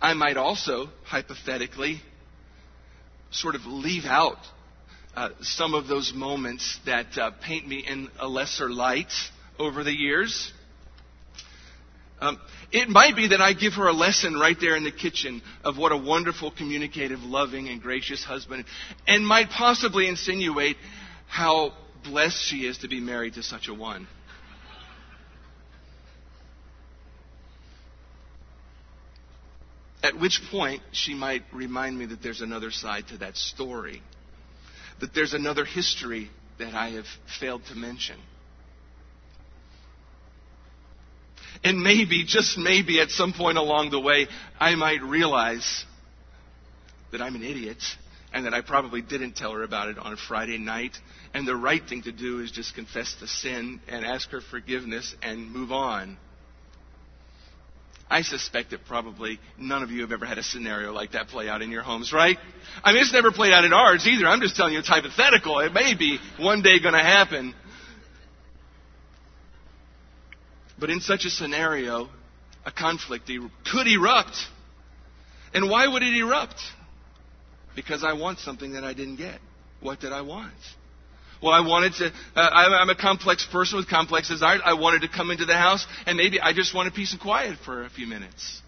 I 0.00 0.14
might 0.14 0.36
also, 0.36 0.88
hypothetically, 1.04 2.00
sort 3.30 3.54
of 3.54 3.64
leave 3.64 4.04
out 4.04 4.38
uh, 5.14 5.30
some 5.40 5.74
of 5.74 5.86
those 5.86 6.12
moments 6.14 6.78
that 6.86 7.16
uh, 7.16 7.30
paint 7.42 7.66
me 7.66 7.84
in 7.86 8.08
a 8.18 8.26
lesser 8.26 8.70
light 8.70 9.12
over 9.58 9.84
the 9.84 9.92
years. 9.92 10.52
Um, 12.20 12.38
it 12.70 12.88
might 12.88 13.16
be 13.16 13.28
that 13.28 13.40
I 13.40 13.52
give 13.52 13.74
her 13.74 13.88
a 13.88 13.92
lesson 13.92 14.34
right 14.34 14.56
there 14.60 14.76
in 14.76 14.84
the 14.84 14.92
kitchen 14.92 15.42
of 15.64 15.76
what 15.76 15.92
a 15.92 15.96
wonderful, 15.96 16.50
communicative, 16.50 17.20
loving, 17.20 17.68
and 17.68 17.82
gracious 17.82 18.24
husband, 18.24 18.64
and 19.06 19.26
might 19.26 19.50
possibly 19.50 20.08
insinuate 20.08 20.76
how 21.26 21.72
blessed 22.04 22.42
she 22.42 22.66
is 22.66 22.78
to 22.78 22.88
be 22.88 23.00
married 23.00 23.34
to 23.34 23.42
such 23.42 23.68
a 23.68 23.74
one. 23.74 24.06
At 30.02 30.18
which 30.18 30.40
point, 30.50 30.82
she 30.92 31.14
might 31.14 31.44
remind 31.52 31.96
me 31.98 32.06
that 32.06 32.22
there's 32.22 32.40
another 32.40 32.70
side 32.70 33.08
to 33.08 33.18
that 33.18 33.36
story, 33.36 34.02
that 35.00 35.14
there's 35.14 35.32
another 35.32 35.64
history 35.64 36.30
that 36.58 36.74
I 36.74 36.90
have 36.90 37.06
failed 37.40 37.64
to 37.66 37.74
mention. 37.74 38.16
And 41.64 41.80
maybe, 41.80 42.24
just 42.24 42.58
maybe, 42.58 43.00
at 43.00 43.10
some 43.10 43.32
point 43.32 43.58
along 43.58 43.90
the 43.90 44.00
way, 44.00 44.26
I 44.58 44.74
might 44.74 45.02
realize 45.02 45.84
that 47.12 47.20
I'm 47.20 47.36
an 47.36 47.44
idiot 47.44 47.78
and 48.32 48.46
that 48.46 48.54
I 48.54 48.62
probably 48.62 49.02
didn't 49.02 49.36
tell 49.36 49.52
her 49.52 49.62
about 49.62 49.88
it 49.88 49.98
on 49.98 50.12
a 50.12 50.16
Friday 50.16 50.58
night. 50.58 50.96
And 51.34 51.46
the 51.46 51.54
right 51.54 51.82
thing 51.86 52.02
to 52.02 52.12
do 52.12 52.40
is 52.40 52.50
just 52.50 52.74
confess 52.74 53.14
the 53.20 53.28
sin 53.28 53.80
and 53.86 54.04
ask 54.04 54.30
her 54.30 54.40
forgiveness 54.40 55.14
and 55.22 55.52
move 55.52 55.70
on. 55.70 56.16
I 58.12 58.20
suspect 58.20 58.72
that 58.72 58.84
probably 58.84 59.40
none 59.56 59.82
of 59.82 59.90
you 59.90 60.02
have 60.02 60.12
ever 60.12 60.26
had 60.26 60.36
a 60.36 60.42
scenario 60.42 60.92
like 60.92 61.12
that 61.12 61.28
play 61.28 61.48
out 61.48 61.62
in 61.62 61.70
your 61.70 61.80
homes, 61.80 62.12
right? 62.12 62.36
I 62.84 62.92
mean, 62.92 63.00
it's 63.00 63.12
never 63.14 63.32
played 63.32 63.54
out 63.54 63.64
in 63.64 63.72
ours 63.72 64.06
either. 64.06 64.26
I'm 64.26 64.42
just 64.42 64.54
telling 64.54 64.74
you 64.74 64.80
it's 64.80 64.88
hypothetical. 64.88 65.60
It 65.60 65.72
may 65.72 65.94
be 65.94 66.18
one 66.38 66.60
day 66.60 66.78
going 66.78 66.92
to 66.92 67.00
happen. 67.00 67.54
But 70.78 70.90
in 70.90 71.00
such 71.00 71.24
a 71.24 71.30
scenario, 71.30 72.10
a 72.66 72.70
conflict 72.70 73.30
er, 73.30 73.48
could 73.72 73.86
erupt. 73.86 74.36
And 75.54 75.70
why 75.70 75.88
would 75.88 76.02
it 76.02 76.14
erupt? 76.14 76.60
Because 77.74 78.04
I 78.04 78.12
want 78.12 78.40
something 78.40 78.72
that 78.72 78.84
I 78.84 78.92
didn't 78.92 79.16
get. 79.16 79.40
What 79.80 80.00
did 80.00 80.12
I 80.12 80.20
want? 80.20 80.52
Well, 81.42 81.52
I 81.52 81.60
wanted 81.60 81.94
to, 81.94 82.06
uh, 82.36 82.40
I'm 82.40 82.88
a 82.88 82.94
complex 82.94 83.44
person 83.50 83.76
with 83.76 83.88
complex 83.88 84.28
desires. 84.28 84.60
I 84.64 84.74
wanted 84.74 85.02
to 85.02 85.08
come 85.08 85.30
into 85.30 85.44
the 85.44 85.56
house 85.56 85.84
and 86.06 86.16
maybe 86.16 86.40
I 86.40 86.52
just 86.52 86.72
wanted 86.74 86.94
peace 86.94 87.12
and 87.12 87.20
quiet 87.20 87.58
for 87.64 87.84
a 87.84 87.90
few 87.90 88.06
minutes. 88.06 88.62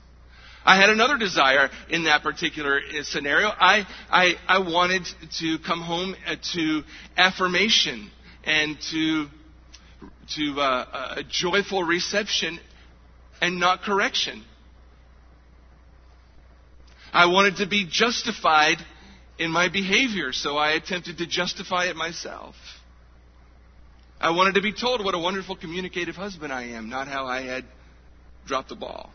I 0.66 0.76
had 0.80 0.90
another 0.90 1.16
desire 1.16 1.70
in 1.88 2.04
that 2.04 2.22
particular 2.22 2.78
uh, 2.78 3.02
scenario. 3.04 3.48
I, 3.48 3.86
I, 4.10 4.34
I 4.48 4.58
wanted 4.58 5.06
to 5.40 5.58
come 5.58 5.82
home 5.82 6.16
uh, 6.26 6.36
to 6.54 6.82
affirmation 7.16 8.10
and 8.44 8.76
to 8.90 9.26
to 10.36 10.60
uh, 10.60 11.16
a 11.18 11.22
joyful 11.22 11.84
reception 11.84 12.58
and 13.40 13.60
not 13.60 13.82
correction. 13.82 14.42
I 17.12 17.26
wanted 17.26 17.56
to 17.56 17.66
be 17.66 17.86
justified 17.88 18.78
in 19.38 19.50
my 19.50 19.68
behavior, 19.68 20.32
so 20.32 20.56
I 20.56 20.72
attempted 20.72 21.18
to 21.18 21.26
justify 21.26 21.86
it 21.86 21.96
myself. 21.96 22.54
I 24.20 24.30
wanted 24.30 24.54
to 24.54 24.62
be 24.62 24.72
told 24.72 25.04
what 25.04 25.14
a 25.14 25.18
wonderful 25.18 25.56
communicative 25.56 26.14
husband 26.14 26.52
I 26.52 26.68
am, 26.68 26.88
not 26.88 27.08
how 27.08 27.26
I 27.26 27.42
had 27.42 27.64
dropped 28.46 28.68
the 28.68 28.76
ball. 28.76 29.10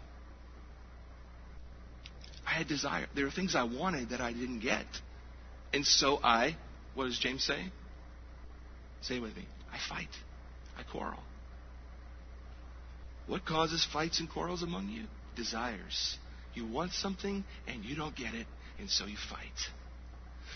I 2.45 2.51
had 2.51 2.67
desire. 2.67 3.08
There 3.15 3.25
were 3.25 3.32
things 3.32 3.55
I 3.55 3.63
wanted 3.63 4.10
that 4.10 4.21
I 4.21 4.34
didn't 4.34 4.60
get. 4.60 4.86
And 5.73 5.86
so 5.86 6.19
I, 6.23 6.58
what 6.95 7.05
does 7.05 7.19
James 7.19 7.43
say? 7.43 7.71
Say 9.01 9.19
with 9.19 9.36
me, 9.36 9.45
I 9.71 9.77
fight. 9.88 10.10
I 10.77 10.84
quarrel. 10.84 11.19
What 13.27 13.45
causes 13.45 13.86
fights 13.93 14.19
and 14.19 14.29
quarrels 14.29 14.63
among 14.63 14.89
you? 14.89 15.03
Desires. 15.36 16.17
You 16.55 16.65
want 16.65 16.91
something 16.93 17.43
and 17.67 17.86
you 17.86 17.95
don't 17.95 18.15
get 18.15 18.34
it, 18.34 18.47
and 18.79 18.89
so 18.89 19.05
you 19.05 19.17
fight. 19.29 19.47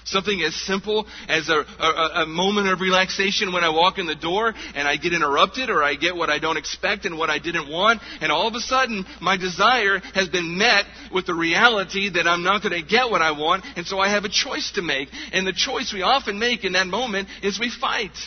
Something 0.06 0.42
as 0.42 0.54
simple 0.54 1.08
as 1.30 1.50
a, 1.50 1.60
a, 1.60 2.24
a, 2.24 2.26
moment 2.26 2.68
of 2.68 2.82
relaxation 2.82 3.54
when 3.54 3.64
I 3.64 3.70
walk 3.70 4.00
in 4.00 4.06
the 4.06 4.16
door 4.16 4.54
and 4.76 4.88
I 4.88 4.98
get 4.98 5.14
interrupted 5.14 5.70
or 5.70 5.82
I 5.82 5.96
get 5.96 6.16
what 6.16 6.30
I 6.30 6.40
don't 6.40 6.58
expect 6.58 7.06
and 7.06 7.18
what 7.18 7.30
I 7.30 7.40
didn't 7.40 7.70
want, 7.72 8.02
and 8.20 8.32
all 8.32 8.48
of 8.48 8.54
a 8.54 8.60
sudden 8.60 9.06
my 9.22 9.38
desire 9.38 10.00
has 10.14 10.28
been 10.28 10.58
met 10.58 10.86
with 11.14 11.26
the 11.26 11.34
reality 11.34 12.10
that 12.10 12.28
I'm 12.28 12.44
not 12.44 12.64
going 12.64 12.80
to 12.80 12.88
get 12.88 13.10
what 13.10 13.22
I 13.22 13.32
want, 13.32 13.64
and 13.78 13.86
so 13.86 14.00
I 14.00 14.10
have 14.10 14.26
a 14.26 14.30
choice 14.30 14.72
to 14.76 14.82
make. 14.82 15.08
And 15.32 15.48
the 15.48 15.54
choice 15.54 15.94
we 15.94 16.02
often 16.02 16.38
make 16.38 16.66
in 16.66 16.74
that 16.74 16.88
moment 16.88 17.30
is 17.42 17.60
we 17.60 17.70
fight 17.70 18.18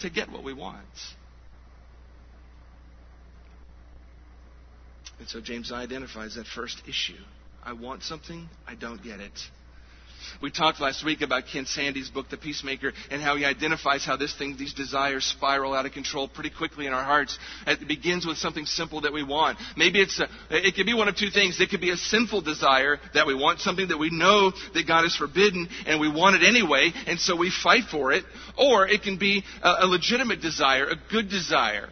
to 0.00 0.10
get 0.10 0.30
what 0.30 0.44
we 0.44 0.52
want. 0.52 0.76
And 5.18 5.28
so 5.28 5.40
James 5.40 5.72
identifies 5.72 6.34
that 6.34 6.46
first 6.46 6.82
issue. 6.88 7.18
I 7.64 7.72
want 7.72 8.02
something, 8.02 8.48
I 8.66 8.74
don't 8.74 9.02
get 9.02 9.20
it. 9.20 9.32
We 10.42 10.50
talked 10.50 10.80
last 10.80 11.04
week 11.04 11.22
about 11.22 11.44
Ken 11.52 11.66
Sande's 11.66 12.10
book, 12.10 12.28
The 12.28 12.36
Peacemaker, 12.36 12.92
and 13.10 13.22
how 13.22 13.36
he 13.36 13.44
identifies 13.44 14.04
how 14.04 14.16
this 14.16 14.34
thing, 14.36 14.56
these 14.58 14.74
desires 14.74 15.24
spiral 15.24 15.74
out 15.74 15.86
of 15.86 15.92
control 15.92 16.28
pretty 16.28 16.50
quickly 16.50 16.86
in 16.86 16.92
our 16.92 17.04
hearts. 17.04 17.38
It 17.66 17.86
begins 17.88 18.26
with 18.26 18.38
something 18.38 18.66
simple 18.66 19.02
that 19.02 19.12
we 19.12 19.22
want. 19.22 19.58
Maybe 19.76 20.00
it's 20.00 20.20
a, 20.20 20.28
it 20.50 20.74
could 20.74 20.86
be 20.86 20.94
one 20.94 21.08
of 21.08 21.16
two 21.16 21.30
things. 21.30 21.60
It 21.60 21.70
could 21.70 21.80
be 21.80 21.90
a 21.90 21.96
sinful 21.96 22.42
desire 22.42 22.98
that 23.14 23.26
we 23.26 23.34
want 23.34 23.60
something 23.60 23.88
that 23.88 23.98
we 23.98 24.10
know 24.10 24.52
that 24.74 24.86
God 24.86 25.02
has 25.02 25.16
forbidden 25.16 25.68
and 25.86 26.00
we 26.00 26.08
want 26.08 26.36
it 26.36 26.46
anyway, 26.46 26.92
and 27.06 27.18
so 27.18 27.36
we 27.36 27.50
fight 27.50 27.84
for 27.90 28.12
it. 28.12 28.24
Or 28.58 28.86
it 28.86 29.02
can 29.02 29.18
be 29.18 29.44
a, 29.62 29.74
a 29.80 29.86
legitimate 29.86 30.40
desire, 30.40 30.86
a 30.86 30.96
good 31.10 31.28
desire 31.28 31.88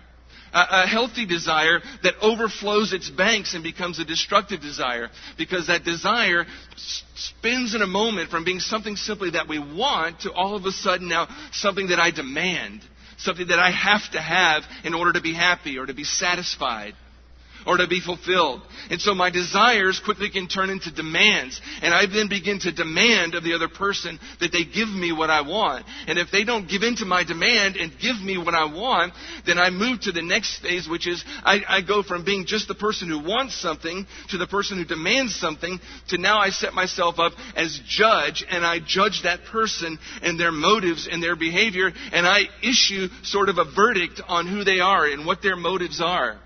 a, 0.54 0.86
healthy 0.86 1.26
desire 1.26 1.80
that 2.02 2.14
overflows 2.20 2.92
its 2.92 3.10
banks 3.10 3.54
and 3.54 3.62
becomes 3.64 3.98
a 3.98 4.04
destructive 4.04 4.60
desire. 4.60 5.10
Because 5.36 5.66
that 5.66 5.84
desire 5.84 6.46
spins 7.16 7.74
in 7.74 7.82
a 7.82 7.86
moment 7.86 8.30
from 8.30 8.44
being 8.44 8.60
something 8.60 8.96
simply 8.96 9.30
that 9.30 9.48
we 9.48 9.58
want 9.58 10.20
to 10.20 10.32
all 10.32 10.56
of 10.56 10.64
a 10.64 10.72
sudden 10.72 11.08
now 11.08 11.28
something 11.52 11.88
that 11.88 11.98
I 11.98 12.10
demand, 12.10 12.82
something 13.18 13.48
that 13.48 13.58
I 13.58 13.70
have 13.70 14.10
to 14.12 14.20
have 14.20 14.62
in 14.84 14.94
order 14.94 15.12
to 15.12 15.20
be 15.20 15.34
happy 15.34 15.78
or 15.78 15.86
to 15.86 15.94
be 15.94 16.04
satisfied 16.04 16.94
or 17.66 17.76
to 17.78 17.86
be 17.86 18.00
fulfilled. 18.00 18.62
And 18.90 19.00
so 19.00 19.14
my 19.14 19.30
desires 19.30 20.00
quickly 20.04 20.30
can 20.30 20.48
turn 20.48 20.70
into 20.70 20.90
demands. 20.90 21.60
And 21.82 21.94
I 21.94 22.06
then 22.06 22.28
begin 22.28 22.58
to 22.60 22.72
demand 22.72 23.34
of 23.34 23.44
the 23.44 23.54
other 23.54 23.68
person 23.68 24.18
that 24.40 24.52
they 24.52 24.64
give 24.64 24.88
me 24.88 25.12
what 25.12 25.30
I 25.30 25.40
want. 25.40 25.86
And 26.06 26.18
if 26.18 26.30
they 26.30 26.44
don't 26.44 26.68
give 26.68 26.82
in 26.82 26.96
to 26.96 27.04
my 27.04 27.24
demand 27.24 27.76
and 27.76 27.92
give 28.00 28.20
me 28.20 28.38
what 28.38 28.54
I 28.54 28.64
want, 28.64 29.14
then 29.46 29.58
I 29.58 29.70
move 29.70 30.00
to 30.02 30.12
the 30.12 30.22
next 30.22 30.58
phase, 30.60 30.88
which 30.88 31.06
is 31.06 31.24
I, 31.44 31.60
I 31.66 31.80
go 31.80 32.02
from 32.02 32.24
being 32.24 32.46
just 32.46 32.68
the 32.68 32.74
person 32.74 33.08
who 33.08 33.22
wants 33.22 33.54
something 33.60 34.06
to 34.30 34.38
the 34.38 34.46
person 34.46 34.78
who 34.78 34.84
demands 34.84 35.34
something 35.34 35.80
to 36.08 36.18
now 36.18 36.38
I 36.38 36.50
set 36.50 36.74
myself 36.74 37.18
up 37.18 37.32
as 37.56 37.80
judge 37.86 38.44
and 38.48 38.64
I 38.64 38.78
judge 38.84 39.22
that 39.24 39.44
person 39.44 39.98
and 40.22 40.38
their 40.38 40.52
motives 40.52 41.08
and 41.10 41.22
their 41.22 41.36
behavior 41.36 41.92
and 42.12 42.26
I 42.26 42.42
issue 42.62 43.08
sort 43.22 43.48
of 43.48 43.58
a 43.58 43.64
verdict 43.64 44.20
on 44.28 44.46
who 44.46 44.64
they 44.64 44.80
are 44.80 45.06
and 45.06 45.26
what 45.26 45.42
their 45.42 45.56
motives 45.56 46.00
are 46.00 46.38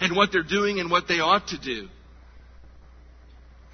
and 0.00 0.16
what 0.16 0.32
they're 0.32 0.42
doing 0.42 0.80
and 0.80 0.90
what 0.90 1.08
they 1.08 1.20
ought 1.20 1.48
to 1.48 1.58
do. 1.58 1.88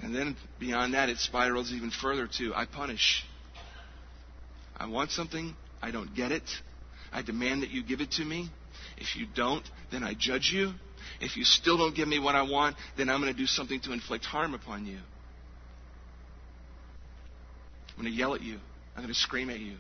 And 0.01 0.15
then 0.15 0.37
beyond 0.59 0.95
that, 0.95 1.09
it 1.09 1.19
spirals 1.19 1.73
even 1.73 1.91
further 1.91 2.29
to 2.39 2.53
I 2.55 2.67
punish. 2.67 3.25
I 4.77 4.87
want 4.87 5.13
something, 5.13 5.55
I 5.81 5.91
don't 5.91 6.15
get 6.15 6.33
it. 6.33 6.43
I 7.13 7.23
demand 7.23 7.63
that 7.63 7.71
you 7.71 7.85
give 7.85 8.01
it 8.01 8.13
to 8.13 8.25
me. 8.25 8.51
If 8.97 9.17
you 9.17 9.27
don't, 9.35 9.65
then 9.91 10.03
I 10.03 10.15
judge 10.19 10.51
you. 10.53 10.73
If 11.21 11.37
you 11.37 11.45
still 11.45 11.77
don't 11.77 11.95
give 11.95 12.09
me 12.09 12.19
what 12.19 12.35
I 12.35 12.43
want, 12.43 12.77
then 12.97 13.09
I'm 13.09 13.21
going 13.21 13.33
to 13.33 13.39
do 13.39 13.47
something 13.47 13.81
to 13.83 13.93
inflict 13.93 14.25
harm 14.25 14.55
upon 14.55 14.87
you. 14.87 14.99
I'm 17.91 18.03
going 18.03 18.13
to 18.13 18.19
yell 18.19 18.35
at 18.35 18.43
you. 18.43 18.59
I'm 18.97 19.03
going 19.03 19.15
to 19.15 19.21
scream 19.21 19.51
at 19.51 19.61
you. 19.61 19.77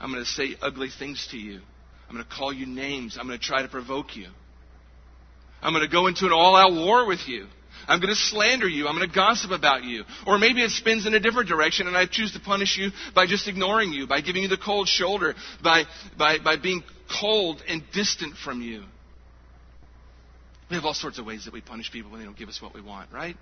I'm 0.00 0.12
going 0.12 0.24
to 0.24 0.30
say 0.30 0.54
ugly 0.62 0.88
things 0.96 1.26
to 1.32 1.36
you. 1.36 1.60
I'm 2.08 2.14
going 2.14 2.24
to 2.24 2.34
call 2.34 2.52
you 2.52 2.66
names. 2.66 3.18
I'm 3.18 3.26
going 3.26 3.38
to 3.38 3.44
try 3.44 3.62
to 3.62 3.68
provoke 3.68 4.16
you. 4.16 4.28
I'm 5.62 5.72
going 5.72 5.84
to 5.84 5.92
go 5.92 6.06
into 6.06 6.26
an 6.26 6.32
all 6.32 6.56
out 6.56 6.72
war 6.72 7.06
with 7.06 7.26
you. 7.26 7.46
I'm 7.88 8.00
going 8.00 8.10
to 8.10 8.20
slander 8.20 8.68
you. 8.68 8.86
I'm 8.86 8.96
going 8.96 9.08
to 9.08 9.14
gossip 9.14 9.50
about 9.50 9.82
you. 9.82 10.04
Or 10.26 10.38
maybe 10.38 10.62
it 10.62 10.70
spins 10.70 11.06
in 11.06 11.14
a 11.14 11.20
different 11.20 11.48
direction 11.48 11.86
and 11.86 11.96
I 11.96 12.04
choose 12.06 12.32
to 12.32 12.40
punish 12.40 12.76
you 12.76 12.90
by 13.14 13.26
just 13.26 13.48
ignoring 13.48 13.92
you, 13.92 14.06
by 14.06 14.20
giving 14.20 14.42
you 14.42 14.48
the 14.48 14.58
cold 14.58 14.88
shoulder, 14.88 15.34
by, 15.62 15.84
by, 16.16 16.38
by 16.38 16.56
being 16.56 16.82
cold 17.20 17.62
and 17.66 17.82
distant 17.94 18.36
from 18.36 18.60
you. 18.60 18.84
We 20.70 20.76
have 20.76 20.84
all 20.84 20.94
sorts 20.94 21.18
of 21.18 21.24
ways 21.24 21.46
that 21.46 21.54
we 21.54 21.62
punish 21.62 21.90
people 21.90 22.10
when 22.10 22.20
they 22.20 22.26
don't 22.26 22.36
give 22.36 22.50
us 22.50 22.60
what 22.60 22.74
we 22.74 22.82
want, 22.82 23.10
right? 23.10 23.36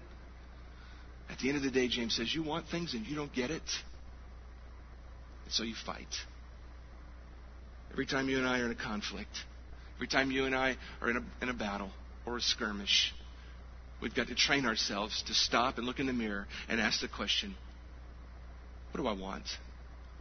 At 1.29 1.41
the 1.41 1.49
end 1.49 1.57
of 1.57 1.65
the 1.65 1.73
day, 1.73 1.89
James 1.89 2.15
says, 2.15 2.33
You 2.33 2.45
want 2.45 2.69
things 2.69 2.95
and 2.95 3.05
you 3.05 3.17
don't 3.17 3.35
get 3.35 3.51
it. 3.51 3.63
And 5.45 5.53
so 5.53 5.65
you 5.65 5.75
fight. 5.75 6.07
Every 7.91 8.07
time 8.07 8.29
you 8.29 8.39
and 8.39 8.47
I 8.47 8.61
are 8.61 8.67
in 8.67 8.71
a 8.71 8.77
conflict, 8.77 9.31
every 9.97 10.07
time 10.07 10.31
you 10.31 10.45
and 10.45 10.55
I 10.55 10.77
are 11.01 11.11
in 11.11 11.17
a, 11.17 11.23
in 11.43 11.49
a 11.49 11.55
battle, 11.55 11.91
or 12.27 12.37
a 12.37 12.41
skirmish. 12.41 13.15
We've 14.03 14.15
got 14.15 14.27
to 14.29 14.35
train 14.35 14.67
ourselves 14.67 15.23
to 15.29 15.35
stop 15.35 15.79
and 15.79 15.87
look 15.87 16.01
in 16.01 16.07
the 16.07 16.13
mirror 16.13 16.47
and 16.69 16.81
ask 16.81 17.01
the 17.01 17.09
question 17.09 17.55
what 18.93 19.03
do 19.03 19.09
I 19.09 19.13
want? 19.13 19.45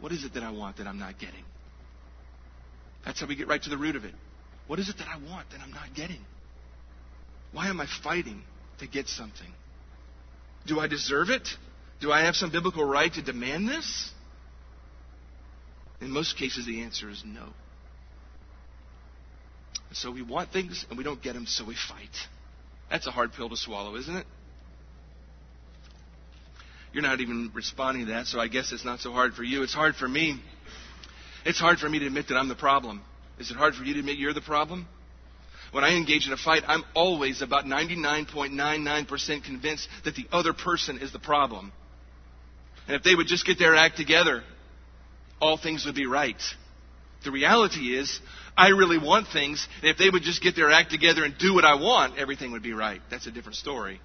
What 0.00 0.12
is 0.12 0.24
it 0.24 0.34
that 0.34 0.42
I 0.42 0.50
want 0.50 0.76
that 0.78 0.86
I'm 0.86 0.98
not 0.98 1.18
getting? 1.18 1.44
That's 3.04 3.20
how 3.20 3.26
we 3.26 3.36
get 3.36 3.48
right 3.48 3.62
to 3.62 3.70
the 3.70 3.78
root 3.78 3.96
of 3.96 4.04
it. 4.04 4.14
What 4.66 4.78
is 4.78 4.88
it 4.88 4.98
that 4.98 5.08
I 5.08 5.16
want 5.16 5.48
that 5.50 5.60
I'm 5.60 5.70
not 5.70 5.94
getting? 5.94 6.20
Why 7.52 7.68
am 7.68 7.80
I 7.80 7.86
fighting 8.02 8.42
to 8.80 8.86
get 8.86 9.08
something? 9.08 9.50
Do 10.66 10.80
I 10.80 10.88
deserve 10.88 11.30
it? 11.30 11.48
Do 12.00 12.12
I 12.12 12.22
have 12.24 12.34
some 12.34 12.50
biblical 12.50 12.84
right 12.84 13.12
to 13.14 13.22
demand 13.22 13.68
this? 13.68 14.10
In 16.00 16.10
most 16.10 16.36
cases, 16.36 16.66
the 16.66 16.82
answer 16.82 17.08
is 17.08 17.22
no. 17.24 17.48
So 19.92 20.10
we 20.10 20.22
want 20.22 20.52
things 20.52 20.84
and 20.88 20.98
we 20.98 21.04
don't 21.04 21.22
get 21.22 21.34
them, 21.34 21.46
so 21.46 21.64
we 21.64 21.74
fight. 21.74 22.10
That's 22.90 23.06
a 23.06 23.10
hard 23.10 23.32
pill 23.32 23.48
to 23.48 23.56
swallow, 23.56 23.96
isn't 23.96 24.14
it? 24.14 24.26
You're 26.92 27.02
not 27.02 27.20
even 27.20 27.50
responding 27.54 28.06
to 28.06 28.12
that, 28.12 28.26
so 28.26 28.40
I 28.40 28.48
guess 28.48 28.72
it's 28.72 28.84
not 28.84 29.00
so 29.00 29.12
hard 29.12 29.34
for 29.34 29.42
you. 29.42 29.62
It's 29.62 29.74
hard 29.74 29.96
for 29.96 30.08
me. 30.08 30.40
It's 31.44 31.60
hard 31.60 31.78
for 31.78 31.88
me 31.88 31.98
to 31.98 32.06
admit 32.06 32.28
that 32.28 32.36
I'm 32.36 32.48
the 32.48 32.54
problem. 32.54 33.02
Is 33.38 33.50
it 33.50 33.56
hard 33.56 33.74
for 33.74 33.84
you 33.84 33.94
to 33.94 34.00
admit 34.00 34.16
you're 34.16 34.32
the 34.32 34.40
problem? 34.40 34.86
When 35.72 35.84
I 35.84 35.96
engage 35.96 36.26
in 36.26 36.32
a 36.32 36.36
fight, 36.36 36.62
I'm 36.66 36.84
always 36.94 37.42
about 37.42 37.64
99.99% 37.64 39.44
convinced 39.44 39.88
that 40.04 40.14
the 40.14 40.26
other 40.32 40.52
person 40.52 40.98
is 40.98 41.12
the 41.12 41.18
problem. 41.18 41.72
And 42.86 42.96
if 42.96 43.02
they 43.02 43.14
would 43.14 43.26
just 43.26 43.44
get 43.44 43.58
their 43.58 43.74
act 43.74 43.96
together, 43.96 44.42
all 45.40 45.58
things 45.58 45.84
would 45.84 45.94
be 45.94 46.06
right. 46.06 46.40
The 47.24 47.30
reality 47.30 47.96
is, 47.96 48.20
I 48.56 48.68
really 48.68 48.98
want 48.98 49.28
things, 49.32 49.66
if 49.82 49.98
they 49.98 50.08
would 50.08 50.22
just 50.22 50.42
get 50.42 50.56
their 50.56 50.70
act 50.70 50.90
together 50.90 51.24
and 51.24 51.36
do 51.36 51.54
what 51.54 51.64
I 51.64 51.74
want, 51.74 52.18
everything 52.18 52.52
would 52.52 52.62
be 52.62 52.72
right. 52.72 53.00
That's 53.10 53.26
a 53.26 53.30
different 53.30 53.56
story. 53.56 54.00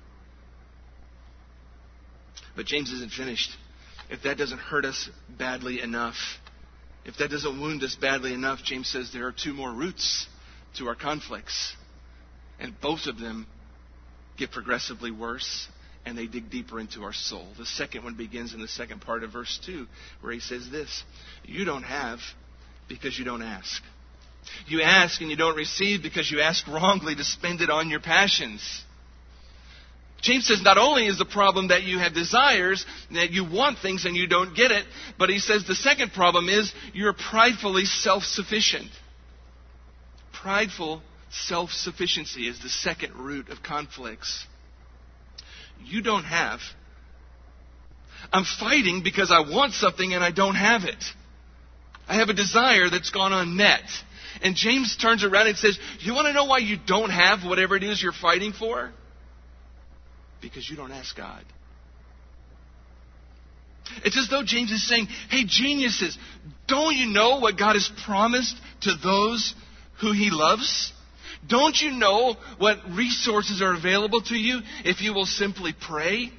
But 2.55 2.65
James 2.65 2.91
isn't 2.91 3.13
finished. 3.13 3.49
If 4.09 4.23
that 4.23 4.37
doesn't 4.37 4.59
hurt 4.59 4.83
us 4.83 5.09
badly 5.29 5.79
enough, 5.81 6.17
if 7.05 7.17
that 7.17 7.31
doesn't 7.31 7.61
wound 7.61 7.81
us 7.83 7.95
badly 7.95 8.33
enough, 8.33 8.59
James 8.63 8.89
says 8.89 9.11
there 9.13 9.25
are 9.25 9.31
two 9.31 9.53
more 9.53 9.71
roots 9.71 10.27
to 10.77 10.87
our 10.87 10.95
conflicts. 10.95 11.75
And 12.59 12.79
both 12.81 13.07
of 13.07 13.17
them 13.17 13.47
get 14.37 14.51
progressively 14.51 15.11
worse 15.11 15.67
and 16.05 16.17
they 16.17 16.27
dig 16.27 16.49
deeper 16.49 16.79
into 16.79 17.03
our 17.03 17.13
soul. 17.13 17.47
The 17.57 17.65
second 17.65 18.03
one 18.03 18.15
begins 18.15 18.53
in 18.53 18.61
the 18.61 18.67
second 18.67 19.01
part 19.01 19.23
of 19.23 19.31
verse 19.31 19.59
2, 19.65 19.87
where 20.21 20.33
he 20.33 20.39
says 20.39 20.69
this 20.69 21.03
You 21.43 21.63
don't 21.63 21.83
have 21.83 22.19
because 22.89 23.17
you 23.17 23.23
don't 23.23 23.43
ask. 23.43 23.81
You 24.67 24.81
ask 24.81 25.21
and 25.21 25.29
you 25.29 25.37
don't 25.37 25.55
receive 25.55 26.01
because 26.01 26.29
you 26.31 26.41
ask 26.41 26.67
wrongly 26.67 27.15
to 27.15 27.23
spend 27.23 27.61
it 27.61 27.69
on 27.69 27.89
your 27.89 27.99
passions. 27.99 28.83
James 30.21 30.47
says 30.47 30.61
not 30.61 30.77
only 30.77 31.07
is 31.07 31.17
the 31.17 31.25
problem 31.25 31.69
that 31.69 31.83
you 31.83 31.97
have 31.97 32.13
desires, 32.13 32.85
that 33.11 33.31
you 33.31 33.43
want 33.43 33.79
things 33.79 34.05
and 34.05 34.15
you 34.15 34.27
don't 34.27 34.55
get 34.55 34.71
it, 34.71 34.85
but 35.17 35.29
he 35.29 35.39
says 35.39 35.65
the 35.65 35.75
second 35.75 36.13
problem 36.13 36.47
is 36.47 36.71
you're 36.93 37.13
pridefully 37.13 37.85
self 37.85 38.23
sufficient. 38.23 38.89
Prideful 40.31 41.01
self 41.31 41.71
sufficiency 41.71 42.47
is 42.47 42.61
the 42.61 42.69
second 42.69 43.15
root 43.15 43.49
of 43.49 43.63
conflicts. 43.63 44.45
You 45.83 46.03
don't 46.03 46.25
have. 46.25 46.59
I'm 48.31 48.45
fighting 48.59 49.01
because 49.03 49.31
I 49.31 49.39
want 49.39 49.73
something 49.73 50.13
and 50.13 50.23
I 50.23 50.31
don't 50.31 50.55
have 50.55 50.83
it. 50.83 51.03
I 52.07 52.15
have 52.15 52.29
a 52.29 52.33
desire 52.33 52.89
that's 52.91 53.09
gone 53.09 53.33
unmet. 53.33 53.81
And 54.41 54.55
James 54.55 54.95
turns 54.97 55.23
around 55.23 55.47
and 55.47 55.57
says, 55.57 55.77
You 55.99 56.13
want 56.13 56.27
to 56.27 56.33
know 56.33 56.45
why 56.45 56.59
you 56.59 56.77
don't 56.85 57.09
have 57.09 57.43
whatever 57.43 57.75
it 57.75 57.83
is 57.83 58.01
you're 58.01 58.11
fighting 58.11 58.53
for? 58.53 58.91
Because 60.41 60.69
you 60.69 60.75
don't 60.75 60.91
ask 60.91 61.15
God. 61.15 61.43
It's 64.03 64.17
as 64.17 64.29
though 64.29 64.43
James 64.43 64.71
is 64.71 64.87
saying, 64.87 65.07
Hey, 65.29 65.43
geniuses, 65.45 66.17
don't 66.67 66.95
you 66.95 67.07
know 67.07 67.39
what 67.39 67.57
God 67.57 67.73
has 67.73 67.89
promised 68.05 68.55
to 68.81 68.91
those 69.03 69.53
who 69.99 70.13
he 70.13 70.29
loves? 70.31 70.93
Don't 71.47 71.75
you 71.75 71.91
know 71.91 72.35
what 72.57 72.77
resources 72.91 73.61
are 73.61 73.75
available 73.75 74.21
to 74.21 74.35
you 74.35 74.61
if 74.85 75.01
you 75.01 75.13
will 75.13 75.25
simply 75.25 75.73
pray? 75.79 76.31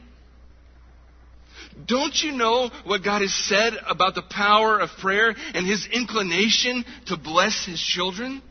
Don't 1.87 2.15
you 2.23 2.33
know 2.33 2.71
what 2.85 3.03
God 3.03 3.23
has 3.23 3.35
said 3.35 3.75
about 3.89 4.15
the 4.15 4.23
power 4.23 4.79
of 4.79 4.91
prayer 5.01 5.35
and 5.55 5.67
his 5.67 5.87
inclination 5.91 6.85
to 7.07 7.17
bless 7.17 7.65
his 7.65 7.81
children? 7.81 8.43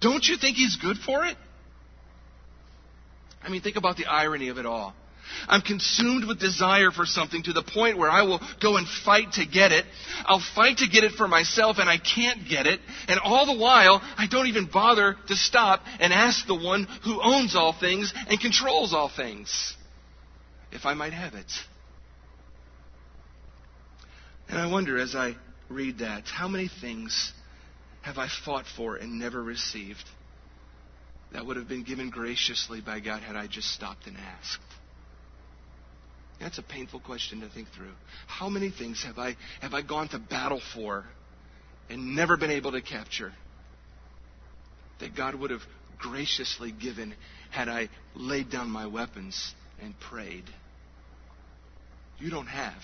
Don't 0.00 0.24
you 0.24 0.36
think 0.36 0.56
he's 0.56 0.76
good 0.76 0.98
for 0.98 1.24
it? 1.24 1.36
I 3.42 3.48
mean, 3.48 3.62
think 3.62 3.76
about 3.76 3.96
the 3.96 4.06
irony 4.06 4.48
of 4.48 4.58
it 4.58 4.66
all. 4.66 4.94
I'm 5.48 5.60
consumed 5.60 6.24
with 6.26 6.38
desire 6.38 6.90
for 6.90 7.04
something 7.04 7.42
to 7.44 7.52
the 7.52 7.62
point 7.62 7.98
where 7.98 8.10
I 8.10 8.22
will 8.22 8.40
go 8.62 8.76
and 8.76 8.86
fight 9.04 9.32
to 9.32 9.46
get 9.46 9.72
it. 9.72 9.84
I'll 10.24 10.42
fight 10.54 10.78
to 10.78 10.88
get 10.88 11.04
it 11.04 11.12
for 11.12 11.26
myself 11.26 11.78
and 11.78 11.88
I 11.88 11.98
can't 11.98 12.48
get 12.48 12.66
it. 12.66 12.80
And 13.08 13.18
all 13.20 13.46
the 13.46 13.60
while, 13.60 14.00
I 14.16 14.26
don't 14.28 14.46
even 14.46 14.68
bother 14.72 15.16
to 15.28 15.34
stop 15.34 15.82
and 15.98 16.12
ask 16.12 16.46
the 16.46 16.54
one 16.54 16.86
who 17.04 17.20
owns 17.22 17.56
all 17.56 17.72
things 17.78 18.12
and 18.28 18.40
controls 18.40 18.92
all 18.94 19.10
things 19.14 19.75
if 20.72 20.84
I 20.84 20.94
might 20.94 21.12
have 21.12 21.34
it. 21.34 21.50
And 24.48 24.58
I 24.58 24.70
wonder 24.70 24.98
as 24.98 25.14
I 25.14 25.36
read 25.68 25.98
that, 25.98 26.24
how 26.26 26.48
many 26.48 26.70
things 26.80 27.32
have 28.02 28.18
I 28.18 28.28
fought 28.44 28.66
for 28.76 28.96
and 28.96 29.18
never 29.18 29.42
received 29.42 30.04
that 31.32 31.44
would 31.44 31.56
have 31.56 31.68
been 31.68 31.82
given 31.82 32.10
graciously 32.10 32.80
by 32.80 33.00
God 33.00 33.22
had 33.22 33.34
I 33.34 33.46
just 33.48 33.68
stopped 33.72 34.06
and 34.06 34.16
asked? 34.16 34.60
That's 36.38 36.58
a 36.58 36.62
painful 36.62 37.00
question 37.00 37.40
to 37.40 37.48
think 37.48 37.68
through. 37.74 37.94
How 38.26 38.48
many 38.48 38.70
things 38.70 39.02
have 39.04 39.18
I, 39.18 39.36
have 39.60 39.74
I 39.74 39.82
gone 39.82 40.08
to 40.08 40.18
battle 40.18 40.60
for 40.74 41.04
and 41.88 42.14
never 42.14 42.36
been 42.36 42.50
able 42.50 42.72
to 42.72 42.82
capture 42.82 43.32
that 45.00 45.16
God 45.16 45.34
would 45.34 45.50
have 45.50 45.62
graciously 45.98 46.72
given 46.72 47.14
had 47.50 47.68
I 47.68 47.88
laid 48.14 48.50
down 48.50 48.68
my 48.70 48.86
weapons 48.86 49.54
and 49.82 49.98
prayed? 50.00 50.44
You 52.18 52.30
don't 52.30 52.46
have 52.46 52.82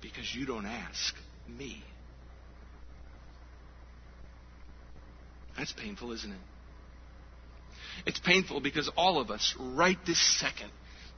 because 0.00 0.34
you 0.34 0.46
don't 0.46 0.66
ask 0.66 1.14
me. 1.48 1.82
That's 5.56 5.72
painful, 5.72 6.12
isn't 6.12 6.30
it? 6.30 6.38
It's 8.06 8.18
painful 8.20 8.60
because 8.60 8.90
all 8.96 9.20
of 9.20 9.30
us, 9.30 9.54
right 9.58 9.98
this 10.06 10.40
second, 10.40 10.70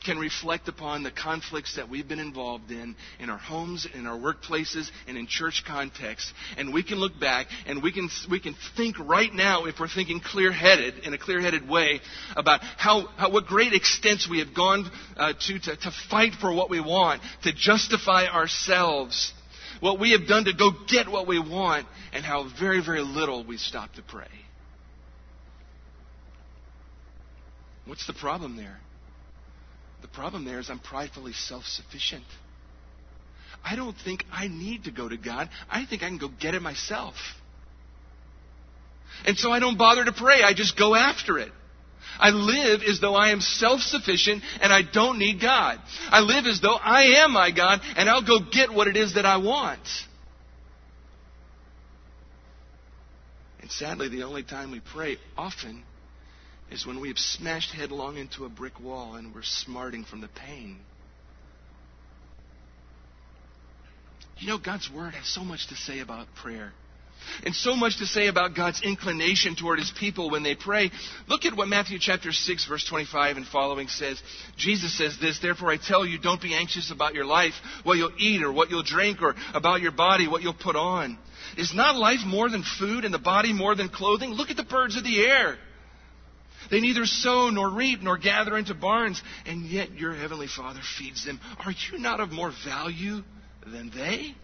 can 0.04 0.18
reflect 0.18 0.68
upon 0.68 1.02
the 1.02 1.10
conflicts 1.10 1.76
that 1.76 1.88
we've 1.88 2.06
been 2.06 2.20
involved 2.20 2.70
in 2.70 2.94
in 3.18 3.30
our 3.30 3.38
homes, 3.38 3.86
in 3.94 4.06
our 4.06 4.18
workplaces, 4.18 4.90
and 5.08 5.16
in 5.16 5.26
church 5.26 5.64
contexts. 5.66 6.32
And 6.56 6.72
we 6.72 6.82
can 6.82 6.98
look 6.98 7.18
back 7.18 7.46
and 7.66 7.82
we 7.82 7.92
can, 7.92 8.08
we 8.30 8.40
can 8.40 8.54
think 8.76 8.98
right 8.98 9.32
now, 9.32 9.64
if 9.64 9.80
we're 9.80 9.88
thinking 9.88 10.20
clear 10.20 10.52
headed, 10.52 11.00
in 11.04 11.14
a 11.14 11.18
clear 11.18 11.40
headed 11.40 11.68
way, 11.68 12.00
about 12.36 12.62
how, 12.62 13.08
how, 13.16 13.30
what 13.30 13.46
great 13.46 13.72
extents 13.72 14.28
we 14.28 14.38
have 14.38 14.54
gone 14.54 14.90
uh, 15.16 15.32
to, 15.32 15.58
to, 15.58 15.76
to 15.76 15.90
fight 16.10 16.34
for 16.40 16.52
what 16.52 16.70
we 16.70 16.80
want, 16.80 17.22
to 17.42 17.52
justify 17.52 18.26
ourselves, 18.26 19.32
what 19.80 19.98
we 19.98 20.12
have 20.12 20.26
done 20.26 20.44
to 20.44 20.52
go 20.52 20.70
get 20.88 21.08
what 21.08 21.26
we 21.26 21.38
want, 21.38 21.86
and 22.12 22.24
how 22.24 22.48
very, 22.58 22.82
very 22.84 23.02
little 23.02 23.44
we 23.44 23.56
stop 23.56 23.92
to 23.94 24.02
pray. 24.02 24.28
What's 27.86 28.06
the 28.06 28.14
problem 28.14 28.56
there? 28.56 28.78
The 30.04 30.08
problem 30.08 30.44
there 30.44 30.60
is 30.60 30.68
I'm 30.68 30.80
pridefully 30.80 31.32
self 31.32 31.64
sufficient. 31.64 32.24
I 33.64 33.74
don't 33.74 33.96
think 34.04 34.22
I 34.30 34.48
need 34.48 34.84
to 34.84 34.90
go 34.90 35.08
to 35.08 35.16
God. 35.16 35.48
I 35.70 35.86
think 35.86 36.02
I 36.02 36.08
can 36.08 36.18
go 36.18 36.28
get 36.28 36.54
it 36.54 36.60
myself. 36.60 37.14
And 39.24 39.38
so 39.38 39.50
I 39.50 39.60
don't 39.60 39.78
bother 39.78 40.04
to 40.04 40.12
pray. 40.12 40.42
I 40.42 40.52
just 40.52 40.78
go 40.78 40.94
after 40.94 41.38
it. 41.38 41.50
I 42.18 42.28
live 42.28 42.82
as 42.82 43.00
though 43.00 43.14
I 43.14 43.30
am 43.30 43.40
self 43.40 43.80
sufficient 43.80 44.42
and 44.60 44.70
I 44.70 44.82
don't 44.82 45.18
need 45.18 45.40
God. 45.40 45.80
I 46.10 46.20
live 46.20 46.44
as 46.44 46.60
though 46.60 46.76
I 46.76 47.22
am 47.24 47.32
my 47.32 47.50
God 47.50 47.80
and 47.96 48.06
I'll 48.06 48.26
go 48.26 48.40
get 48.40 48.74
what 48.74 48.88
it 48.88 48.98
is 48.98 49.14
that 49.14 49.24
I 49.24 49.38
want. 49.38 49.88
And 53.62 53.70
sadly, 53.70 54.10
the 54.10 54.24
only 54.24 54.42
time 54.42 54.70
we 54.70 54.80
pray 54.80 55.16
often 55.34 55.82
is 56.70 56.86
when 56.86 57.00
we 57.00 57.08
have 57.08 57.18
smashed 57.18 57.72
headlong 57.72 58.16
into 58.16 58.44
a 58.44 58.48
brick 58.48 58.80
wall 58.80 59.14
and 59.14 59.34
we're 59.34 59.42
smarting 59.42 60.04
from 60.04 60.20
the 60.20 60.28
pain. 60.28 60.78
You 64.38 64.48
know, 64.48 64.58
God's 64.58 64.90
Word 64.90 65.14
has 65.14 65.28
so 65.28 65.42
much 65.42 65.68
to 65.68 65.76
say 65.76 66.00
about 66.00 66.26
prayer. 66.34 66.72
And 67.44 67.54
so 67.54 67.74
much 67.74 67.98
to 67.98 68.06
say 68.06 68.26
about 68.26 68.54
God's 68.54 68.82
inclination 68.82 69.56
toward 69.56 69.78
His 69.78 69.92
people 69.98 70.30
when 70.30 70.42
they 70.42 70.54
pray. 70.54 70.90
Look 71.26 71.44
at 71.44 71.56
what 71.56 71.68
Matthew 71.68 71.98
chapter 71.98 72.32
6, 72.32 72.66
verse 72.66 72.84
25 72.86 73.38
and 73.38 73.46
following 73.46 73.88
says. 73.88 74.20
Jesus 74.56 74.96
says 74.98 75.16
this, 75.20 75.38
Therefore 75.38 75.70
I 75.70 75.78
tell 75.78 76.04
you, 76.04 76.18
don't 76.18 76.42
be 76.42 76.54
anxious 76.54 76.90
about 76.90 77.14
your 77.14 77.24
life, 77.24 77.54
what 77.82 77.96
you'll 77.96 78.12
eat 78.18 78.42
or 78.42 78.52
what 78.52 78.70
you'll 78.70 78.82
drink, 78.82 79.22
or 79.22 79.34
about 79.54 79.80
your 79.80 79.92
body, 79.92 80.28
what 80.28 80.42
you'll 80.42 80.52
put 80.52 80.76
on. 80.76 81.16
Is 81.56 81.74
not 81.74 81.96
life 81.96 82.20
more 82.26 82.50
than 82.50 82.64
food 82.78 83.04
and 83.04 83.14
the 83.14 83.18
body 83.18 83.52
more 83.52 83.74
than 83.74 83.88
clothing? 83.88 84.30
Look 84.30 84.50
at 84.50 84.56
the 84.56 84.64
birds 84.64 84.96
of 84.96 85.04
the 85.04 85.24
air. 85.24 85.56
They 86.74 86.80
neither 86.80 87.06
sow 87.06 87.50
nor 87.50 87.70
reap 87.70 88.02
nor 88.02 88.18
gather 88.18 88.58
into 88.58 88.74
barns, 88.74 89.22
and 89.46 89.64
yet 89.64 89.96
your 89.96 90.12
heavenly 90.12 90.48
Father 90.48 90.80
feeds 90.98 91.24
them. 91.24 91.38
Are 91.64 91.70
you 91.70 92.00
not 92.00 92.18
of 92.18 92.32
more 92.32 92.52
value 92.66 93.22
than 93.64 93.92
they? 93.94 94.34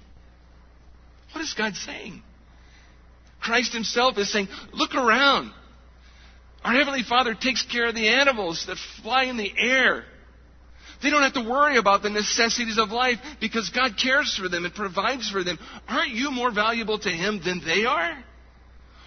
What 1.33 1.41
is 1.41 1.53
God 1.55 1.75
saying? 1.75 2.23
Christ 3.41 3.73
Himself 3.73 4.17
is 4.17 4.33
saying, 4.33 4.47
Look 4.73 4.95
around. 4.95 5.51
Our 6.63 6.73
Heavenly 6.73 7.03
Father 7.03 7.35
takes 7.35 7.65
care 7.65 7.89
of 7.89 7.97
the 7.97 8.07
animals 8.07 8.65
that 8.69 8.79
fly 9.03 9.25
in 9.25 9.37
the 9.37 9.53
air. 9.59 10.05
They 11.03 11.11
don't 11.11 11.25
have 11.25 11.33
to 11.33 11.51
worry 11.51 11.79
about 11.79 12.05
the 12.05 12.11
necessities 12.11 12.79
of 12.79 12.91
life 12.91 13.19
because 13.41 13.71
God 13.71 13.97
cares 14.01 14.39
for 14.41 14.49
them 14.49 14.65
and 14.65 14.73
provides 14.73 15.29
for 15.29 15.43
them. 15.43 15.59
Aren't 15.89 16.13
you 16.13 16.31
more 16.31 16.53
valuable 16.53 17.01
to 17.01 17.11
Him 17.11 17.41
than 17.45 17.61
they 17.67 17.87
are? 17.87 18.23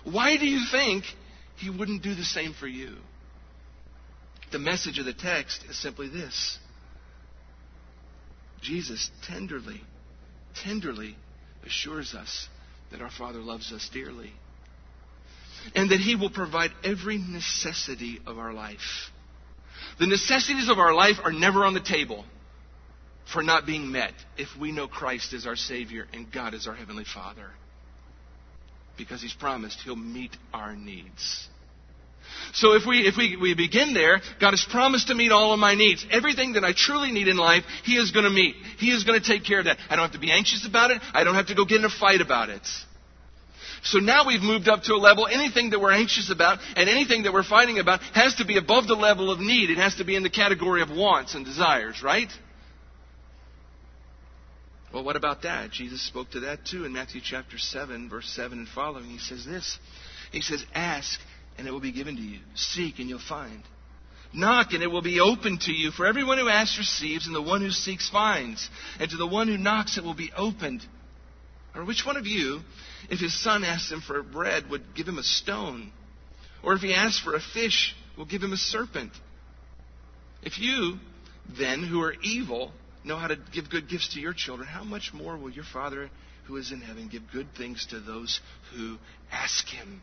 Why 0.03 0.36
do 0.36 0.45
you 0.45 0.65
think 0.69 1.05
He 1.55 1.69
wouldn't 1.69 2.03
do 2.03 2.15
the 2.15 2.25
same 2.25 2.53
for 2.53 2.67
you? 2.67 2.97
The 4.53 4.59
message 4.59 4.99
of 4.99 5.05
the 5.05 5.13
text 5.13 5.65
is 5.67 5.81
simply 5.81 6.09
this 6.09 6.59
Jesus 8.61 9.09
tenderly, 9.25 9.81
tenderly 10.63 11.17
assures 11.65 12.13
us 12.13 12.47
that 12.91 13.01
our 13.01 13.09
Father 13.09 13.39
loves 13.39 13.73
us 13.73 13.89
dearly 13.91 14.31
and 15.75 15.89
that 15.89 15.99
He 15.99 16.15
will 16.15 16.29
provide 16.29 16.69
every 16.83 17.17
necessity 17.17 18.19
of 18.27 18.37
our 18.37 18.53
life. 18.53 19.09
The 19.99 20.05
necessities 20.05 20.69
of 20.69 20.77
our 20.77 20.93
life 20.93 21.15
are 21.23 21.33
never 21.33 21.65
on 21.65 21.73
the 21.73 21.81
table 21.81 22.23
for 23.33 23.41
not 23.41 23.65
being 23.65 23.91
met 23.91 24.13
if 24.37 24.49
we 24.61 24.71
know 24.71 24.87
Christ 24.87 25.33
is 25.33 25.47
our 25.47 25.55
Savior 25.55 26.05
and 26.13 26.31
God 26.31 26.53
is 26.53 26.67
our 26.67 26.75
Heavenly 26.75 27.05
Father. 27.11 27.49
Because 28.99 29.19
He's 29.19 29.33
promised 29.33 29.79
He'll 29.83 29.95
meet 29.95 30.37
our 30.53 30.75
needs. 30.75 31.49
So 32.53 32.73
if 32.73 32.86
we, 32.86 33.08
if 33.08 33.15
we, 33.17 33.38
we 33.38 33.53
begin 33.56 33.93
there, 33.93 34.21
God 34.39 34.51
has 34.51 34.65
promised 34.69 35.08
to 35.08 35.15
meet 35.15 35.32
all 35.32 35.53
of 35.53 35.60
my 35.60 35.75
needs. 35.75 36.06
Everything 36.12 36.53
that 36.53 36.63
I 36.63 36.73
truly 36.75 37.12
need 37.12 37.27
in 37.27 37.38
life, 37.38 37.63
He 37.84 37.95
is 37.95 38.12
going 38.12 38.25
to 38.25 38.29
meet. 38.29 38.56
He 38.77 38.91
is 38.91 39.03
going 39.03 39.19
to 39.19 39.25
take 39.25 39.43
care 39.43 39.60
of 39.60 39.65
that. 39.65 39.77
I 39.89 39.95
don't 39.95 40.03
have 40.03 40.13
to 40.13 40.19
be 40.19 40.32
anxious 40.32 40.67
about 40.67 40.91
it. 40.91 41.01
I 41.13 41.23
don't 41.23 41.36
have 41.36 41.47
to 41.47 41.56
go 41.56 41.65
get 41.65 41.79
in 41.79 41.86
a 41.86 41.89
fight 41.89 42.21
about 42.21 42.49
it. 42.49 42.67
So 43.84 43.99
now 43.99 44.25
we've 44.25 44.41
moved 44.41 44.69
up 44.69 44.84
to 44.84 44.93
a 44.93 44.97
level, 44.97 45.27
anything 45.27 45.71
that 45.71 45.82
we're 45.82 45.91
anxious 45.91 46.32
about 46.32 46.60
and 46.77 46.89
anything 46.89 47.23
that 47.23 47.34
we're 47.34 47.43
fighting 47.43 47.79
about 47.79 48.01
has 48.13 48.36
to 48.36 48.45
be 48.45 48.58
above 48.58 48.88
the 48.88 48.95
level 48.95 49.29
of 49.29 49.39
need. 49.39 49.69
It 49.69 49.77
has 49.77 49.95
to 49.95 50.06
be 50.06 50.15
in 50.15 50.23
the 50.23 50.29
category 50.29 50.82
of 50.82 50.89
wants 50.89 51.36
and 51.36 51.43
desires, 51.43 52.01
right? 52.01 52.29
Well, 54.93 55.03
what 55.03 55.15
about 55.15 55.41
that? 55.41 55.71
Jesus 55.71 56.06
spoke 56.06 56.29
to 56.32 56.41
that 56.41 56.65
too 56.65 56.86
in 56.86 56.93
Matthew 56.93 57.19
chapter 57.21 57.58
7, 57.58 58.10
verse 58.10 58.29
7 58.29 58.60
and 58.60 58.67
following. 58.67 59.06
He 59.06 59.17
says 59.17 59.43
this 59.43 59.79
He 60.32 60.41
says, 60.41 60.63
Ask, 60.73 61.19
and 61.57 61.67
it 61.67 61.71
will 61.71 61.79
be 61.79 61.91
given 61.91 62.15
to 62.15 62.21
you. 62.21 62.39
Seek, 62.55 62.99
and 62.99 63.09
you'll 63.09 63.19
find. 63.19 63.63
Knock, 64.33 64.73
and 64.73 64.81
it 64.81 64.87
will 64.87 65.01
be 65.01 65.19
open 65.19 65.59
to 65.59 65.71
you. 65.71 65.91
For 65.91 66.05
everyone 66.05 66.39
who 66.39 66.49
asks 66.49 66.77
receives, 66.77 67.27
and 67.27 67.35
the 67.35 67.41
one 67.41 67.61
who 67.61 67.69
seeks 67.69 68.09
finds. 68.09 68.67
And 68.99 69.09
to 69.11 69.17
the 69.17 69.27
one 69.27 69.47
who 69.47 69.57
knocks, 69.57 69.97
it 69.97 70.03
will 70.03 70.15
be 70.15 70.31
opened. 70.35 70.83
Or 71.75 71.85
which 71.85 72.05
one 72.05 72.17
of 72.17 72.25
you, 72.25 72.61
if 73.09 73.19
his 73.19 73.39
son 73.39 73.63
asks 73.63 73.91
him 73.91 74.01
for 74.01 74.21
bread, 74.23 74.69
would 74.69 74.95
give 74.95 75.07
him 75.07 75.17
a 75.17 75.23
stone? 75.23 75.91
Or 76.63 76.73
if 76.73 76.81
he 76.81 76.93
asks 76.93 77.19
for 77.19 77.35
a 77.35 77.39
fish, 77.39 77.95
will 78.17 78.25
give 78.25 78.41
him 78.41 78.53
a 78.53 78.57
serpent? 78.57 79.11
If 80.41 80.59
you, 80.59 80.97
then, 81.57 81.83
who 81.83 82.01
are 82.01 82.15
evil, 82.23 82.71
know 83.03 83.17
how 83.17 83.27
to 83.27 83.37
give 83.53 83.69
good 83.69 83.89
gifts 83.89 84.13
to 84.13 84.19
your 84.19 84.33
children, 84.33 84.67
how 84.67 84.83
much 84.83 85.11
more 85.13 85.37
will 85.37 85.49
your 85.49 85.65
Father 85.65 86.09
who 86.45 86.57
is 86.57 86.71
in 86.71 86.81
heaven 86.81 87.07
give 87.07 87.23
good 87.31 87.47
things 87.55 87.85
to 87.87 87.99
those 87.99 88.39
who 88.75 88.97
ask 89.31 89.67
him? 89.67 90.01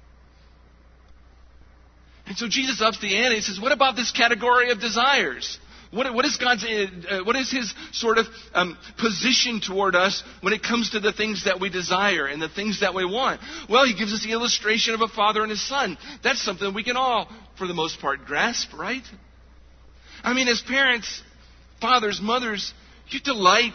And 2.30 2.38
so 2.38 2.46
Jesus 2.46 2.80
ups 2.80 3.00
the 3.00 3.08
ante. 3.08 3.26
And 3.26 3.34
he 3.34 3.40
says, 3.40 3.60
What 3.60 3.72
about 3.72 3.96
this 3.96 4.12
category 4.12 4.70
of 4.70 4.78
desires? 4.78 5.58
What, 5.90 6.14
what 6.14 6.24
is 6.24 6.36
God's, 6.36 6.64
uh, 6.64 7.24
what 7.24 7.34
is 7.34 7.50
His 7.50 7.74
sort 7.90 8.18
of 8.18 8.26
um, 8.54 8.78
position 8.98 9.60
toward 9.60 9.96
us 9.96 10.22
when 10.40 10.52
it 10.52 10.62
comes 10.62 10.90
to 10.90 11.00
the 11.00 11.12
things 11.12 11.46
that 11.46 11.58
we 11.58 11.70
desire 11.70 12.26
and 12.26 12.40
the 12.40 12.48
things 12.48 12.82
that 12.82 12.94
we 12.94 13.04
want? 13.04 13.40
Well, 13.68 13.84
He 13.84 13.96
gives 13.98 14.12
us 14.12 14.22
the 14.22 14.30
illustration 14.30 14.94
of 14.94 15.00
a 15.00 15.08
father 15.08 15.42
and 15.42 15.50
his 15.50 15.66
son. 15.66 15.98
That's 16.22 16.40
something 16.40 16.72
we 16.72 16.84
can 16.84 16.96
all, 16.96 17.28
for 17.58 17.66
the 17.66 17.74
most 17.74 17.98
part, 17.98 18.24
grasp, 18.24 18.72
right? 18.78 19.02
I 20.22 20.32
mean, 20.32 20.46
as 20.46 20.62
parents, 20.62 21.22
fathers, 21.80 22.20
mothers, 22.22 22.72
you 23.08 23.18
delight 23.18 23.74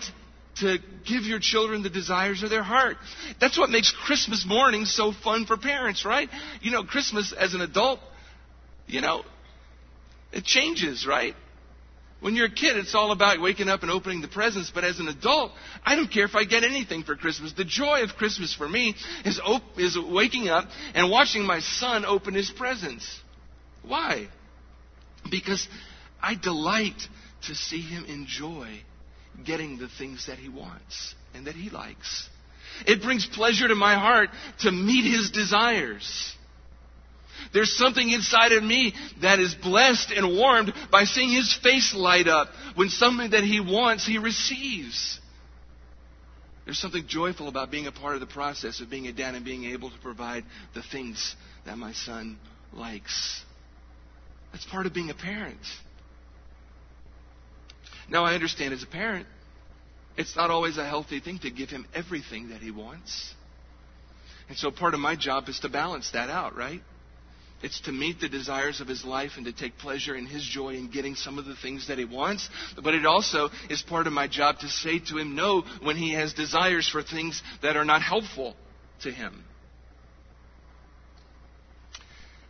to 0.61 0.77
give 1.05 1.23
your 1.23 1.39
children 1.39 1.83
the 1.83 1.89
desires 1.89 2.41
of 2.41 2.49
their 2.49 2.63
heart. 2.63 2.95
That's 3.41 3.59
what 3.59 3.69
makes 3.69 3.91
Christmas 3.91 4.45
morning 4.47 4.85
so 4.85 5.11
fun 5.11 5.45
for 5.45 5.57
parents, 5.57 6.05
right? 6.05 6.29
You 6.61 6.71
know, 6.71 6.85
Christmas 6.85 7.33
as 7.37 7.53
an 7.53 7.59
adult, 7.59 7.99
you 8.87 9.01
know, 9.01 9.23
it 10.31 10.43
changes, 10.43 11.05
right? 11.07 11.35
When 12.21 12.35
you're 12.35 12.47
a 12.47 12.51
kid, 12.51 12.77
it's 12.77 12.95
all 12.95 13.11
about 13.11 13.41
waking 13.41 13.67
up 13.67 13.83
and 13.83 13.91
opening 13.91 14.21
the 14.21 14.27
presents. 14.27 14.71
But 14.73 14.83
as 14.83 14.99
an 14.99 15.07
adult, 15.07 15.51
I 15.85 15.95
don't 15.95 16.11
care 16.11 16.25
if 16.25 16.33
I 16.35 16.45
get 16.45 16.63
anything 16.63 17.03
for 17.03 17.15
Christmas. 17.15 17.53
The 17.53 17.65
joy 17.65 18.01
of 18.03 18.15
Christmas 18.15 18.53
for 18.53 18.67
me 18.67 18.95
is, 19.25 19.39
op- 19.39 19.77
is 19.77 19.97
waking 19.97 20.47
up 20.47 20.65
and 20.93 21.11
watching 21.11 21.45
my 21.45 21.59
son 21.59 22.05
open 22.05 22.33
his 22.33 22.49
presents. 22.49 23.05
Why? 23.83 24.27
Because 25.29 25.67
I 26.21 26.35
delight 26.35 26.99
to 27.47 27.55
see 27.55 27.81
him 27.81 28.05
enjoy 28.05 28.79
getting 29.45 29.77
the 29.77 29.89
things 29.89 30.27
that 30.27 30.39
he 30.39 30.49
wants 30.49 31.13
and 31.33 31.47
that 31.47 31.55
he 31.55 31.69
likes. 31.69 32.29
It 32.87 33.01
brings 33.01 33.25
pleasure 33.25 33.67
to 33.67 33.75
my 33.75 33.95
heart 33.95 34.29
to 34.61 34.71
meet 34.71 35.09
his 35.09 35.31
desires. 35.31 36.34
There's 37.53 37.75
something 37.77 38.09
inside 38.09 38.51
of 38.51 38.63
me 38.63 38.93
that 39.21 39.39
is 39.39 39.55
blessed 39.55 40.11
and 40.11 40.35
warmed 40.35 40.73
by 40.91 41.05
seeing 41.05 41.31
his 41.31 41.53
face 41.53 41.93
light 41.93 42.27
up 42.27 42.49
when 42.75 42.89
something 42.89 43.31
that 43.31 43.43
he 43.43 43.59
wants, 43.59 44.05
he 44.05 44.17
receives. 44.17 45.19
There's 46.65 46.79
something 46.79 47.05
joyful 47.07 47.47
about 47.47 47.69
being 47.69 47.87
a 47.87 47.91
part 47.91 48.15
of 48.15 48.21
the 48.21 48.27
process 48.27 48.81
of 48.81 48.89
being 48.89 49.07
a 49.07 49.13
dad 49.13 49.35
and 49.35 49.45
being 49.45 49.65
able 49.65 49.91
to 49.91 49.99
provide 49.99 50.43
the 50.73 50.81
things 50.81 51.35
that 51.65 51.77
my 51.77 51.93
son 51.93 52.39
likes. 52.73 53.43
That's 54.51 54.65
part 54.65 54.85
of 54.85 54.93
being 54.93 55.11
a 55.11 55.13
parent. 55.13 55.59
Now, 58.09 58.25
I 58.25 58.33
understand 58.33 58.73
as 58.73 58.83
a 58.83 58.87
parent, 58.87 59.27
it's 60.17 60.35
not 60.35 60.49
always 60.49 60.77
a 60.77 60.85
healthy 60.85 61.19
thing 61.19 61.39
to 61.39 61.51
give 61.51 61.69
him 61.69 61.85
everything 61.93 62.49
that 62.49 62.61
he 62.61 62.71
wants. 62.71 63.33
And 64.47 64.57
so 64.57 64.71
part 64.71 64.93
of 64.93 64.99
my 64.99 65.15
job 65.15 65.49
is 65.49 65.59
to 65.61 65.69
balance 65.69 66.11
that 66.11 66.29
out, 66.29 66.55
right? 66.55 66.81
It's 67.61 67.79
to 67.81 67.91
meet 67.91 68.19
the 68.19 68.29
desires 68.29 68.81
of 68.81 68.87
his 68.87 69.05
life 69.05 69.31
and 69.37 69.45
to 69.45 69.53
take 69.53 69.77
pleasure 69.77 70.15
in 70.15 70.25
his 70.25 70.43
joy 70.43 70.75
in 70.75 70.91
getting 70.91 71.15
some 71.15 71.39
of 71.39 71.45
the 71.45 71.55
things 71.55 71.87
that 71.87 71.97
he 71.97 72.05
wants. 72.05 72.49
But 72.81 72.93
it 72.93 73.05
also 73.05 73.49
is 73.69 73.81
part 73.81 74.07
of 74.07 74.13
my 74.13 74.27
job 74.27 74.59
to 74.59 74.67
say 74.67 74.99
to 74.99 75.17
him 75.17 75.35
no 75.35 75.63
when 75.81 75.95
he 75.95 76.13
has 76.13 76.33
desires 76.33 76.87
for 76.87 77.01
things 77.01 77.41
that 77.61 77.77
are 77.77 77.85
not 77.85 78.01
helpful 78.01 78.55
to 79.01 79.11
him. 79.11 79.43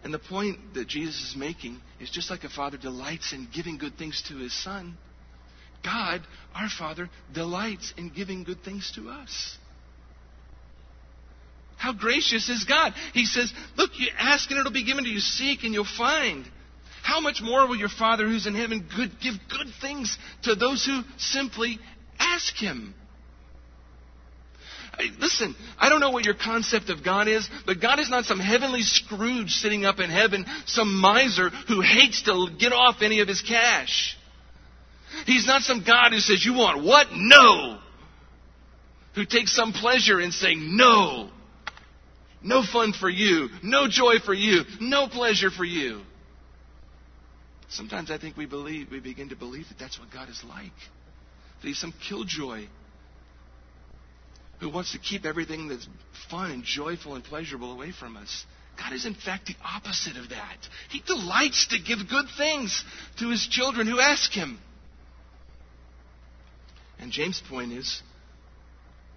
And 0.03 0.13
the 0.13 0.19
point 0.19 0.75
that 0.75 0.87
Jesus 0.87 1.31
is 1.31 1.35
making 1.35 1.81
is 1.99 2.09
just 2.09 2.29
like 2.29 2.43
a 2.43 2.49
father 2.49 2.77
delights 2.77 3.33
in 3.33 3.47
giving 3.53 3.77
good 3.77 3.97
things 3.97 4.21
to 4.27 4.37
his 4.37 4.53
son, 4.53 4.97
God, 5.85 6.21
our 6.55 6.67
Father, 6.67 7.09
delights 7.33 7.93
in 7.95 8.09
giving 8.09 8.43
good 8.43 8.63
things 8.63 8.91
to 8.95 9.09
us. 9.09 9.57
How 11.77 11.93
gracious 11.93 12.49
is 12.49 12.63
God? 12.63 12.93
He 13.13 13.25
says, 13.25 13.53
Look, 13.77 13.91
you 13.95 14.07
ask 14.17 14.49
and 14.49 14.59
it'll 14.59 14.71
be 14.71 14.85
given 14.85 15.03
to 15.03 15.09
you. 15.09 15.19
Seek 15.19 15.63
and 15.63 15.73
you'll 15.73 15.85
find. 15.97 16.45
How 17.03 17.19
much 17.19 17.41
more 17.41 17.67
will 17.67 17.75
your 17.75 17.89
Father 17.89 18.25
who's 18.25 18.47
in 18.47 18.55
heaven 18.55 18.87
good, 18.95 19.11
give 19.21 19.35
good 19.49 19.67
things 19.79 20.17
to 20.43 20.55
those 20.55 20.83
who 20.83 21.01
simply 21.17 21.77
ask 22.17 22.55
Him? 22.55 22.95
Listen, 25.19 25.55
I 25.77 25.89
don't 25.89 25.99
know 25.99 26.11
what 26.11 26.25
your 26.25 26.35
concept 26.35 26.89
of 26.89 27.03
God 27.03 27.27
is, 27.27 27.49
but 27.65 27.81
God 27.81 27.99
is 27.99 28.09
not 28.09 28.25
some 28.25 28.39
heavenly 28.39 28.81
Scrooge 28.81 29.51
sitting 29.51 29.85
up 29.85 29.99
in 29.99 30.09
heaven, 30.09 30.45
some 30.65 30.95
miser 30.99 31.49
who 31.67 31.81
hates 31.81 32.23
to 32.23 32.47
get 32.57 32.71
off 32.71 33.01
any 33.01 33.19
of 33.19 33.27
his 33.27 33.41
cash. 33.41 34.17
He's 35.25 35.45
not 35.45 35.61
some 35.63 35.83
God 35.85 36.11
who 36.11 36.19
says, 36.19 36.45
You 36.45 36.53
want 36.53 36.83
what? 36.83 37.07
No. 37.13 37.79
Who 39.15 39.25
takes 39.25 39.55
some 39.55 39.73
pleasure 39.73 40.19
in 40.19 40.31
saying 40.31 40.75
no. 40.75 41.29
No 42.45 42.61
fun 42.61 42.93
for 42.93 43.09
you. 43.09 43.49
No 43.63 43.87
joy 43.89 44.19
for 44.23 44.33
you. 44.33 44.61
No 44.79 45.07
pleasure 45.07 45.49
for 45.49 45.65
you. 45.65 46.01
Sometimes 47.69 48.11
I 48.11 48.19
think 48.19 48.37
we 48.37 48.45
believe, 48.45 48.91
we 48.91 48.99
begin 48.99 49.29
to 49.29 49.35
believe 49.35 49.67
that 49.69 49.79
that's 49.79 49.99
what 49.99 50.11
God 50.11 50.29
is 50.29 50.43
like. 50.47 50.71
That 51.61 51.67
He's 51.67 51.79
some 51.79 51.93
killjoy 52.07 52.67
who 54.59 54.69
wants 54.69 54.91
to 54.91 54.99
keep 54.99 55.25
everything 55.25 55.67
that's 55.67 55.87
fun 56.29 56.51
and 56.51 56.63
joyful 56.63 57.15
and 57.15 57.23
pleasurable 57.23 57.71
away 57.73 57.91
from 57.91 58.15
us. 58.15 58.45
God 58.77 58.93
is, 58.93 59.07
in 59.07 59.15
fact, 59.15 59.47
the 59.47 59.55
opposite 59.63 60.15
of 60.15 60.29
that. 60.29 60.57
He 60.91 60.99
delights 60.99 61.67
to 61.69 61.79
give 61.79 62.07
good 62.07 62.27
things 62.37 62.83
to 63.17 63.31
His 63.31 63.47
children 63.47 63.87
who 63.87 63.99
ask 63.99 64.31
Him. 64.31 64.59
And 66.99 67.11
James' 67.11 67.41
point 67.49 67.71
is 67.71 68.03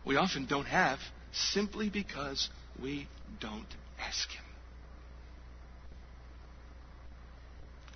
we 0.07 0.17
often 0.17 0.47
don't 0.47 0.67
have 0.67 0.99
simply 1.53 1.91
because 1.91 2.49
we 2.83 3.07
don't 3.41 3.67
ask 4.01 4.31
Him. 4.31 4.45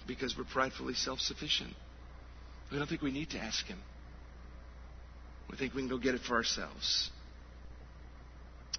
Because 0.06 0.36
we're 0.36 0.44
pridefully 0.44 0.94
self 0.94 1.20
sufficient. 1.20 1.74
We 2.70 2.78
don't 2.78 2.88
think 2.88 3.02
we 3.02 3.12
need 3.12 3.30
to 3.30 3.38
ask 3.38 3.64
Him. 3.66 3.78
We 5.50 5.56
think 5.56 5.74
we 5.74 5.82
can 5.82 5.88
go 5.88 5.98
get 5.98 6.14
it 6.14 6.22
for 6.22 6.34
ourselves. 6.34 7.10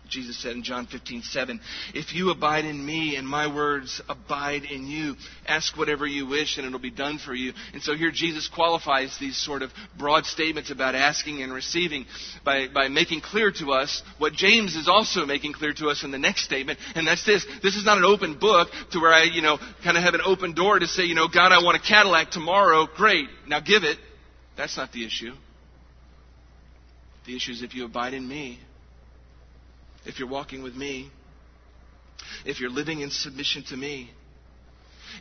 Jesus 0.10 0.42
said 0.42 0.52
in 0.52 0.64
John 0.64 0.86
15, 0.86 1.24
7, 1.24 1.60
If 1.94 2.14
you 2.14 2.30
abide 2.30 2.66
in 2.66 2.86
me 2.86 3.16
and 3.16 3.28
my 3.28 3.54
words 3.54 4.02
abide 4.08 4.64
in 4.64 4.86
you, 4.86 5.16
ask 5.48 5.78
whatever 5.78 6.06
you 6.06 6.28
wish 6.28 6.58
and 6.58 6.68
it'll 6.68 6.80
be 6.80 6.92
done 6.92 7.18
for 7.18 7.34
you. 7.34 7.54
And 7.74 7.82
so 7.82 7.96
here 7.96 8.12
Jesus 8.12 8.48
qualifies 8.48 9.18
these 9.20 9.38
sort 9.38 9.62
of 9.62 9.72
broad 9.98 10.26
statements 10.26 10.72
about 10.72 10.94
asking 10.94 11.42
and 11.42 11.54
receiving 11.54 12.06
by, 12.44 12.68
by 12.68 12.90
making 12.90 13.22
clear 13.22 13.52
to 13.60 13.72
us 13.72 14.04
what 14.18 14.34
James 14.34 14.76
is 14.76 14.88
also 14.88 15.26
making 15.26 15.54
clear 15.54 15.74
to 15.74 15.88
us 15.88 16.04
in 16.04 16.12
the 16.12 16.20
next 16.20 16.44
statement, 16.44 16.80
and 16.96 17.08
that's 17.08 17.26
this. 17.26 17.46
This 17.64 17.76
is 17.76 17.86
not 17.86 17.98
an 17.98 18.06
open 18.06 18.38
book 18.38 18.70
to 18.92 19.00
where 19.00 19.14
I, 19.14 19.24
you 19.24 19.42
know, 19.42 19.58
kind 19.84 19.98
of 19.98 20.04
have 20.04 20.14
an 20.14 20.22
open 20.26 20.54
door 20.54 20.80
to 20.80 20.88
say, 20.88 21.04
you 21.04 21.16
know, 21.16 21.28
God, 21.28 21.52
I 21.52 21.64
want 21.64 21.78
a 21.78 21.82
Cadillac 21.82 22.32
tomorrow. 22.32 22.88
Great. 22.96 23.28
Now 23.48 23.60
give 23.60 23.84
it. 23.84 23.98
That's 24.58 24.78
not 24.78 24.92
the 24.92 25.06
issue. 25.06 25.34
The 27.26 27.36
issue 27.36 27.54
is 27.54 27.62
if 27.62 27.74
you 27.74 27.86
abide 27.86 28.14
in 28.14 28.28
me, 28.28 28.60
if 30.06 30.20
you're 30.20 30.30
walking 30.30 30.64
with 30.64 30.76
me, 30.76 31.10
if 32.46 32.60
you're 32.60 32.70
living 32.70 33.02
in 33.02 33.10
submission 33.10 33.64
to 33.70 33.78
me, 33.78 34.12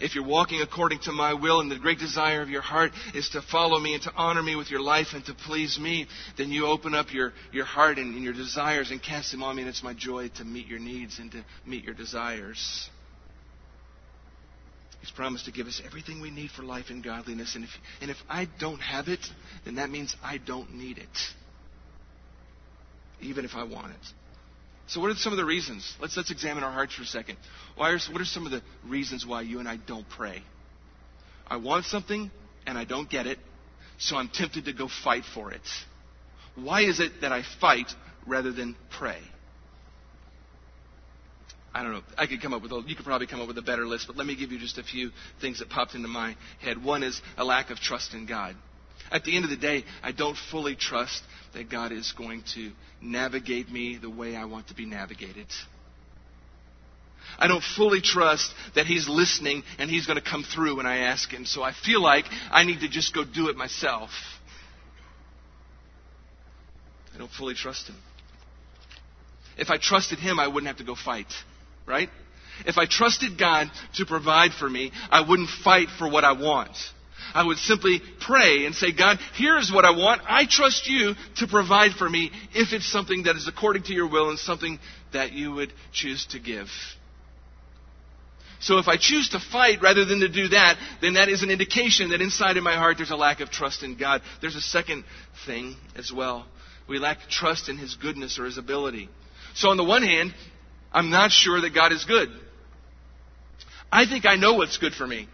if 0.00 0.14
you're 0.14 0.26
walking 0.26 0.62
according 0.62 1.00
to 1.00 1.12
my 1.12 1.34
will 1.34 1.60
and 1.60 1.70
the 1.70 1.78
great 1.78 1.98
desire 1.98 2.40
of 2.40 2.48
your 2.48 2.62
heart 2.62 2.92
is 3.14 3.28
to 3.30 3.42
follow 3.42 3.78
me 3.78 3.94
and 3.94 4.02
to 4.04 4.12
honor 4.16 4.42
me 4.42 4.56
with 4.56 4.70
your 4.70 4.80
life 4.80 5.08
and 5.12 5.24
to 5.26 5.34
please 5.34 5.78
me, 5.78 6.06
then 6.38 6.50
you 6.50 6.66
open 6.66 6.94
up 6.94 7.12
your, 7.12 7.32
your 7.52 7.64
heart 7.64 7.98
and, 7.98 8.14
and 8.14 8.24
your 8.24 8.32
desires 8.32 8.90
and 8.90 9.02
cast 9.02 9.32
them 9.32 9.42
on 9.42 9.56
me, 9.56 9.62
and 9.62 9.68
it's 9.68 9.82
my 9.82 9.94
joy 9.94 10.28
to 10.36 10.44
meet 10.44 10.66
your 10.66 10.78
needs 10.78 11.18
and 11.18 11.30
to 11.32 11.44
meet 11.66 11.84
your 11.84 11.94
desires. 11.94 12.88
He's 15.00 15.10
promised 15.10 15.46
to 15.46 15.52
give 15.52 15.66
us 15.66 15.82
everything 15.84 16.20
we 16.20 16.30
need 16.30 16.50
for 16.52 16.62
life 16.62 16.86
and 16.88 17.02
godliness. 17.02 17.56
And 17.56 17.64
if, 17.64 17.70
and 18.00 18.10
if 18.10 18.16
I 18.28 18.48
don't 18.60 18.78
have 18.78 19.08
it, 19.08 19.20
then 19.64 19.74
that 19.74 19.90
means 19.90 20.14
I 20.22 20.38
don't 20.38 20.74
need 20.74 20.98
it. 20.98 21.08
Even 23.20 23.44
if 23.44 23.54
I 23.54 23.64
want 23.64 23.90
it. 23.92 24.21
So, 24.88 25.00
what 25.00 25.10
are 25.10 25.14
some 25.14 25.32
of 25.32 25.36
the 25.36 25.44
reasons? 25.44 25.94
Let's, 26.00 26.16
let's 26.16 26.30
examine 26.30 26.64
our 26.64 26.72
hearts 26.72 26.94
for 26.94 27.02
a 27.02 27.06
second. 27.06 27.38
Why 27.76 27.90
are, 27.90 27.98
what 28.10 28.20
are 28.20 28.26
some 28.26 28.46
of 28.46 28.52
the 28.52 28.62
reasons 28.84 29.24
why 29.24 29.42
you 29.42 29.58
and 29.58 29.68
I 29.68 29.76
don't 29.76 30.08
pray? 30.08 30.42
I 31.46 31.56
want 31.56 31.84
something 31.86 32.30
and 32.66 32.76
I 32.76 32.84
don't 32.84 33.08
get 33.08 33.26
it, 33.26 33.38
so 33.98 34.16
I'm 34.16 34.28
tempted 34.28 34.64
to 34.66 34.72
go 34.72 34.88
fight 35.04 35.24
for 35.34 35.52
it. 35.52 35.62
Why 36.54 36.82
is 36.82 37.00
it 37.00 37.22
that 37.22 37.32
I 37.32 37.42
fight 37.60 37.90
rather 38.26 38.52
than 38.52 38.76
pray? 38.90 39.20
I 41.74 41.82
don't 41.82 41.92
know. 41.92 42.02
I 42.18 42.26
could 42.26 42.42
come 42.42 42.52
up 42.52 42.62
with 42.62 42.72
a, 42.72 42.82
you 42.86 42.94
could 42.94 43.06
probably 43.06 43.26
come 43.26 43.40
up 43.40 43.48
with 43.48 43.56
a 43.56 43.62
better 43.62 43.86
list, 43.86 44.06
but 44.06 44.16
let 44.16 44.26
me 44.26 44.36
give 44.36 44.52
you 44.52 44.58
just 44.58 44.76
a 44.76 44.82
few 44.82 45.10
things 45.40 45.60
that 45.60 45.70
popped 45.70 45.94
into 45.94 46.08
my 46.08 46.36
head. 46.60 46.82
One 46.82 47.02
is 47.02 47.20
a 47.38 47.44
lack 47.44 47.70
of 47.70 47.78
trust 47.78 48.12
in 48.12 48.26
God. 48.26 48.56
At 49.12 49.24
the 49.24 49.36
end 49.36 49.44
of 49.44 49.50
the 49.50 49.56
day, 49.56 49.84
I 50.02 50.12
don't 50.12 50.36
fully 50.50 50.74
trust 50.74 51.22
that 51.52 51.70
God 51.70 51.92
is 51.92 52.12
going 52.16 52.42
to 52.54 52.72
navigate 53.02 53.70
me 53.70 53.98
the 53.98 54.08
way 54.08 54.34
I 54.34 54.46
want 54.46 54.68
to 54.68 54.74
be 54.74 54.86
navigated. 54.86 55.46
I 57.38 57.46
don't 57.46 57.62
fully 57.76 58.00
trust 58.00 58.52
that 58.74 58.86
He's 58.86 59.08
listening 59.08 59.62
and 59.78 59.90
He's 59.90 60.06
going 60.06 60.18
to 60.18 60.28
come 60.28 60.44
through 60.44 60.78
when 60.78 60.86
I 60.86 60.98
ask 60.98 61.30
Him. 61.30 61.44
So 61.44 61.62
I 61.62 61.72
feel 61.72 62.02
like 62.02 62.24
I 62.50 62.64
need 62.64 62.80
to 62.80 62.88
just 62.88 63.14
go 63.14 63.22
do 63.24 63.48
it 63.48 63.56
myself. 63.56 64.10
I 67.14 67.18
don't 67.18 67.30
fully 67.30 67.54
trust 67.54 67.88
Him. 67.88 67.96
If 69.58 69.68
I 69.68 69.76
trusted 69.76 70.18
Him, 70.18 70.40
I 70.40 70.48
wouldn't 70.48 70.68
have 70.68 70.78
to 70.78 70.84
go 70.84 70.94
fight, 70.94 71.32
right? 71.86 72.08
If 72.64 72.78
I 72.78 72.86
trusted 72.86 73.38
God 73.38 73.70
to 73.96 74.06
provide 74.06 74.52
for 74.52 74.68
me, 74.68 74.90
I 75.10 75.20
wouldn't 75.20 75.50
fight 75.62 75.88
for 75.98 76.08
what 76.08 76.24
I 76.24 76.32
want. 76.32 76.76
I 77.34 77.44
would 77.44 77.58
simply 77.58 78.00
pray 78.20 78.66
and 78.66 78.74
say, 78.74 78.92
God, 78.92 79.18
here's 79.34 79.70
what 79.72 79.84
I 79.84 79.90
want. 79.90 80.22
I 80.26 80.46
trust 80.46 80.88
you 80.88 81.14
to 81.36 81.46
provide 81.46 81.92
for 81.92 82.08
me 82.08 82.30
if 82.54 82.72
it's 82.72 82.90
something 82.90 83.24
that 83.24 83.36
is 83.36 83.48
according 83.48 83.84
to 83.84 83.92
your 83.92 84.08
will 84.08 84.30
and 84.30 84.38
something 84.38 84.78
that 85.12 85.32
you 85.32 85.52
would 85.52 85.72
choose 85.92 86.26
to 86.26 86.38
give. 86.38 86.68
So 88.60 88.78
if 88.78 88.86
I 88.86 88.96
choose 88.96 89.30
to 89.30 89.40
fight 89.40 89.82
rather 89.82 90.04
than 90.04 90.20
to 90.20 90.28
do 90.28 90.48
that, 90.48 90.78
then 91.00 91.14
that 91.14 91.28
is 91.28 91.42
an 91.42 91.50
indication 91.50 92.10
that 92.10 92.20
inside 92.20 92.56
of 92.56 92.62
my 92.62 92.76
heart 92.76 92.96
there's 92.96 93.10
a 93.10 93.16
lack 93.16 93.40
of 93.40 93.50
trust 93.50 93.82
in 93.82 93.96
God. 93.96 94.22
There's 94.40 94.54
a 94.54 94.60
second 94.60 95.04
thing 95.46 95.74
as 95.96 96.12
well. 96.12 96.46
We 96.88 97.00
lack 97.00 97.28
trust 97.28 97.68
in 97.68 97.76
His 97.76 97.96
goodness 97.96 98.38
or 98.38 98.44
His 98.44 98.58
ability. 98.58 99.08
So 99.54 99.70
on 99.70 99.76
the 99.76 99.84
one 99.84 100.02
hand, 100.02 100.32
I'm 100.92 101.10
not 101.10 101.32
sure 101.32 101.60
that 101.60 101.74
God 101.74 101.90
is 101.90 102.04
good. 102.04 102.28
I 103.90 104.06
think 104.06 104.26
I 104.26 104.36
know 104.36 104.54
what's 104.54 104.78
good 104.78 104.94
for 104.94 105.06
me. 105.06 105.28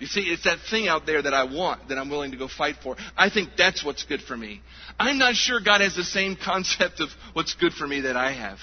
You 0.00 0.06
see, 0.06 0.20
it's 0.20 0.44
that 0.44 0.58
thing 0.70 0.86
out 0.86 1.06
there 1.06 1.20
that 1.20 1.34
I 1.34 1.44
want, 1.44 1.88
that 1.88 1.98
I'm 1.98 2.08
willing 2.08 2.30
to 2.30 2.36
go 2.36 2.46
fight 2.46 2.76
for. 2.82 2.96
I 3.16 3.30
think 3.30 3.50
that's 3.56 3.84
what's 3.84 4.04
good 4.04 4.22
for 4.22 4.36
me. 4.36 4.60
I'm 4.98 5.18
not 5.18 5.34
sure 5.34 5.60
God 5.60 5.80
has 5.80 5.96
the 5.96 6.04
same 6.04 6.36
concept 6.36 7.00
of 7.00 7.08
what's 7.32 7.54
good 7.54 7.72
for 7.72 7.86
me 7.86 8.02
that 8.02 8.16
I 8.16 8.32
have. 8.32 8.58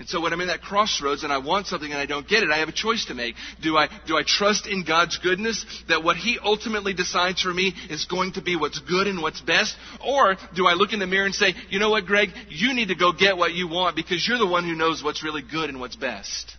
And 0.00 0.08
so 0.08 0.18
when 0.18 0.32
I'm 0.32 0.40
in 0.40 0.48
that 0.48 0.62
crossroads 0.62 1.24
and 1.24 1.32
I 1.32 1.36
want 1.36 1.66
something 1.66 1.90
and 1.92 2.00
I 2.00 2.06
don't 2.06 2.26
get 2.26 2.42
it, 2.42 2.50
I 2.50 2.56
have 2.60 2.70
a 2.70 2.72
choice 2.72 3.04
to 3.06 3.14
make. 3.14 3.34
Do 3.62 3.76
I, 3.76 3.88
do 4.06 4.16
I 4.16 4.22
trust 4.26 4.66
in 4.66 4.82
God's 4.82 5.18
goodness 5.18 5.66
that 5.90 6.02
what 6.02 6.16
He 6.16 6.38
ultimately 6.42 6.94
decides 6.94 7.42
for 7.42 7.52
me 7.52 7.74
is 7.90 8.06
going 8.06 8.32
to 8.32 8.40
be 8.40 8.56
what's 8.56 8.78
good 8.78 9.06
and 9.06 9.20
what's 9.20 9.42
best? 9.42 9.76
Or 10.02 10.36
do 10.56 10.66
I 10.66 10.72
look 10.72 10.94
in 10.94 11.00
the 11.00 11.06
mirror 11.06 11.26
and 11.26 11.34
say, 11.34 11.52
you 11.68 11.78
know 11.78 11.90
what, 11.90 12.06
Greg? 12.06 12.30
You 12.48 12.72
need 12.72 12.88
to 12.88 12.94
go 12.94 13.12
get 13.12 13.36
what 13.36 13.52
you 13.52 13.68
want 13.68 13.94
because 13.94 14.26
you're 14.26 14.38
the 14.38 14.46
one 14.46 14.64
who 14.64 14.74
knows 14.74 15.04
what's 15.04 15.22
really 15.22 15.42
good 15.42 15.68
and 15.68 15.78
what's 15.78 15.96
best. 15.96 16.56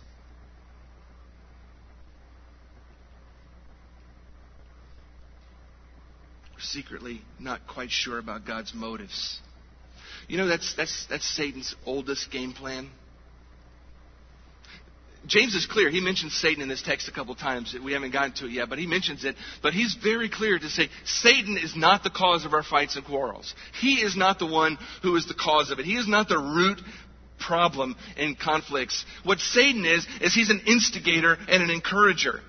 Secretly 6.62 7.20
not 7.38 7.66
quite 7.66 7.90
sure 7.90 8.18
about 8.18 8.46
God's 8.46 8.72
motives. 8.74 9.40
You 10.28 10.38
know, 10.38 10.46
that's, 10.46 10.74
that's, 10.74 11.06
that's 11.10 11.26
Satan's 11.36 11.74
oldest 11.84 12.30
game 12.30 12.52
plan. 12.52 12.88
James 15.26 15.54
is 15.54 15.66
clear. 15.66 15.88
He 15.88 16.00
mentions 16.00 16.34
Satan 16.34 16.62
in 16.62 16.68
this 16.68 16.82
text 16.82 17.06
a 17.06 17.12
couple 17.12 17.34
times. 17.36 17.76
We 17.84 17.92
haven't 17.92 18.12
gotten 18.12 18.32
to 18.34 18.46
it 18.46 18.52
yet, 18.52 18.68
but 18.68 18.78
he 18.78 18.86
mentions 18.86 19.24
it. 19.24 19.36
But 19.62 19.72
he's 19.72 19.94
very 20.02 20.28
clear 20.28 20.58
to 20.58 20.68
say 20.68 20.88
Satan 21.04 21.56
is 21.56 21.76
not 21.76 22.02
the 22.02 22.10
cause 22.10 22.44
of 22.44 22.54
our 22.54 22.64
fights 22.64 22.96
and 22.96 23.04
quarrels. 23.04 23.54
He 23.80 23.94
is 23.96 24.16
not 24.16 24.40
the 24.40 24.46
one 24.46 24.78
who 25.02 25.14
is 25.14 25.26
the 25.26 25.34
cause 25.34 25.70
of 25.70 25.78
it. 25.78 25.84
He 25.84 25.96
is 25.96 26.08
not 26.08 26.28
the 26.28 26.38
root 26.38 26.80
problem 27.38 27.96
in 28.16 28.34
conflicts. 28.34 29.04
What 29.22 29.38
Satan 29.38 29.84
is, 29.84 30.06
is 30.20 30.34
he's 30.34 30.50
an 30.50 30.62
instigator 30.66 31.36
and 31.48 31.62
an 31.62 31.70
encourager. 31.70 32.40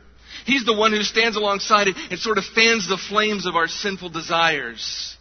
He's 0.45 0.65
the 0.65 0.73
one 0.75 0.91
who 0.91 1.03
stands 1.03 1.37
alongside 1.37 1.87
it 1.87 1.95
and 2.09 2.19
sort 2.19 2.37
of 2.37 2.45
fans 2.55 2.87
the 2.87 2.97
flames 3.09 3.45
of 3.45 3.55
our 3.55 3.67
sinful 3.67 4.09
desires. 4.09 5.15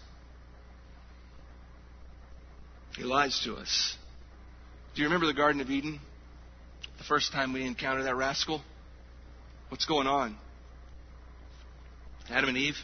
He 2.96 3.04
lies 3.04 3.40
to 3.44 3.54
us. 3.54 3.96
Do 4.94 5.02
you 5.02 5.08
remember 5.08 5.26
the 5.26 5.34
Garden 5.34 5.60
of 5.60 5.70
Eden? 5.70 6.00
The 6.98 7.04
first 7.04 7.32
time 7.32 7.52
we 7.52 7.64
encountered 7.64 8.04
that 8.04 8.16
rascal? 8.16 8.62
What's 9.70 9.86
going 9.86 10.06
on? 10.06 10.36
Adam 12.28 12.50
and 12.50 12.58
Eve. 12.58 12.76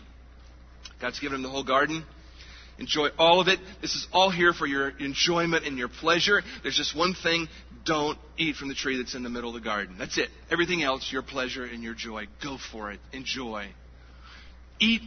God's 1.01 1.20
given 1.20 1.35
them 1.35 1.43
the 1.43 1.51
whole 1.51 1.64
garden. 1.64 2.05
Enjoy 2.79 3.09
all 3.18 3.41
of 3.41 3.49
it. 3.49 3.59
This 3.83 3.95
is 3.95 4.07
all 4.12 4.31
here 4.31 4.53
for 4.53 4.66
your 4.66 4.91
enjoyment 4.99 5.66
and 5.66 5.76
your 5.76 5.89
pleasure. 5.89 6.43
There's 6.62 6.76
just 6.76 6.97
one 6.97 7.14
thing 7.14 7.49
don't 7.85 8.18
eat 8.37 8.57
from 8.57 8.68
the 8.68 8.74
tree 8.74 8.99
that's 8.99 9.14
in 9.14 9.22
the 9.22 9.31
middle 9.31 9.51
of 9.51 9.55
the 9.55 9.64
garden. 9.64 9.97
That's 9.99 10.18
it. 10.18 10.29
Everything 10.51 10.83
else, 10.83 11.11
your 11.11 11.22
pleasure 11.22 11.64
and 11.64 11.83
your 11.83 11.95
joy. 11.95 12.26
Go 12.43 12.59
for 12.70 12.93
it. 12.93 13.01
Enjoy. 13.12 13.68
Eat, 14.79 15.03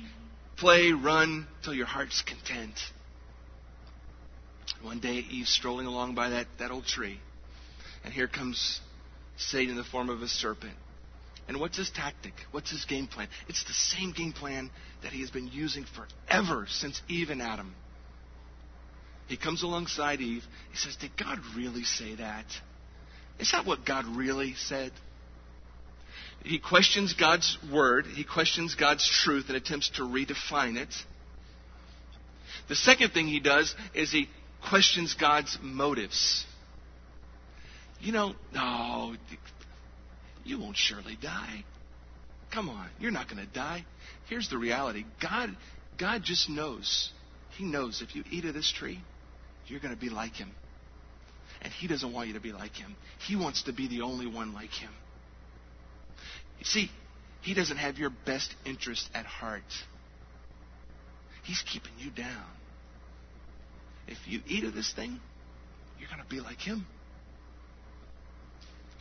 play, 0.58 0.92
run 0.92 1.48
till 1.64 1.74
your 1.74 1.86
heart's 1.86 2.22
content. 2.22 2.74
One 4.82 5.00
day, 5.00 5.24
Eve's 5.30 5.50
strolling 5.54 5.86
along 5.86 6.16
by 6.16 6.30
that, 6.30 6.48
that 6.60 6.72
old 6.72 6.86
tree, 6.86 7.20
and 8.04 8.14
here 8.14 8.28
comes 8.28 8.80
Satan 9.38 9.72
in 9.72 9.78
the 9.78 9.84
form 9.84 10.10
of 10.10 10.22
a 10.22 10.28
serpent. 10.28 10.74
And 11.48 11.60
what's 11.60 11.78
his 11.78 11.90
tactic? 11.90 12.34
What's 12.52 12.72
his 12.72 12.86
game 12.86 13.08
plan? 13.08 13.28
It's 13.48 13.64
the 13.64 13.74
same 13.74 14.12
game 14.12 14.34
plan 14.34 14.70
that 15.04 15.12
he 15.12 15.22
has 15.22 15.32
been 15.32 15.48
using 15.48 15.86
forever 15.86 16.66
since 16.70 17.02
Eve 17.10 17.30
and 17.30 17.42
Adam. 17.42 17.76
He 19.28 19.38
comes 19.38 19.64
alongside 19.64 20.22
Eve. 20.22 20.44
He 20.72 20.78
says, 20.78 20.96
Did 20.98 21.12
God 21.18 21.40
really 21.56 21.84
say 21.84 22.16
that? 22.16 22.46
Is 23.40 23.52
that 23.52 23.66
what 23.66 23.86
God 23.86 24.06
really 24.06 24.54
said? 24.56 24.92
He 26.44 26.60
questions 26.60 27.14
God's 27.14 27.58
word, 27.72 28.06
he 28.08 28.24
questions 28.24 28.76
God's 28.76 29.08
truth 29.24 29.46
and 29.48 29.56
attempts 29.56 29.90
to 29.96 30.02
redefine 30.02 30.76
it. 30.76 30.94
The 32.68 32.76
second 32.76 33.12
thing 33.12 33.28
he 33.28 33.40
does 33.40 33.76
is 33.94 34.12
he 34.12 34.28
questions 34.68 35.14
God's 35.14 35.58
motives. 35.62 36.46
You 38.00 38.12
know, 38.12 38.34
no, 38.54 39.16
you 40.44 40.60
won't 40.60 40.78
surely 40.78 41.18
die. 41.22 41.64
Come 42.52 42.70
on, 42.70 42.90
you're 43.00 43.12
not 43.12 43.30
going 43.30 43.46
to 43.46 43.52
die. 43.52 43.86
Here's 44.28 44.50
the 44.50 44.58
reality 44.58 45.06
God, 45.22 45.56
God 45.98 46.24
just 46.24 46.50
knows. 46.50 47.12
He 47.58 47.64
knows 47.64 48.02
if 48.02 48.16
you 48.16 48.24
eat 48.30 48.46
of 48.46 48.54
this 48.54 48.72
tree, 48.72 49.00
you're 49.68 49.80
going 49.80 49.94
to 49.94 50.00
be 50.00 50.10
like 50.10 50.36
him. 50.36 50.52
And 51.62 51.72
he 51.72 51.88
doesn't 51.88 52.12
want 52.12 52.28
you 52.28 52.34
to 52.34 52.40
be 52.40 52.54
like 52.54 52.76
him. 52.76 52.96
He 53.28 53.36
wants 53.36 53.64
to 53.64 53.74
be 53.74 53.88
the 53.88 54.02
only 54.02 54.26
one 54.26 54.54
like 54.54 54.72
him. 54.72 54.92
You 56.60 56.66
see, 56.66 56.90
he 57.42 57.54
doesn't 57.54 57.78
have 57.78 57.98
your 57.98 58.12
best 58.26 58.54
interest 58.66 59.10
at 59.14 59.26
heart. 59.26 59.64
He's 61.44 61.64
keeping 61.72 61.94
you 62.00 62.12
down. 62.12 62.46
If 64.08 64.18
you 64.28 64.42
eat 64.48 64.64
of 64.64 64.74
this 64.74 64.92
thing, 64.94 65.20
you're 66.00 66.10
going 66.10 66.22
to 66.22 66.28
be 66.30 66.40
like 66.40 66.60
him. 66.60 66.86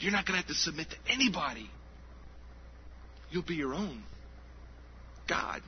You're 0.01 0.13
not 0.13 0.27
going 0.27 0.41
to 0.41 0.47
have 0.47 0.49
to 0.49 0.61
submit 0.61 0.89
to 0.91 0.97
anybody. 1.13 1.69
You'll 3.31 3.43
be 3.43 3.55
your 3.55 3.75
own 3.75 4.03
God. 5.29 5.63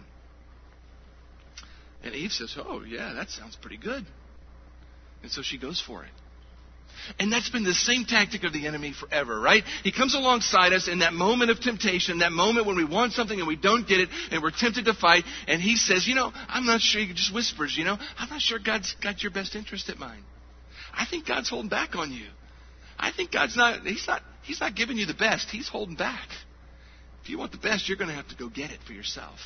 And 2.02 2.14
Eve 2.14 2.32
says, 2.32 2.56
Oh, 2.58 2.82
yeah, 2.82 3.12
that 3.14 3.30
sounds 3.30 3.56
pretty 3.56 3.76
good. 3.76 4.04
And 5.22 5.30
so 5.30 5.42
she 5.42 5.58
goes 5.58 5.80
for 5.80 6.02
it. 6.02 6.10
And 7.18 7.32
that's 7.32 7.48
been 7.48 7.64
the 7.64 7.74
same 7.74 8.04
tactic 8.04 8.44
of 8.44 8.52
the 8.52 8.66
enemy 8.66 8.92
forever, 8.92 9.38
right? 9.40 9.64
He 9.82 9.92
comes 9.92 10.14
alongside 10.14 10.72
us 10.72 10.88
in 10.88 11.00
that 11.00 11.12
moment 11.12 11.50
of 11.50 11.60
temptation, 11.60 12.18
that 12.18 12.32
moment 12.32 12.66
when 12.66 12.76
we 12.76 12.84
want 12.84 13.12
something 13.12 13.38
and 13.38 13.48
we 13.48 13.56
don't 13.56 13.88
get 13.88 14.00
it 14.00 14.08
and 14.30 14.42
we're 14.42 14.50
tempted 14.50 14.84
to 14.84 14.94
fight, 14.94 15.24
and 15.48 15.60
he 15.60 15.76
says, 15.76 16.06
You 16.06 16.14
know, 16.14 16.32
I'm 16.48 16.66
not 16.66 16.80
sure, 16.80 17.00
he 17.00 17.12
just 17.12 17.34
whispers, 17.34 17.76
you 17.76 17.84
know, 17.84 17.96
I'm 18.18 18.28
not 18.28 18.40
sure 18.40 18.58
God's 18.58 18.94
got 19.02 19.22
your 19.22 19.32
best 19.32 19.56
interest 19.56 19.88
at 19.88 19.98
mind. 19.98 20.22
I 20.92 21.06
think 21.06 21.26
God's 21.26 21.48
holding 21.48 21.70
back 21.70 21.96
on 21.96 22.12
you. 22.12 22.26
I 22.98 23.12
think 23.12 23.32
God's 23.32 23.56
not, 23.56 23.82
he's 23.86 24.06
not, 24.06 24.22
he's 24.42 24.60
not 24.60 24.74
giving 24.74 24.96
you 24.96 25.06
the 25.06 25.14
best. 25.14 25.48
He's 25.50 25.68
holding 25.68 25.96
back. 25.96 26.28
If 27.22 27.30
you 27.30 27.38
want 27.38 27.52
the 27.52 27.58
best, 27.58 27.88
you're 27.88 27.98
going 27.98 28.10
to 28.10 28.16
have 28.16 28.28
to 28.28 28.36
go 28.36 28.48
get 28.48 28.70
it 28.70 28.80
for 28.86 28.92
yourself. 28.92 29.38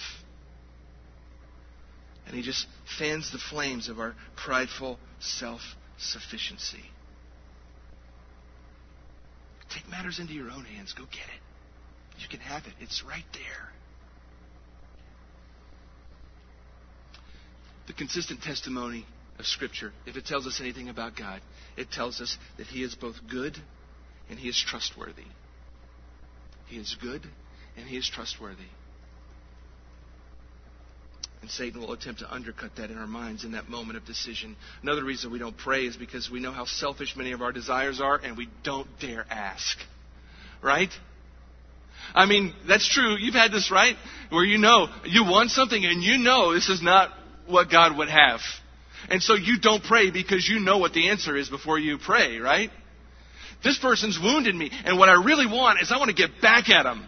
And 2.27 2.35
he 2.35 2.43
just 2.43 2.67
fans 2.99 3.31
the 3.31 3.39
flames 3.39 3.89
of 3.89 4.01
our 4.01 4.15
prideful 4.35 4.99
self 5.21 5.61
sufficiency. 5.99 6.83
Take 9.71 9.89
matters 9.89 10.19
into 10.19 10.33
your 10.33 10.51
own 10.51 10.65
hands. 10.65 10.93
Go 10.93 11.05
get 11.05 11.29
it. 11.35 11.43
You 12.19 12.29
can 12.29 12.41
have 12.41 12.67
it, 12.67 12.73
it's 12.81 13.05
right 13.07 13.25
there. 13.35 13.73
The 17.87 17.93
consistent 17.93 18.43
testimony 18.43 19.07
of 19.39 19.47
Scripture, 19.47 19.93
if 20.07 20.17
it 20.17 20.27
tells 20.27 20.47
us 20.47 20.61
anything 20.61 20.89
about 20.89 21.17
God, 21.17 21.41
it 21.77 21.91
tells 21.91 22.21
us 22.21 22.37
that 22.59 22.67
He 22.67 22.83
is 22.83 22.95
both 22.95 23.17
good 23.31 23.57
and 24.31 24.39
He 24.39 24.49
is 24.49 24.63
trustworthy. 24.67 25.25
He 26.67 26.77
is 26.77 26.97
good 27.01 27.23
and 27.77 27.87
He 27.87 27.97
is 27.97 28.09
trustworthy. 28.09 28.69
And 31.43 31.51
Satan 31.51 31.81
will 31.81 31.93
attempt 31.93 32.21
to 32.21 32.33
undercut 32.33 32.77
that 32.77 32.91
in 32.91 32.99
our 32.99 33.07
minds 33.07 33.45
in 33.45 33.53
that 33.53 33.69
moment 33.69 33.97
of 33.99 34.05
decision. 34.05 34.57
Another 34.83 35.05
reason 35.05 35.31
we 35.31 35.39
don't 35.39 35.57
pray 35.57 35.85
is 35.85 35.97
because 35.97 36.31
we 36.31 36.41
know 36.41 36.51
how 36.51 36.65
selfish 36.65 37.15
many 37.15 37.33
of 37.33 37.43
our 37.43 37.53
desires 37.53 38.01
are 38.01 38.17
and 38.17 38.37
we 38.37 38.49
don't 38.65 38.89
dare 38.99 39.25
ask. 39.31 39.77
Right? 40.63 40.91
I 42.15 42.27
mean, 42.27 42.55
that's 42.67 42.89
true. 42.89 43.17
You've 43.17 43.35
had 43.35 43.53
this, 43.53 43.71
right? 43.71 43.97
Where 44.31 44.45
you 44.45 44.59
know 44.59 44.89
you 45.05 45.25
want 45.25 45.51
something 45.51 45.85
and 45.85 46.03
you 46.03 46.19
know 46.19 46.55
this 46.55 46.69
is 46.69 46.83
not 46.83 47.11
what 47.47 47.71
God 47.71 47.97
would 47.97 48.09
have. 48.09 48.41
And 49.11 49.23
so 49.23 49.35
you 49.35 49.59
don't 49.61 49.83
pray 49.83 50.11
because 50.11 50.49
you 50.49 50.61
know 50.61 50.79
what 50.79 50.93
the 50.93 51.09
answer 51.09 51.37
is 51.37 51.49
before 51.49 51.79
you 51.79 51.99
pray, 51.99 52.39
right? 52.39 52.71
This 53.63 53.79
person's 53.79 54.19
wounded 54.19 54.55
me, 54.55 54.71
and 54.85 54.99
what 54.99 55.09
I 55.09 55.15
really 55.15 55.47
want 55.47 55.81
is 55.81 55.91
I 55.91 55.99
want 55.99 56.09
to 56.09 56.15
get 56.15 56.41
back 56.41 56.69
at 56.69 56.87
him. 56.87 57.07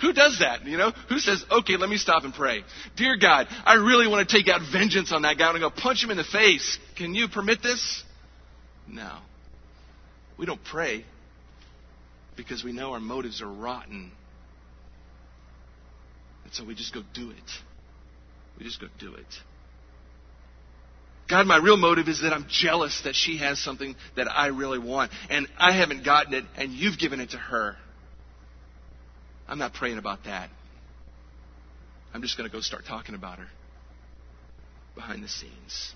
Who 0.00 0.12
does 0.12 0.40
that? 0.40 0.66
You 0.66 0.76
know, 0.76 0.90
who 1.08 1.18
says, 1.18 1.44
"Okay, 1.50 1.76
let 1.76 1.88
me 1.88 1.96
stop 1.96 2.24
and 2.24 2.34
pray." 2.34 2.64
Dear 2.96 3.16
God, 3.16 3.48
I 3.64 3.74
really 3.74 4.06
want 4.06 4.28
to 4.28 4.36
take 4.36 4.48
out 4.48 4.60
vengeance 4.70 5.10
on 5.10 5.22
that 5.22 5.38
guy 5.38 5.50
and 5.50 5.60
go 5.60 5.70
punch 5.70 6.02
him 6.02 6.10
in 6.10 6.18
the 6.18 6.24
face. 6.24 6.78
Can 6.96 7.14
you 7.14 7.28
permit 7.28 7.62
this? 7.62 8.04
No. 8.86 9.18
We 10.36 10.44
don't 10.44 10.62
pray 10.62 11.04
because 12.36 12.62
we 12.62 12.72
know 12.72 12.92
our 12.92 13.00
motives 13.00 13.40
are 13.40 13.50
rotten. 13.50 14.12
And 16.44 16.52
so 16.52 16.64
we 16.64 16.74
just 16.74 16.92
go 16.92 17.02
do 17.14 17.30
it. 17.30 17.50
We 18.58 18.64
just 18.64 18.80
go 18.80 18.88
do 18.98 19.14
it. 19.14 19.26
God, 21.28 21.46
my 21.46 21.56
real 21.56 21.76
motive 21.76 22.08
is 22.08 22.22
that 22.22 22.32
I'm 22.32 22.46
jealous 22.48 23.00
that 23.04 23.16
she 23.16 23.38
has 23.38 23.58
something 23.58 23.96
that 24.16 24.28
I 24.30 24.48
really 24.48 24.78
want, 24.78 25.10
and 25.28 25.48
I 25.58 25.72
haven't 25.72 26.04
gotten 26.04 26.34
it, 26.34 26.44
and 26.56 26.72
you've 26.72 26.98
given 26.98 27.20
it 27.20 27.30
to 27.30 27.36
her. 27.36 27.76
I'm 29.48 29.58
not 29.58 29.74
praying 29.74 29.98
about 29.98 30.24
that. 30.24 30.50
I'm 32.14 32.22
just 32.22 32.38
going 32.38 32.48
to 32.48 32.54
go 32.54 32.60
start 32.60 32.84
talking 32.86 33.14
about 33.14 33.38
her 33.38 33.48
behind 34.94 35.22
the 35.22 35.28
scenes. 35.28 35.94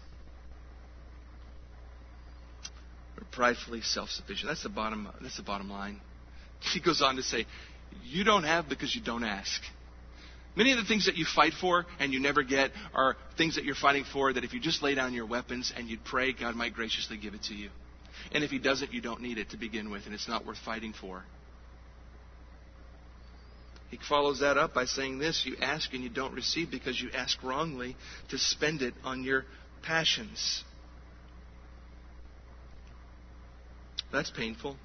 We're 3.17 3.27
pridefully 3.31 3.83
self-sufficient. 3.83 4.49
That's 4.49 4.63
the 4.63 4.69
bottom. 4.69 5.09
That's 5.23 5.37
the 5.37 5.43
bottom 5.43 5.71
line. 5.71 6.01
He 6.75 6.81
goes 6.81 7.01
on 7.01 7.17
to 7.17 7.23
say, 7.23 7.47
"You 8.05 8.23
don't 8.23 8.45
have 8.45 8.69
because 8.69 8.95
you 8.95 9.01
don't 9.01 9.25
ask." 9.25 9.63
Many 10.57 10.73
of 10.73 10.79
the 10.79 10.85
things 10.85 11.07
that 11.07 11.17
you 11.17 11.25
fight 11.25 11.53
for 11.61 11.87
and 11.99 12.13
you 12.13 12.21
never 12.21 12.43
get 12.43 12.73
are 12.95 13.17
things 13.39 13.55
that 13.55 13.65
you're 13.65 13.75
fighting 13.77 14.05
for 14.13 14.33
that 14.33 14.43
if 14.43 14.53
you 14.53 14.61
just 14.61 14.83
lay 14.83 14.95
down 14.95 15.15
your 15.15 15.27
weapons 15.27 15.73
and 15.77 15.89
you'd 15.89 16.05
pray, 16.05 16.33
God 16.33 16.57
might 16.57 16.75
graciously 16.75 17.17
give 17.17 17.35
it 17.35 17.43
to 17.45 17.55
you. 17.55 17.71
And 18.33 18.43
if 18.43 18.51
He 18.51 18.59
doesn't, 18.59 18.93
you 18.93 19.01
don't 19.01 19.23
need 19.23 19.39
it 19.39 19.51
to 19.51 19.57
begin 19.57 19.91
with, 19.91 20.07
and 20.07 20.15
it's 20.15 20.29
not 20.29 20.45
worth 20.45 20.59
fighting 20.59 20.93
for. 20.93 21.25
He 23.91 23.99
follows 24.09 24.41
that 24.41 24.57
up 24.57 24.73
by 24.73 24.85
saying 24.85 25.19
this 25.19 25.43
You 25.45 25.57
ask 25.61 25.93
and 25.93 26.03
you 26.03 26.09
don't 26.09 26.35
receive 26.35 26.71
because 26.71 27.01
you 27.01 27.11
ask 27.13 27.43
wrongly 27.43 27.97
to 28.31 28.39
spend 28.39 28.83
it 28.83 28.95
on 29.05 29.25
your 29.25 29.45
passions. 29.83 30.65
That's 34.13 34.31
painful. 34.31 34.77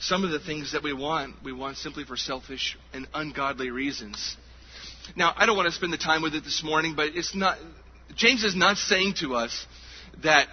Some 0.00 0.24
of 0.24 0.30
the 0.30 0.38
things 0.38 0.72
that 0.72 0.82
we 0.82 0.92
want, 0.92 1.36
we 1.42 1.52
want 1.52 1.76
simply 1.76 2.04
for 2.04 2.16
selfish 2.16 2.78
and 2.92 3.06
ungodly 3.14 3.70
reasons. 3.70 4.36
Now, 5.16 5.32
I 5.36 5.46
don't 5.46 5.56
want 5.56 5.66
to 5.66 5.74
spend 5.74 5.92
the 5.92 5.98
time 5.98 6.22
with 6.22 6.34
it 6.34 6.44
this 6.44 6.62
morning, 6.62 6.94
but 6.94 7.16
it's 7.16 7.34
not, 7.34 7.58
James 8.16 8.44
is 8.44 8.54
not 8.54 8.76
saying 8.76 9.14
to 9.20 9.34
us 9.34 9.66
that 10.22 10.46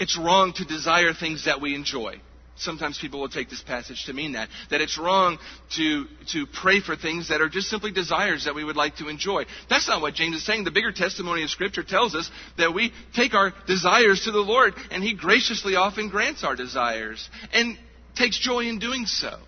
it's 0.00 0.18
wrong 0.18 0.52
to 0.54 0.64
desire 0.64 1.12
things 1.12 1.44
that 1.44 1.60
we 1.60 1.74
enjoy. 1.74 2.20
Sometimes 2.58 2.98
people 2.98 3.20
will 3.20 3.28
take 3.28 3.50
this 3.50 3.62
passage 3.62 4.06
to 4.06 4.14
mean 4.14 4.32
that. 4.32 4.48
That 4.70 4.80
it's 4.80 4.96
wrong 4.96 5.38
to, 5.76 6.06
to 6.32 6.46
pray 6.46 6.80
for 6.80 6.96
things 6.96 7.28
that 7.28 7.42
are 7.42 7.50
just 7.50 7.68
simply 7.68 7.92
desires 7.92 8.46
that 8.46 8.54
we 8.54 8.64
would 8.64 8.76
like 8.76 8.96
to 8.96 9.08
enjoy. 9.08 9.44
That's 9.68 9.86
not 9.88 10.00
what 10.00 10.14
James 10.14 10.36
is 10.36 10.46
saying. 10.46 10.64
The 10.64 10.70
bigger 10.70 10.92
testimony 10.92 11.42
of 11.42 11.50
Scripture 11.50 11.82
tells 11.82 12.14
us 12.14 12.30
that 12.56 12.72
we 12.72 12.92
take 13.14 13.34
our 13.34 13.52
desires 13.66 14.22
to 14.24 14.30
the 14.30 14.40
Lord, 14.40 14.72
and 14.90 15.04
He 15.04 15.14
graciously 15.14 15.76
often 15.76 16.08
grants 16.08 16.44
our 16.44 16.56
desires 16.56 17.28
and 17.52 17.76
takes 18.16 18.38
joy 18.38 18.64
in 18.64 18.78
doing 18.78 19.06
so. 19.06 19.38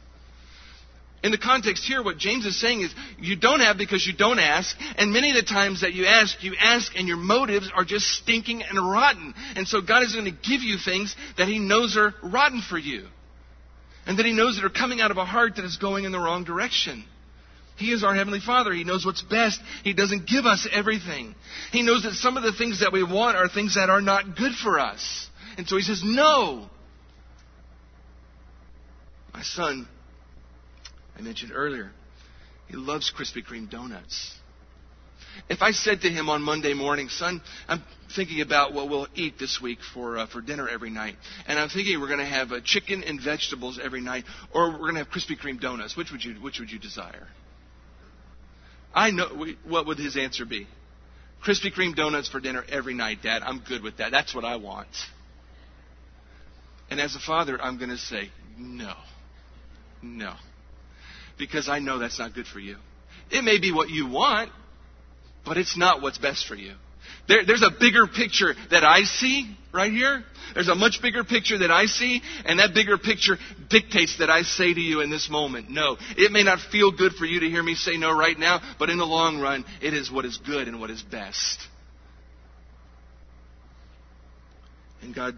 In 1.22 1.32
the 1.32 1.38
context 1.38 1.84
here, 1.84 2.02
what 2.02 2.16
James 2.16 2.46
is 2.46 2.60
saying 2.60 2.82
is 2.82 2.94
you 3.18 3.34
don't 3.34 3.58
have 3.58 3.76
because 3.76 4.06
you 4.06 4.12
don't 4.12 4.38
ask, 4.38 4.76
and 4.96 5.12
many 5.12 5.30
of 5.30 5.36
the 5.36 5.42
times 5.42 5.80
that 5.80 5.92
you 5.92 6.06
ask, 6.06 6.44
you 6.44 6.54
ask 6.60 6.92
and 6.94 7.08
your 7.08 7.16
motives 7.16 7.68
are 7.74 7.84
just 7.84 8.06
stinking 8.06 8.62
and 8.62 8.78
rotten. 8.78 9.34
And 9.56 9.66
so 9.66 9.80
God 9.80 10.04
is 10.04 10.12
going 10.12 10.26
to 10.26 10.48
give 10.48 10.62
you 10.62 10.76
things 10.78 11.16
that 11.36 11.48
He 11.48 11.58
knows 11.58 11.96
are 11.96 12.14
rotten 12.22 12.62
for 12.62 12.78
you. 12.78 13.06
And 14.06 14.18
that 14.18 14.26
He 14.26 14.32
knows 14.32 14.56
that 14.56 14.64
are 14.64 14.70
coming 14.70 15.00
out 15.00 15.10
of 15.10 15.16
a 15.16 15.24
heart 15.24 15.56
that 15.56 15.64
is 15.64 15.76
going 15.76 16.04
in 16.04 16.12
the 16.12 16.20
wrong 16.20 16.44
direction. 16.44 17.04
He 17.76 17.90
is 17.90 18.04
our 18.04 18.14
Heavenly 18.14 18.40
Father. 18.40 18.72
He 18.72 18.84
knows 18.84 19.04
what's 19.04 19.22
best. 19.22 19.60
He 19.82 19.94
doesn't 19.94 20.28
give 20.28 20.46
us 20.46 20.68
everything. 20.72 21.34
He 21.72 21.82
knows 21.82 22.04
that 22.04 22.14
some 22.14 22.36
of 22.36 22.44
the 22.44 22.52
things 22.52 22.80
that 22.80 22.92
we 22.92 23.02
want 23.02 23.36
are 23.36 23.48
things 23.48 23.74
that 23.74 23.90
are 23.90 24.00
not 24.00 24.36
good 24.36 24.52
for 24.52 24.78
us. 24.78 25.28
And 25.56 25.68
so 25.68 25.76
He 25.76 25.82
says, 25.82 26.02
No. 26.04 26.70
My 29.38 29.44
son 29.44 29.86
I 31.16 31.20
mentioned 31.20 31.52
earlier. 31.54 31.92
He 32.66 32.74
loves 32.74 33.12
Krispy 33.16 33.46
Kreme 33.46 33.70
donuts. 33.70 34.34
If 35.48 35.62
I 35.62 35.70
said 35.70 36.00
to 36.00 36.08
him 36.08 36.28
on 36.28 36.42
Monday 36.42 36.74
morning, 36.74 37.08
son, 37.08 37.40
I'm 37.68 37.84
thinking 38.16 38.40
about 38.40 38.72
what 38.72 38.88
we'll 38.88 39.06
eat 39.14 39.38
this 39.38 39.60
week 39.62 39.78
for, 39.94 40.18
uh, 40.18 40.26
for 40.26 40.40
dinner 40.40 40.68
every 40.68 40.90
night, 40.90 41.14
and 41.46 41.56
I'm 41.56 41.68
thinking 41.68 42.00
we're 42.00 42.08
going 42.08 42.18
to 42.18 42.26
have 42.26 42.50
uh, 42.50 42.60
chicken 42.64 43.04
and 43.04 43.20
vegetables 43.22 43.78
every 43.80 44.00
night, 44.00 44.24
or 44.52 44.72
we're 44.72 44.90
going 44.90 44.94
to 44.94 45.04
have 45.04 45.08
Krispy 45.10 45.38
Kreme 45.38 45.60
donuts, 45.60 45.96
which 45.96 46.10
would 46.10 46.24
you, 46.24 46.34
which 46.42 46.58
would 46.58 46.72
you 46.72 46.80
desire? 46.80 47.28
I 48.92 49.12
know, 49.12 49.46
what 49.64 49.86
would 49.86 49.98
his 49.98 50.16
answer 50.16 50.46
be? 50.46 50.66
Krispy 51.46 51.72
Kreme 51.72 51.94
donuts 51.94 52.28
for 52.28 52.40
dinner 52.40 52.64
every 52.68 52.94
night, 52.94 53.18
Dad. 53.22 53.42
I'm 53.44 53.60
good 53.60 53.84
with 53.84 53.98
that. 53.98 54.10
That's 54.10 54.34
what 54.34 54.44
I 54.44 54.56
want. 54.56 54.88
And 56.90 56.98
as 56.98 57.14
a 57.14 57.20
father, 57.20 57.56
I'm 57.62 57.78
going 57.78 57.90
to 57.90 57.98
say, 57.98 58.32
no. 58.58 58.94
No 60.02 60.34
because 61.38 61.68
I 61.68 61.78
know 61.78 61.98
that's 61.98 62.18
not 62.18 62.34
good 62.34 62.46
for 62.46 62.58
you. 62.58 62.76
It 63.30 63.42
may 63.42 63.58
be 63.58 63.72
what 63.72 63.88
you 63.88 64.08
want, 64.08 64.50
but 65.44 65.56
it's 65.56 65.76
not 65.76 66.02
what's 66.02 66.18
best 66.18 66.46
for 66.46 66.54
you. 66.54 66.74
There, 67.28 67.44
there's 67.46 67.62
a 67.62 67.70
bigger 67.70 68.06
picture 68.06 68.54
that 68.70 68.84
I 68.84 69.02
see 69.02 69.56
right 69.72 69.92
here. 69.92 70.24
There's 70.54 70.68
a 70.68 70.74
much 70.74 71.00
bigger 71.00 71.24
picture 71.24 71.58
that 71.58 71.70
I 71.70 71.86
see, 71.86 72.22
and 72.44 72.58
that 72.58 72.74
bigger 72.74 72.98
picture 72.98 73.36
dictates 73.70 74.18
that 74.18 74.30
I 74.30 74.42
say 74.42 74.74
to 74.74 74.80
you 74.80 75.00
in 75.00 75.10
this 75.10 75.30
moment, 75.30 75.70
no. 75.70 75.96
It 76.16 76.32
may 76.32 76.42
not 76.42 76.58
feel 76.72 76.90
good 76.90 77.12
for 77.12 77.24
you 77.24 77.40
to 77.40 77.46
hear 77.48 77.62
me 77.62 77.74
say 77.74 77.96
no 77.96 78.12
right 78.12 78.38
now, 78.38 78.60
but 78.78 78.90
in 78.90 78.98
the 78.98 79.06
long 79.06 79.40
run, 79.40 79.64
it 79.80 79.94
is 79.94 80.10
what 80.10 80.24
is 80.24 80.38
good 80.38 80.68
and 80.68 80.80
what 80.80 80.90
is 80.90 81.02
best. 81.02 81.58
And 85.02 85.14
God 85.14 85.36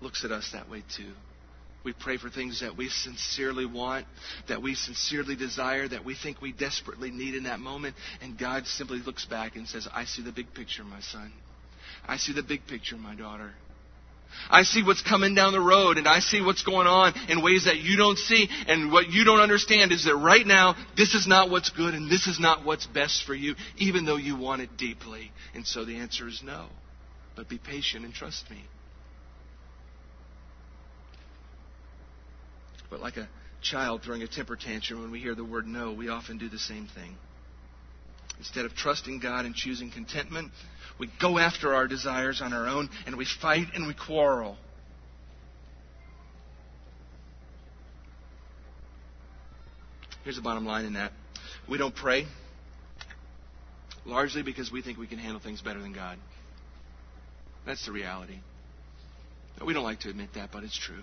looks 0.00 0.24
at 0.24 0.30
us 0.30 0.50
that 0.52 0.70
way 0.70 0.84
too. 0.96 1.12
We 1.82 1.94
pray 1.94 2.18
for 2.18 2.28
things 2.28 2.60
that 2.60 2.76
we 2.76 2.88
sincerely 2.90 3.64
want, 3.64 4.06
that 4.48 4.60
we 4.60 4.74
sincerely 4.74 5.34
desire, 5.34 5.88
that 5.88 6.04
we 6.04 6.14
think 6.14 6.42
we 6.42 6.52
desperately 6.52 7.10
need 7.10 7.34
in 7.34 7.44
that 7.44 7.58
moment. 7.58 7.96
And 8.20 8.38
God 8.38 8.66
simply 8.66 8.98
looks 8.98 9.24
back 9.24 9.56
and 9.56 9.66
says, 9.66 9.88
I 9.92 10.04
see 10.04 10.22
the 10.22 10.32
big 10.32 10.52
picture, 10.52 10.84
my 10.84 11.00
son. 11.00 11.32
I 12.06 12.18
see 12.18 12.32
the 12.32 12.42
big 12.42 12.66
picture, 12.66 12.96
my 12.96 13.14
daughter. 13.14 13.52
I 14.48 14.62
see 14.62 14.82
what's 14.82 15.02
coming 15.02 15.34
down 15.34 15.52
the 15.52 15.60
road 15.60 15.96
and 15.96 16.06
I 16.06 16.20
see 16.20 16.40
what's 16.40 16.62
going 16.62 16.86
on 16.86 17.14
in 17.28 17.42
ways 17.42 17.64
that 17.64 17.78
you 17.78 17.96
don't 17.96 18.18
see. 18.18 18.48
And 18.68 18.92
what 18.92 19.08
you 19.08 19.24
don't 19.24 19.40
understand 19.40 19.90
is 19.92 20.04
that 20.04 20.16
right 20.16 20.46
now, 20.46 20.76
this 20.96 21.14
is 21.14 21.26
not 21.26 21.50
what's 21.50 21.70
good 21.70 21.94
and 21.94 22.10
this 22.10 22.26
is 22.26 22.38
not 22.38 22.64
what's 22.64 22.86
best 22.86 23.24
for 23.24 23.34
you, 23.34 23.54
even 23.78 24.04
though 24.04 24.16
you 24.16 24.36
want 24.36 24.62
it 24.62 24.76
deeply. 24.76 25.32
And 25.54 25.66
so 25.66 25.84
the 25.84 25.96
answer 25.96 26.28
is 26.28 26.42
no. 26.44 26.66
But 27.36 27.48
be 27.48 27.58
patient 27.58 28.04
and 28.04 28.14
trust 28.14 28.50
me. 28.50 28.62
But 32.90 33.00
like 33.00 33.16
a 33.16 33.28
child 33.62 34.02
throwing 34.02 34.22
a 34.22 34.28
temper 34.28 34.56
tantrum, 34.56 35.02
when 35.02 35.10
we 35.10 35.20
hear 35.20 35.34
the 35.34 35.44
word 35.44 35.66
no, 35.66 35.92
we 35.92 36.08
often 36.08 36.38
do 36.38 36.48
the 36.48 36.58
same 36.58 36.88
thing. 36.94 37.16
Instead 38.38 38.64
of 38.64 38.74
trusting 38.74 39.20
God 39.20 39.44
and 39.44 39.54
choosing 39.54 39.90
contentment, 39.90 40.50
we 40.98 41.10
go 41.20 41.38
after 41.38 41.74
our 41.74 41.86
desires 41.86 42.40
on 42.42 42.52
our 42.52 42.66
own 42.66 42.88
and 43.06 43.16
we 43.16 43.26
fight 43.40 43.68
and 43.74 43.86
we 43.86 43.94
quarrel. 43.94 44.56
Here's 50.24 50.36
the 50.36 50.42
bottom 50.42 50.66
line 50.66 50.84
in 50.84 50.94
that 50.94 51.12
we 51.68 51.78
don't 51.78 51.94
pray 51.94 52.26
largely 54.04 54.42
because 54.42 54.72
we 54.72 54.82
think 54.82 54.98
we 54.98 55.06
can 55.06 55.18
handle 55.18 55.40
things 55.40 55.60
better 55.60 55.80
than 55.80 55.92
God. 55.92 56.18
That's 57.66 57.84
the 57.86 57.92
reality. 57.92 58.38
We 59.64 59.74
don't 59.74 59.84
like 59.84 60.00
to 60.00 60.08
admit 60.08 60.30
that, 60.34 60.50
but 60.50 60.64
it's 60.64 60.78
true. 60.78 61.02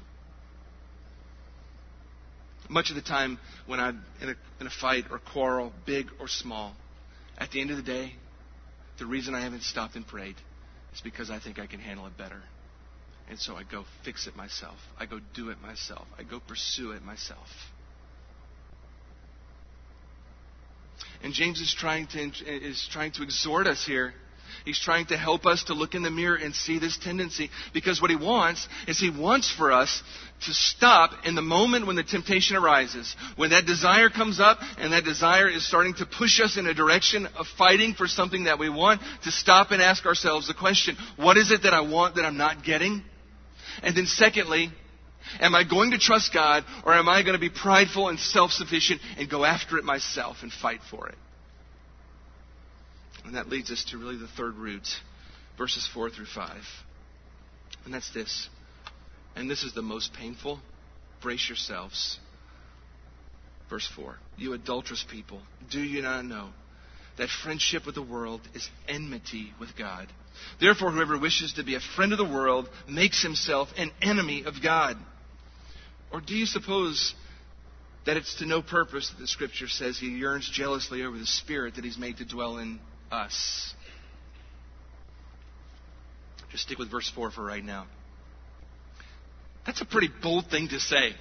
Much 2.69 2.89
of 2.89 2.95
the 2.95 3.01
time 3.01 3.39
when 3.65 3.79
I'm 3.79 4.03
in 4.21 4.29
a, 4.29 4.35
in 4.59 4.67
a 4.67 4.69
fight 4.69 5.05
or 5.09 5.19
quarrel, 5.19 5.71
big 5.85 6.07
or 6.19 6.27
small, 6.27 6.75
at 7.37 7.51
the 7.51 7.61
end 7.61 7.71
of 7.71 7.77
the 7.77 7.83
day, 7.83 8.13
the 8.99 9.05
reason 9.05 9.33
I 9.35 9.41
haven't 9.41 9.63
stopped 9.63 9.95
and 9.95 10.05
prayed 10.05 10.35
is 10.93 11.01
because 11.01 11.29
I 11.29 11.39
think 11.39 11.59
I 11.59 11.67
can 11.67 11.79
handle 11.79 12.07
it 12.07 12.17
better. 12.17 12.41
And 13.29 13.37
so 13.39 13.55
I 13.55 13.63
go 13.63 13.85
fix 14.03 14.27
it 14.27 14.35
myself. 14.35 14.77
I 14.97 15.05
go 15.05 15.19
do 15.35 15.49
it 15.49 15.61
myself. 15.61 16.07
I 16.17 16.23
go 16.23 16.39
pursue 16.39 16.91
it 16.91 17.03
myself. 17.03 17.47
And 21.23 21.33
James 21.33 21.59
is 21.59 21.75
trying 21.77 22.07
to, 22.07 22.19
is 22.19 22.87
trying 22.91 23.11
to 23.13 23.23
exhort 23.23 23.67
us 23.67 23.85
here 23.85 24.13
He's 24.65 24.79
trying 24.79 25.07
to 25.07 25.17
help 25.17 25.45
us 25.45 25.65
to 25.65 25.73
look 25.73 25.95
in 25.95 26.03
the 26.03 26.11
mirror 26.11 26.35
and 26.35 26.53
see 26.53 26.79
this 26.79 26.97
tendency. 26.97 27.49
Because 27.73 28.01
what 28.01 28.09
he 28.09 28.15
wants 28.15 28.67
is 28.87 28.99
he 28.99 29.09
wants 29.09 29.51
for 29.51 29.71
us 29.71 30.01
to 30.45 30.53
stop 30.53 31.25
in 31.25 31.35
the 31.35 31.41
moment 31.41 31.87
when 31.87 31.95
the 31.95 32.03
temptation 32.03 32.55
arises. 32.55 33.15
When 33.35 33.51
that 33.51 33.65
desire 33.65 34.09
comes 34.09 34.39
up 34.39 34.59
and 34.77 34.93
that 34.93 35.03
desire 35.03 35.49
is 35.49 35.67
starting 35.67 35.95
to 35.95 36.05
push 36.05 36.39
us 36.39 36.57
in 36.57 36.67
a 36.67 36.73
direction 36.73 37.27
of 37.37 37.47
fighting 37.57 37.93
for 37.93 38.07
something 38.07 38.45
that 38.45 38.59
we 38.59 38.69
want, 38.69 39.01
to 39.23 39.31
stop 39.31 39.71
and 39.71 39.81
ask 39.81 40.05
ourselves 40.05 40.47
the 40.47 40.53
question, 40.53 40.95
what 41.15 41.37
is 41.37 41.51
it 41.51 41.63
that 41.63 41.73
I 41.73 41.81
want 41.81 42.15
that 42.15 42.25
I'm 42.25 42.37
not 42.37 42.63
getting? 42.63 43.03
And 43.83 43.95
then 43.95 44.05
secondly, 44.05 44.71
Am 45.39 45.55
I 45.55 45.63
going 45.63 45.91
to 45.91 45.97
trust 45.97 46.33
God 46.33 46.63
or 46.85 46.93
am 46.93 47.09
I 47.09 47.21
going 47.21 47.33
to 47.33 47.39
be 47.39 47.49
prideful 47.49 48.07
and 48.07 48.19
self 48.19 48.51
sufficient 48.51 49.01
and 49.17 49.29
go 49.29 49.43
after 49.43 49.77
it 49.77 49.83
myself 49.83 50.37
and 50.41 50.51
fight 50.51 50.79
for 50.89 51.09
it? 51.09 51.17
And 53.27 53.35
that 53.35 53.49
leads 53.49 53.69
us 53.71 53.83
to 53.91 53.97
really 53.97 54.15
the 54.15 54.27
third 54.27 54.55
root, 54.55 54.87
verses 55.57 55.87
4 55.93 56.09
through 56.09 56.27
5. 56.27 56.61
And 57.83 57.93
that's 57.93 58.11
this. 58.13 58.47
And 59.35 59.49
this 59.49 59.63
is 59.63 59.73
the 59.73 59.81
most 59.81 60.13
painful. 60.13 60.59
Brace 61.21 61.49
yourselves. 61.49 62.19
Verse 63.69 63.87
4 63.97 64.17
You 64.37 64.53
adulterous 64.53 65.03
people, 65.11 65.41
do 65.69 65.81
you 65.81 66.01
not 66.01 66.23
know 66.23 66.49
that 67.17 67.27
friendship 67.27 67.85
with 67.85 67.95
the 67.95 68.01
world 68.01 68.39
is 68.53 68.69
enmity 68.87 69.51
with 69.59 69.75
God? 69.77 70.07
Therefore, 70.61 70.91
whoever 70.91 71.19
wishes 71.19 71.53
to 71.53 71.63
be 71.63 71.75
a 71.75 71.81
friend 71.97 72.13
of 72.13 72.17
the 72.17 72.23
world 72.23 72.69
makes 72.87 73.21
himself 73.21 73.67
an 73.75 73.91
enemy 74.01 74.45
of 74.45 74.63
God. 74.63 74.95
Or 76.13 76.21
do 76.21 76.33
you 76.33 76.45
suppose 76.45 77.13
that 78.05 78.15
it's 78.15 78.35
to 78.35 78.45
no 78.45 78.61
purpose 78.61 79.09
that 79.09 79.19
the 79.19 79.27
Scripture 79.27 79.67
says 79.67 79.99
he 79.99 80.11
yearns 80.11 80.49
jealously 80.49 81.03
over 81.03 81.17
the 81.17 81.25
Spirit 81.25 81.75
that 81.75 81.83
he's 81.83 81.97
made 81.97 82.17
to 82.17 82.25
dwell 82.25 82.57
in 82.57 82.79
us. 83.11 83.73
Just 86.51 86.63
stick 86.63 86.79
with 86.79 86.89
verse 86.89 87.09
4 87.13 87.31
for 87.31 87.43
right 87.43 87.63
now. 87.63 87.87
That's 89.65 89.81
a 89.81 89.85
pretty 89.85 90.09
bold 90.21 90.49
thing 90.49 90.69
to 90.69 90.79
say. 90.79 91.11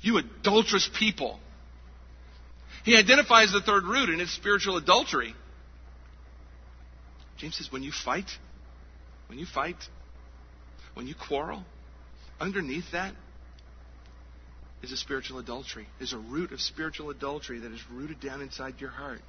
You 0.00 0.18
adulterous 0.18 0.88
people. 0.98 1.40
He 2.84 2.96
identifies 2.96 3.52
the 3.52 3.60
third 3.60 3.84
root 3.84 4.10
in 4.10 4.20
its 4.20 4.32
spiritual 4.32 4.76
adultery. 4.76 5.34
James 7.38 7.56
says, 7.56 7.72
when 7.72 7.82
you 7.82 7.92
fight, 7.92 8.30
when 9.28 9.38
you 9.38 9.46
fight, 9.46 9.76
when 10.94 11.06
you 11.06 11.14
quarrel, 11.14 11.64
underneath 12.40 12.92
that 12.92 13.14
is 14.82 14.92
a 14.92 14.96
spiritual 14.96 15.38
adultery. 15.38 15.86
There's 15.98 16.12
a 16.12 16.18
root 16.18 16.52
of 16.52 16.60
spiritual 16.60 17.10
adultery 17.10 17.58
that 17.60 17.72
is 17.72 17.80
rooted 17.90 18.20
down 18.20 18.42
inside 18.42 18.74
your 18.80 18.90
heart. 18.90 19.20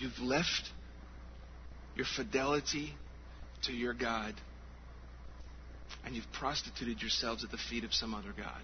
You've 0.00 0.18
left 0.18 0.70
your 1.94 2.06
fidelity 2.16 2.94
to 3.64 3.72
your 3.72 3.92
God 3.92 4.34
and 6.04 6.16
you've 6.16 6.30
prostituted 6.32 7.02
yourselves 7.02 7.44
at 7.44 7.50
the 7.50 7.58
feet 7.58 7.84
of 7.84 7.92
some 7.92 8.14
other 8.14 8.32
God. 8.34 8.62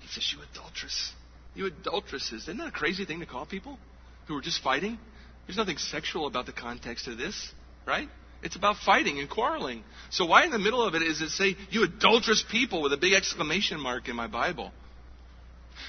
He 0.00 0.06
says, 0.08 0.32
You 0.32 0.38
adulteress. 0.52 1.12
You 1.56 1.66
adulteresses. 1.66 2.42
Isn't 2.42 2.58
that 2.58 2.68
a 2.68 2.72
crazy 2.72 3.04
thing 3.04 3.18
to 3.18 3.26
call 3.26 3.46
people 3.46 3.78
who 4.28 4.36
are 4.36 4.42
just 4.42 4.62
fighting? 4.62 4.96
There's 5.46 5.56
nothing 5.56 5.78
sexual 5.78 6.28
about 6.28 6.46
the 6.46 6.52
context 6.52 7.08
of 7.08 7.18
this, 7.18 7.52
right? 7.84 8.08
It's 8.44 8.54
about 8.54 8.76
fighting 8.76 9.18
and 9.18 9.28
quarreling. 9.28 9.82
So 10.10 10.26
why 10.26 10.44
in 10.44 10.52
the 10.52 10.58
middle 10.58 10.86
of 10.86 10.94
it 10.94 11.02
is 11.02 11.20
it 11.20 11.30
say, 11.30 11.56
you 11.70 11.82
adulterous 11.82 12.44
people 12.48 12.82
with 12.82 12.92
a 12.92 12.96
big 12.96 13.14
exclamation 13.14 13.80
mark 13.80 14.08
in 14.08 14.14
my 14.14 14.28
Bible? 14.28 14.70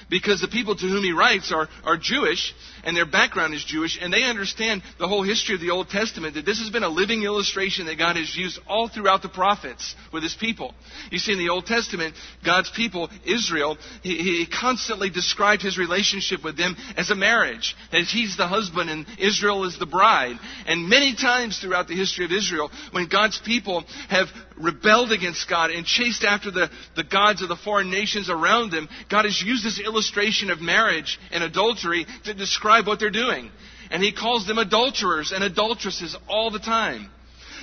Because 0.09 0.41
the 0.41 0.47
people 0.47 0.75
to 0.75 0.87
whom 0.87 1.03
he 1.03 1.11
writes 1.11 1.51
are, 1.51 1.67
are 1.83 1.97
Jewish 1.97 2.53
and 2.83 2.95
their 2.95 3.05
background 3.05 3.53
is 3.53 3.63
Jewish 3.63 3.97
and 4.01 4.11
they 4.11 4.23
understand 4.23 4.81
the 4.99 5.07
whole 5.07 5.23
history 5.23 5.55
of 5.55 5.61
the 5.61 5.71
Old 5.71 5.89
Testament 5.89 6.35
that 6.35 6.45
this 6.45 6.59
has 6.59 6.69
been 6.69 6.83
a 6.83 6.89
living 6.89 7.23
illustration 7.23 7.85
that 7.87 7.97
God 7.97 8.15
has 8.15 8.35
used 8.35 8.59
all 8.67 8.87
throughout 8.87 9.21
the 9.21 9.29
prophets 9.29 9.95
with 10.13 10.23
his 10.23 10.35
people. 10.35 10.73
You 11.11 11.19
see 11.19 11.33
in 11.33 11.39
the 11.39 11.49
Old 11.49 11.65
Testament, 11.65 12.15
God's 12.43 12.69
people, 12.71 13.09
Israel, 13.25 13.77
he, 14.03 14.17
he 14.17 14.47
constantly 14.47 15.09
described 15.09 15.61
his 15.61 15.77
relationship 15.77 16.43
with 16.43 16.57
them 16.57 16.75
as 16.95 17.09
a 17.09 17.15
marriage, 17.15 17.75
that 17.91 18.03
he's 18.03 18.37
the 18.37 18.47
husband 18.47 18.89
and 18.89 19.05
Israel 19.19 19.65
is 19.65 19.77
the 19.77 19.85
bride. 19.85 20.37
And 20.65 20.89
many 20.89 21.15
times 21.15 21.59
throughout 21.59 21.87
the 21.87 21.95
history 21.95 22.25
of 22.25 22.31
Israel, 22.31 22.71
when 22.91 23.07
God's 23.07 23.39
people 23.39 23.83
have 24.09 24.27
rebelled 24.59 25.11
against 25.11 25.49
God 25.49 25.71
and 25.71 25.85
chased 25.85 26.23
after 26.23 26.51
the, 26.51 26.69
the 26.95 27.03
gods 27.03 27.41
of 27.41 27.49
the 27.49 27.55
foreign 27.55 27.91
nations 27.91 28.29
around 28.29 28.71
them, 28.71 28.89
God 29.09 29.25
has 29.25 29.41
used 29.41 29.65
this 29.65 29.76
illustration 29.79 30.49
of 30.49 30.61
marriage 30.61 31.19
and 31.31 31.43
adultery 31.43 32.05
to 32.25 32.33
describe 32.33 32.87
what 32.87 32.99
they're 32.99 33.09
doing. 33.09 33.51
And 33.91 34.03
he 34.03 34.11
calls 34.11 34.45
them 34.45 34.57
adulterers 34.57 35.31
and 35.31 35.43
adulteresses 35.43 36.15
all 36.27 36.51
the 36.51 36.59
time. 36.59 37.09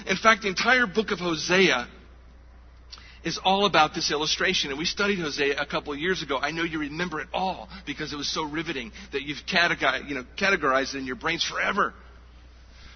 In 0.07 0.17
fact, 0.17 0.43
the 0.43 0.49
entire 0.49 0.87
book 0.87 1.11
of 1.11 1.19
Hosea 1.19 1.89
is 3.25 3.39
all 3.43 3.65
about 3.65 3.95
this 3.95 4.11
illustration. 4.11 4.71
And 4.71 4.79
we 4.79 4.85
studied 4.85 5.19
Hosea 5.19 5.61
a 5.61 5.67
couple 5.67 5.93
of 5.93 5.99
years 5.99 6.23
ago. 6.23 6.39
I 6.39 6.51
know 6.51 6.63
you 6.63 6.79
remember 6.79 7.21
it 7.21 7.29
all 7.33 7.69
because 7.87 8.13
it 8.13 8.17
was 8.17 8.33
so 8.33 8.45
riveting 8.45 8.93
that 9.13 9.23
you've 9.23 9.45
categorized, 9.51 10.09
you 10.09 10.15
know, 10.15 10.25
categorized 10.39 10.95
it 10.95 10.99
in 10.99 11.07
your 11.07 11.17
brains 11.17 11.45
forever. 11.45 11.95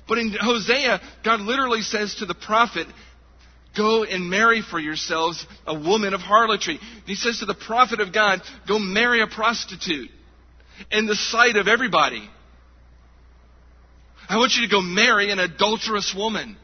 But 0.07 0.19
in 0.19 0.35
Hosea, 0.41 1.01
God 1.23 1.41
literally 1.41 1.83
says 1.83 2.17
to 2.17 2.27
the 2.27 2.35
prophet, 2.35 2.87
Go 3.79 4.03
and 4.03 4.29
marry 4.29 4.61
for 4.61 4.81
yourselves 4.81 5.47
a 5.65 5.73
woman 5.73 6.13
of 6.13 6.21
harlotry. 6.21 6.81
He 7.07 7.15
says 7.15 7.39
to 7.39 7.47
the 7.47 7.55
prophet 7.55 8.01
of 8.01 8.13
God, 8.13 8.43
Go 8.67 8.81
marry 8.81 9.23
a 9.23 9.29
prostitute 9.29 10.11
in 10.91 11.07
the 11.07 11.15
sight 11.15 11.55
of 11.55 11.69
everybody. 11.69 12.29
I 14.29 14.37
want 14.37 14.55
you 14.57 14.67
to 14.67 14.71
go 14.71 14.83
marry 14.83 15.31
an 15.31 15.39
adulterous 15.39 16.13
woman. 16.15 16.57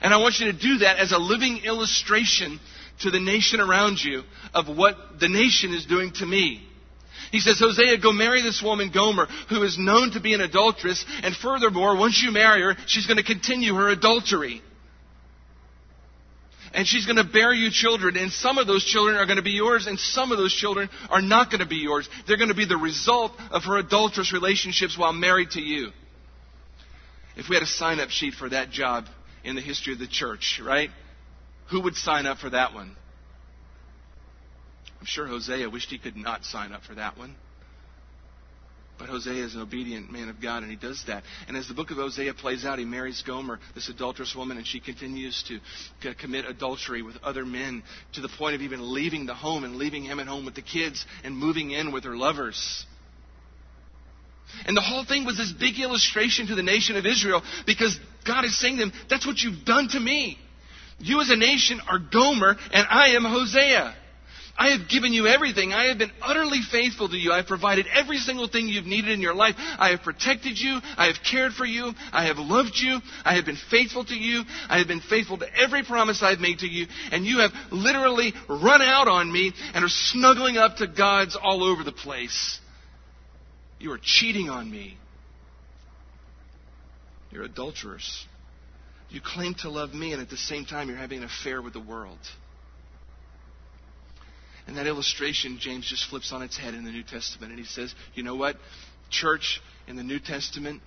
And 0.00 0.14
I 0.14 0.16
want 0.16 0.40
you 0.40 0.50
to 0.50 0.58
do 0.58 0.78
that 0.78 0.98
as 0.98 1.12
a 1.12 1.18
living 1.18 1.58
illustration 1.64 2.58
to 3.00 3.10
the 3.10 3.20
nation 3.20 3.60
around 3.60 4.02
you 4.02 4.22
of 4.54 4.74
what 4.74 5.20
the 5.20 5.28
nation 5.28 5.74
is 5.74 5.84
doing 5.84 6.12
to 6.14 6.24
me. 6.24 6.66
He 7.30 7.40
says, 7.40 7.58
Hosea, 7.58 7.98
go 7.98 8.12
marry 8.12 8.40
this 8.40 8.62
woman, 8.62 8.90
Gomer, 8.92 9.26
who 9.50 9.62
is 9.64 9.78
known 9.78 10.12
to 10.12 10.20
be 10.20 10.32
an 10.32 10.40
adulteress. 10.40 11.04
And 11.22 11.36
furthermore, 11.36 11.96
once 11.96 12.22
you 12.22 12.32
marry 12.32 12.62
her, 12.62 12.74
she's 12.86 13.06
going 13.06 13.18
to 13.18 13.22
continue 13.22 13.74
her 13.74 13.90
adultery 13.90 14.62
and 16.74 16.86
she's 16.86 17.06
going 17.06 17.16
to 17.16 17.24
bear 17.24 17.52
you 17.52 17.70
children, 17.70 18.16
and 18.16 18.32
some 18.32 18.58
of 18.58 18.66
those 18.66 18.84
children 18.84 19.16
are 19.16 19.26
going 19.26 19.36
to 19.36 19.42
be 19.42 19.50
yours, 19.52 19.86
and 19.86 19.98
some 19.98 20.32
of 20.32 20.38
those 20.38 20.54
children 20.54 20.88
are 21.10 21.22
not 21.22 21.50
going 21.50 21.60
to 21.60 21.66
be 21.66 21.76
yours. 21.76 22.08
They're 22.26 22.36
going 22.36 22.48
to 22.48 22.54
be 22.54 22.66
the 22.66 22.76
result 22.76 23.32
of 23.50 23.64
her 23.64 23.78
adulterous 23.78 24.32
relationships 24.32 24.96
while 24.96 25.12
married 25.12 25.50
to 25.52 25.60
you. 25.60 25.90
If 27.36 27.48
we 27.48 27.56
had 27.56 27.62
a 27.62 27.66
sign 27.66 28.00
up 28.00 28.10
sheet 28.10 28.34
for 28.34 28.48
that 28.48 28.70
job 28.70 29.06
in 29.44 29.56
the 29.56 29.62
history 29.62 29.92
of 29.92 29.98
the 29.98 30.06
church, 30.06 30.60
right? 30.62 30.90
Who 31.70 31.80
would 31.82 31.94
sign 31.94 32.26
up 32.26 32.38
for 32.38 32.50
that 32.50 32.74
one? 32.74 32.96
I'm 35.00 35.06
sure 35.06 35.26
Hosea 35.26 35.68
wished 35.68 35.90
he 35.90 35.98
could 35.98 36.16
not 36.16 36.44
sign 36.44 36.72
up 36.72 36.84
for 36.84 36.94
that 36.94 37.18
one. 37.18 37.34
But 39.02 39.10
Hosea 39.10 39.44
is 39.44 39.56
an 39.56 39.62
obedient 39.62 40.12
man 40.12 40.28
of 40.28 40.40
God, 40.40 40.62
and 40.62 40.70
he 40.70 40.76
does 40.76 41.02
that. 41.08 41.24
And 41.48 41.56
as 41.56 41.66
the 41.66 41.74
book 41.74 41.90
of 41.90 41.96
Hosea 41.96 42.34
plays 42.34 42.64
out, 42.64 42.78
he 42.78 42.84
marries 42.84 43.20
Gomer, 43.26 43.58
this 43.74 43.88
adulterous 43.88 44.32
woman, 44.36 44.58
and 44.58 44.64
she 44.64 44.78
continues 44.78 45.42
to 46.00 46.14
commit 46.14 46.44
adultery 46.44 47.02
with 47.02 47.16
other 47.24 47.44
men 47.44 47.82
to 48.12 48.20
the 48.20 48.28
point 48.28 48.54
of 48.54 48.60
even 48.60 48.94
leaving 48.94 49.26
the 49.26 49.34
home 49.34 49.64
and 49.64 49.74
leaving 49.74 50.04
him 50.04 50.20
at 50.20 50.28
home 50.28 50.44
with 50.44 50.54
the 50.54 50.62
kids 50.62 51.04
and 51.24 51.36
moving 51.36 51.72
in 51.72 51.90
with 51.90 52.04
her 52.04 52.16
lovers. 52.16 52.86
And 54.66 54.76
the 54.76 54.82
whole 54.82 55.04
thing 55.04 55.24
was 55.24 55.36
this 55.36 55.50
big 55.50 55.80
illustration 55.80 56.46
to 56.46 56.54
the 56.54 56.62
nation 56.62 56.94
of 56.94 57.04
Israel 57.04 57.42
because 57.66 57.98
God 58.24 58.44
is 58.44 58.56
saying 58.56 58.76
to 58.76 58.84
them, 58.84 58.92
That's 59.10 59.26
what 59.26 59.40
you've 59.40 59.64
done 59.64 59.88
to 59.88 59.98
me. 59.98 60.38
You 61.00 61.20
as 61.20 61.28
a 61.28 61.36
nation 61.36 61.80
are 61.88 61.98
Gomer, 61.98 62.56
and 62.72 62.86
I 62.88 63.16
am 63.16 63.24
Hosea. 63.24 63.96
I 64.56 64.76
have 64.76 64.88
given 64.88 65.12
you 65.12 65.26
everything. 65.26 65.72
I 65.72 65.86
have 65.86 65.98
been 65.98 66.12
utterly 66.20 66.60
faithful 66.70 67.08
to 67.08 67.16
you. 67.16 67.32
I 67.32 67.38
have 67.38 67.46
provided 67.46 67.86
every 67.92 68.18
single 68.18 68.48
thing 68.48 68.68
you've 68.68 68.86
needed 68.86 69.10
in 69.10 69.20
your 69.20 69.34
life. 69.34 69.54
I 69.58 69.90
have 69.90 70.02
protected 70.02 70.58
you. 70.58 70.78
I 70.96 71.06
have 71.06 71.16
cared 71.28 71.52
for 71.52 71.64
you. 71.64 71.92
I 72.12 72.26
have 72.26 72.36
loved 72.38 72.76
you. 72.76 73.00
I 73.24 73.34
have 73.34 73.46
been 73.46 73.58
faithful 73.70 74.04
to 74.04 74.14
you. 74.14 74.44
I 74.68 74.78
have 74.78 74.86
been 74.86 75.00
faithful 75.00 75.38
to 75.38 75.46
every 75.58 75.84
promise 75.84 76.22
I've 76.22 76.38
made 76.38 76.58
to 76.60 76.68
you. 76.68 76.86
And 77.10 77.24
you 77.24 77.38
have 77.38 77.52
literally 77.70 78.34
run 78.48 78.82
out 78.82 79.08
on 79.08 79.32
me 79.32 79.52
and 79.74 79.84
are 79.84 79.88
snuggling 79.88 80.58
up 80.58 80.76
to 80.76 80.86
gods 80.86 81.36
all 81.40 81.64
over 81.64 81.82
the 81.82 81.92
place. 81.92 82.60
You 83.80 83.90
are 83.92 84.00
cheating 84.00 84.48
on 84.50 84.70
me. 84.70 84.96
You're 87.30 87.44
adulterers. 87.44 88.26
You 89.08 89.20
claim 89.24 89.54
to 89.60 89.70
love 89.70 89.92
me, 89.92 90.12
and 90.12 90.22
at 90.22 90.30
the 90.30 90.36
same 90.36 90.64
time, 90.66 90.88
you're 90.88 90.98
having 90.98 91.18
an 91.18 91.24
affair 91.24 91.60
with 91.60 91.72
the 91.72 91.80
world. 91.80 92.18
And 94.66 94.76
that 94.76 94.86
illustration, 94.86 95.58
James 95.60 95.86
just 95.88 96.08
flips 96.08 96.32
on 96.32 96.42
its 96.42 96.56
head 96.56 96.74
in 96.74 96.84
the 96.84 96.90
New 96.90 97.02
Testament. 97.02 97.50
And 97.52 97.58
he 97.58 97.66
says, 97.66 97.94
you 98.14 98.22
know 98.22 98.36
what? 98.36 98.56
Church 99.10 99.60
in 99.88 99.96
the 99.96 100.02
New 100.02 100.20
Testament, 100.20 100.82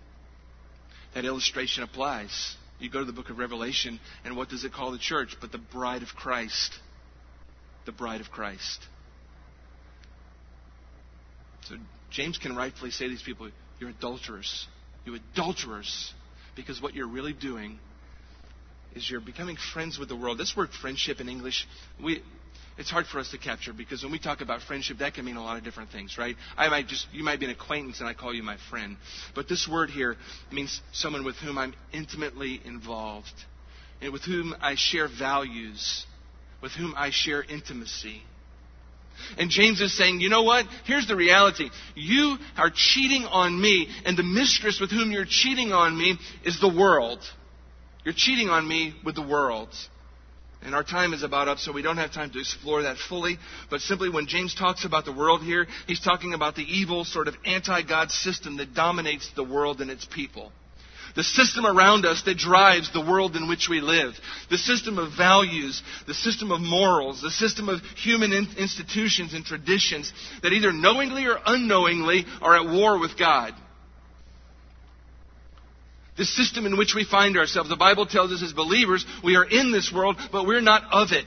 that 1.14 1.26
illustration 1.26 1.84
applies. 1.84 2.56
You 2.80 2.90
go 2.90 3.00
to 3.00 3.06
the 3.06 3.14
book 3.14 3.30
of 3.30 3.38
Revelation, 3.38 4.00
and 4.24 4.36
what 4.36 4.50
does 4.50 4.64
it 4.64 4.74
call 4.74 4.92
the 4.92 4.98
church? 4.98 5.36
But 5.40 5.52
the 5.52 5.58
bride 5.58 6.04
of 6.04 6.10
Christ. 6.10 6.74
The 7.86 7.92
bride 7.92 8.22
of 8.22 8.32
Christ. 8.32 8.86
So 11.64 11.76
James 12.12 12.38
can 12.38 12.56
rightfully 12.56 12.92
say 12.92 13.06
to 13.06 13.10
these 13.10 13.22
people, 13.22 13.50
You're 13.80 13.90
adulterers. 13.90 14.68
You 15.06 15.16
adulterers. 15.16 16.14
Because 16.56 16.82
what 16.82 16.94
you're 16.94 17.08
really 17.08 17.34
doing 17.34 17.80
is 18.96 19.10
you're 19.10 19.20
becoming 19.20 19.58
friends 19.74 20.00
with 20.00 20.10
the 20.10 20.16
world. 20.16 20.38
This 20.38 20.56
word 20.56 20.70
friendship 20.70 21.20
in 21.20 21.28
English, 21.28 21.68
we, 22.02 22.24
it's 22.78 22.92
hard 22.92 23.06
for 23.08 23.20
us 23.20 23.32
to 23.32 23.38
capture 23.38 23.72
because 23.74 24.04
when 24.04 24.12
we 24.12 24.20
talk 24.20 24.42
about 24.42 24.62
friendship, 24.62 24.98
that 24.98 25.14
can 25.14 25.24
mean 25.26 25.38
a 25.38 25.44
lot 25.44 25.58
of 25.58 25.64
different 25.64 25.92
things, 25.92 26.18
right? 26.18 26.36
I 26.58 26.68
might 26.70 26.88
just, 26.88 27.08
you 27.14 27.24
might 27.24 27.40
be 27.40 27.46
an 27.46 27.52
acquaintance 27.52 28.00
and 28.00 28.10
I 28.10 28.14
call 28.14 28.34
you 28.34 28.44
my 28.44 28.58
friend. 28.70 28.98
But 29.34 29.48
this 29.48 29.68
word 29.68 29.90
here 29.90 30.18
means 30.52 30.82
someone 30.92 31.24
with 31.24 31.38
whom 31.38 31.58
I'm 31.58 31.74
intimately 31.94 32.62
involved 32.66 33.34
and 34.02 34.12
with 34.12 34.24
whom 34.24 34.56
I 34.62 34.76
share 34.76 35.08
values, 35.08 36.06
with 36.62 36.74
whom 36.74 36.94
I 36.98 37.12
share 37.12 37.44
intimacy. 37.44 38.22
And 39.38 39.50
James 39.50 39.80
is 39.80 39.98
saying, 39.98 40.20
you 40.20 40.30
know 40.30 40.44
what? 40.44 40.66
Here's 40.84 41.08
the 41.08 41.16
reality. 41.16 41.70
You 41.96 42.38
are 42.58 42.70
cheating 42.74 43.24
on 43.24 43.60
me, 43.60 43.88
and 44.06 44.18
the 44.18 44.24
mistress 44.24 44.82
with 44.82 44.92
whom 44.92 45.12
you're 45.12 45.26
cheating 45.26 45.72
on 45.72 45.98
me 45.98 46.18
is 46.44 46.60
the 46.60 46.68
world. 46.68 47.20
You're 48.04 48.14
cheating 48.14 48.50
on 48.50 48.68
me 48.68 48.94
with 49.06 49.16
the 49.16 49.26
world. 49.26 49.70
And 50.66 50.74
our 50.74 50.84
time 50.84 51.14
is 51.14 51.22
about 51.22 51.48
up, 51.48 51.60
so 51.60 51.72
we 51.72 51.84
don't 51.84 51.98
have 51.98 52.12
time 52.12 52.32
to 52.32 52.40
explore 52.40 52.84
that 52.84 52.98
fully. 52.98 53.38
But 53.70 53.82
simply, 53.82 54.10
when 54.10 54.26
James 54.26 54.56
talks 54.56 54.84
about 54.84 55.06
the 55.06 55.14
world 55.14 55.44
here, 55.44 55.68
he's 55.86 56.00
talking 56.00 56.34
about 56.34 56.56
the 56.56 56.64
evil, 56.64 57.06
sort 57.06 57.28
of 57.28 57.36
anti 57.46 57.84
God 57.84 58.10
system 58.10 58.58
that 58.58 58.74
dominates 58.74 59.30
the 59.36 59.44
world 59.44 59.80
and 59.80 59.92
its 59.92 60.06
people. 60.06 60.52
The 61.16 61.24
system 61.24 61.66
around 61.66 62.06
us 62.06 62.24
that 62.24 62.38
drives 62.38 62.92
the 62.92 63.06
world 63.06 63.36
in 63.36 63.48
which 63.48 63.70
we 63.70 63.80
live. 63.80 64.16
The 64.50 64.58
system 64.58 64.98
of 64.98 65.14
values, 65.16 65.82
the 66.08 66.14
system 66.14 66.52
of 66.52 66.60
morals, 66.60 67.22
the 67.22 67.32
system 67.32 67.70
of 67.70 67.82
human 67.96 68.34
institutions 68.34 69.34
and 69.34 69.46
traditions 69.46 70.12
that 70.42 70.52
either 70.52 70.74
knowingly 70.74 71.28
or 71.28 71.40
unknowingly 71.46 72.26
are 72.42 72.58
at 72.58 72.66
war 72.66 73.00
with 73.00 73.18
God 73.18 73.54
the 76.18 76.26
system 76.26 76.66
in 76.66 76.78
which 76.78 76.94
we 76.96 77.04
find 77.04 77.38
ourselves. 77.38 77.70
The 77.70 77.76
Bible 77.76 78.06
tells 78.06 78.32
us 78.32 78.44
as 78.44 78.54
believers, 78.54 79.06
we 79.24 79.36
are 79.36 79.46
in 79.46 79.72
this 79.72 79.92
world, 79.94 80.18
but 80.32 80.46
we're 80.46 80.62
not 80.62 80.84
of 80.92 81.12
it. 81.12 81.26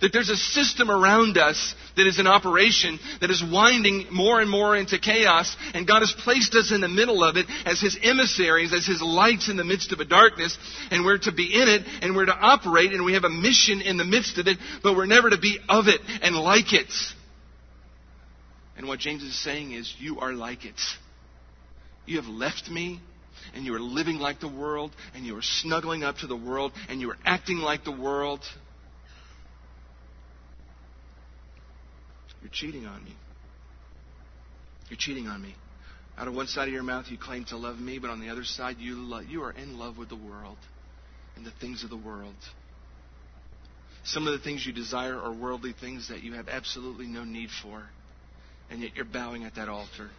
That 0.00 0.12
there's 0.12 0.30
a 0.30 0.36
system 0.36 0.90
around 0.90 1.38
us 1.38 1.74
that 1.96 2.06
is 2.08 2.18
in 2.18 2.26
operation, 2.26 2.98
that 3.20 3.30
is 3.30 3.44
winding 3.44 4.06
more 4.10 4.40
and 4.40 4.50
more 4.50 4.76
into 4.76 4.98
chaos, 4.98 5.54
and 5.74 5.86
God 5.86 6.00
has 6.00 6.12
placed 6.24 6.54
us 6.56 6.72
in 6.72 6.80
the 6.80 6.88
middle 6.88 7.22
of 7.22 7.36
it 7.36 7.46
as 7.66 7.80
His 7.80 7.96
emissaries, 8.02 8.72
as 8.72 8.84
His 8.84 9.00
lights 9.00 9.48
in 9.48 9.56
the 9.56 9.64
midst 9.64 9.92
of 9.92 10.00
a 10.00 10.04
darkness, 10.04 10.58
and 10.90 11.04
we're 11.04 11.18
to 11.18 11.32
be 11.32 11.54
in 11.54 11.68
it, 11.68 11.82
and 12.00 12.16
we're 12.16 12.26
to 12.26 12.36
operate, 12.36 12.92
and 12.92 13.04
we 13.04 13.12
have 13.12 13.24
a 13.24 13.30
mission 13.30 13.80
in 13.80 13.96
the 13.96 14.04
midst 14.04 14.38
of 14.38 14.48
it, 14.48 14.58
but 14.82 14.96
we're 14.96 15.06
never 15.06 15.30
to 15.30 15.38
be 15.38 15.60
of 15.68 15.86
it 15.86 16.00
and 16.22 16.34
like 16.34 16.72
it. 16.72 16.92
And 18.76 18.88
what 18.88 18.98
James 18.98 19.22
is 19.22 19.40
saying 19.40 19.72
is, 19.72 19.94
you 19.98 20.18
are 20.18 20.32
like 20.32 20.64
it. 20.64 20.80
You 22.06 22.20
have 22.20 22.26
left 22.26 22.68
me 22.68 23.00
and 23.54 23.64
you 23.64 23.74
are 23.74 23.80
living 23.80 24.18
like 24.18 24.40
the 24.40 24.48
world, 24.48 24.92
and 25.14 25.24
you 25.24 25.36
are 25.36 25.42
snuggling 25.42 26.02
up 26.04 26.18
to 26.18 26.26
the 26.26 26.36
world, 26.36 26.72
and 26.88 27.00
you 27.00 27.10
are 27.10 27.18
acting 27.24 27.58
like 27.58 27.84
the 27.84 27.92
world, 27.92 28.40
you're 32.40 32.50
cheating 32.50 32.86
on 32.86 33.04
me. 33.04 33.14
You're 34.88 34.98
cheating 34.98 35.28
on 35.28 35.40
me. 35.40 35.54
Out 36.18 36.28
of 36.28 36.34
one 36.34 36.46
side 36.46 36.68
of 36.68 36.74
your 36.74 36.82
mouth, 36.82 37.06
you 37.08 37.16
claim 37.16 37.44
to 37.46 37.56
love 37.56 37.78
me, 37.78 37.98
but 37.98 38.10
on 38.10 38.20
the 38.20 38.28
other 38.28 38.44
side, 38.44 38.76
you, 38.78 38.96
love, 38.96 39.24
you 39.24 39.42
are 39.42 39.52
in 39.52 39.78
love 39.78 39.96
with 39.96 40.08
the 40.08 40.16
world 40.16 40.58
and 41.36 41.46
the 41.46 41.52
things 41.60 41.82
of 41.84 41.90
the 41.90 41.96
world. 41.96 42.34
Some 44.04 44.26
of 44.26 44.32
the 44.32 44.38
things 44.40 44.66
you 44.66 44.72
desire 44.72 45.16
are 45.16 45.32
worldly 45.32 45.72
things 45.72 46.08
that 46.08 46.22
you 46.22 46.34
have 46.34 46.48
absolutely 46.48 47.06
no 47.06 47.24
need 47.24 47.48
for, 47.62 47.84
and 48.68 48.80
yet 48.80 48.96
you're 48.96 49.04
bowing 49.04 49.44
at 49.44 49.54
that 49.54 49.68
altar. 49.68 50.10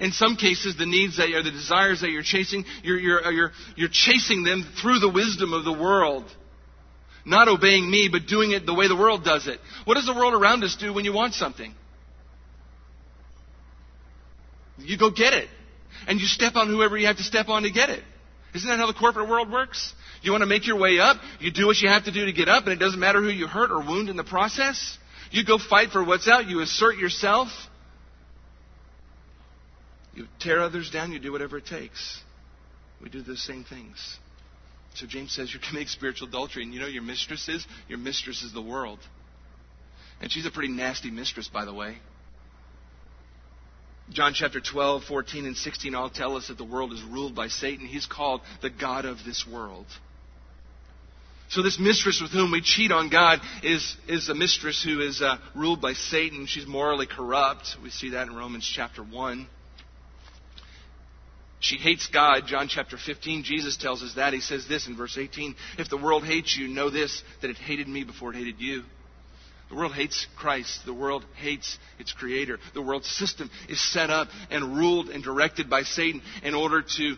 In 0.00 0.12
some 0.12 0.36
cases, 0.36 0.76
the 0.76 0.86
needs 0.86 1.16
that 1.16 1.30
are 1.30 1.42
the 1.42 1.50
desires 1.50 2.00
that 2.02 2.10
you're 2.10 2.22
chasing, 2.22 2.64
you're, 2.82 2.98
you're, 2.98 3.26
uh, 3.26 3.30
you're, 3.30 3.52
you're 3.76 3.88
chasing 3.90 4.44
them 4.44 4.64
through 4.80 4.98
the 4.98 5.08
wisdom 5.08 5.52
of 5.52 5.64
the 5.64 5.72
world. 5.72 6.24
Not 7.24 7.48
obeying 7.48 7.90
me, 7.90 8.08
but 8.10 8.26
doing 8.26 8.52
it 8.52 8.66
the 8.66 8.74
way 8.74 8.88
the 8.88 8.96
world 8.96 9.24
does 9.24 9.46
it. 9.46 9.58
What 9.84 9.94
does 9.94 10.06
the 10.06 10.14
world 10.14 10.34
around 10.34 10.64
us 10.64 10.76
do 10.76 10.92
when 10.92 11.04
you 11.04 11.12
want 11.12 11.34
something? 11.34 11.74
You 14.78 14.96
go 14.96 15.10
get 15.10 15.34
it. 15.34 15.48
And 16.06 16.20
you 16.20 16.26
step 16.26 16.54
on 16.56 16.68
whoever 16.68 16.96
you 16.96 17.06
have 17.06 17.16
to 17.16 17.22
step 17.22 17.48
on 17.48 17.64
to 17.64 17.70
get 17.70 17.90
it. 17.90 18.02
Isn't 18.54 18.68
that 18.68 18.78
how 18.78 18.86
the 18.86 18.94
corporate 18.94 19.28
world 19.28 19.50
works? 19.50 19.92
You 20.22 20.32
want 20.32 20.42
to 20.42 20.46
make 20.46 20.66
your 20.66 20.78
way 20.78 20.98
up, 20.98 21.18
you 21.38 21.50
do 21.50 21.66
what 21.66 21.76
you 21.78 21.88
have 21.88 22.04
to 22.04 22.12
do 22.12 22.26
to 22.26 22.32
get 22.32 22.48
up, 22.48 22.64
and 22.64 22.72
it 22.72 22.78
doesn't 22.78 22.98
matter 22.98 23.20
who 23.20 23.28
you 23.28 23.46
hurt 23.46 23.70
or 23.70 23.78
wound 23.78 24.08
in 24.08 24.16
the 24.16 24.24
process. 24.24 24.98
You 25.30 25.44
go 25.44 25.58
fight 25.58 25.90
for 25.90 26.02
what's 26.02 26.28
out, 26.28 26.48
you 26.48 26.60
assert 26.60 26.96
yourself. 26.96 27.48
You 30.18 30.26
tear 30.40 30.60
others 30.60 30.90
down, 30.90 31.12
you 31.12 31.20
do 31.20 31.30
whatever 31.30 31.58
it 31.58 31.66
takes. 31.66 32.20
We 33.00 33.08
do 33.08 33.22
the 33.22 33.36
same 33.36 33.62
things. 33.62 34.18
So 34.94 35.06
James 35.06 35.32
says 35.32 35.52
you're 35.52 35.62
committing 35.62 35.86
spiritual 35.86 36.26
adultery, 36.26 36.64
and 36.64 36.74
you 36.74 36.80
know 36.80 36.88
your 36.88 37.04
mistress 37.04 37.48
is? 37.48 37.64
Your 37.86 37.98
mistress 37.98 38.42
is 38.42 38.52
the 38.52 38.60
world. 38.60 38.98
And 40.20 40.32
she's 40.32 40.44
a 40.44 40.50
pretty 40.50 40.72
nasty 40.72 41.12
mistress, 41.12 41.46
by 41.46 41.64
the 41.64 41.72
way. 41.72 41.98
John 44.10 44.32
chapter 44.34 44.60
12, 44.60 45.04
14, 45.04 45.46
and 45.46 45.56
16 45.56 45.94
all 45.94 46.10
tell 46.10 46.34
us 46.36 46.48
that 46.48 46.58
the 46.58 46.64
world 46.64 46.92
is 46.92 47.02
ruled 47.04 47.36
by 47.36 47.46
Satan. 47.46 47.86
He's 47.86 48.06
called 48.06 48.40
the 48.60 48.70
God 48.70 49.04
of 49.04 49.18
this 49.24 49.46
world. 49.48 49.86
So 51.48 51.62
this 51.62 51.78
mistress 51.78 52.20
with 52.20 52.32
whom 52.32 52.50
we 52.50 52.60
cheat 52.60 52.90
on 52.90 53.08
God 53.08 53.38
is, 53.62 53.96
is 54.08 54.28
a 54.28 54.34
mistress 54.34 54.82
who 54.82 55.00
is 55.00 55.22
uh, 55.22 55.36
ruled 55.54 55.80
by 55.80 55.92
Satan. 55.92 56.46
She's 56.46 56.66
morally 56.66 57.06
corrupt. 57.06 57.76
We 57.84 57.90
see 57.90 58.10
that 58.10 58.26
in 58.26 58.34
Romans 58.34 58.68
chapter 58.74 59.04
1. 59.04 59.48
She 61.60 61.76
hates 61.76 62.06
God. 62.06 62.44
John 62.46 62.68
chapter 62.68 62.96
15, 62.96 63.42
Jesus 63.42 63.76
tells 63.76 64.02
us 64.02 64.14
that. 64.14 64.32
He 64.32 64.40
says 64.40 64.66
this 64.68 64.86
in 64.86 64.96
verse 64.96 65.18
18 65.18 65.56
If 65.78 65.88
the 65.88 65.96
world 65.96 66.24
hates 66.24 66.56
you, 66.56 66.68
know 66.68 66.90
this, 66.90 67.22
that 67.42 67.50
it 67.50 67.56
hated 67.56 67.88
me 67.88 68.04
before 68.04 68.30
it 68.30 68.36
hated 68.36 68.60
you. 68.60 68.82
The 69.68 69.74
world 69.74 69.92
hates 69.92 70.26
Christ. 70.36 70.86
The 70.86 70.94
world 70.94 71.24
hates 71.36 71.78
its 71.98 72.12
creator. 72.12 72.58
The 72.74 72.82
world 72.82 73.04
system 73.04 73.50
is 73.68 73.80
set 73.92 74.08
up 74.08 74.28
and 74.50 74.76
ruled 74.76 75.08
and 75.08 75.22
directed 75.22 75.68
by 75.68 75.82
Satan 75.82 76.22
in 76.42 76.54
order 76.54 76.80
to, 76.80 77.16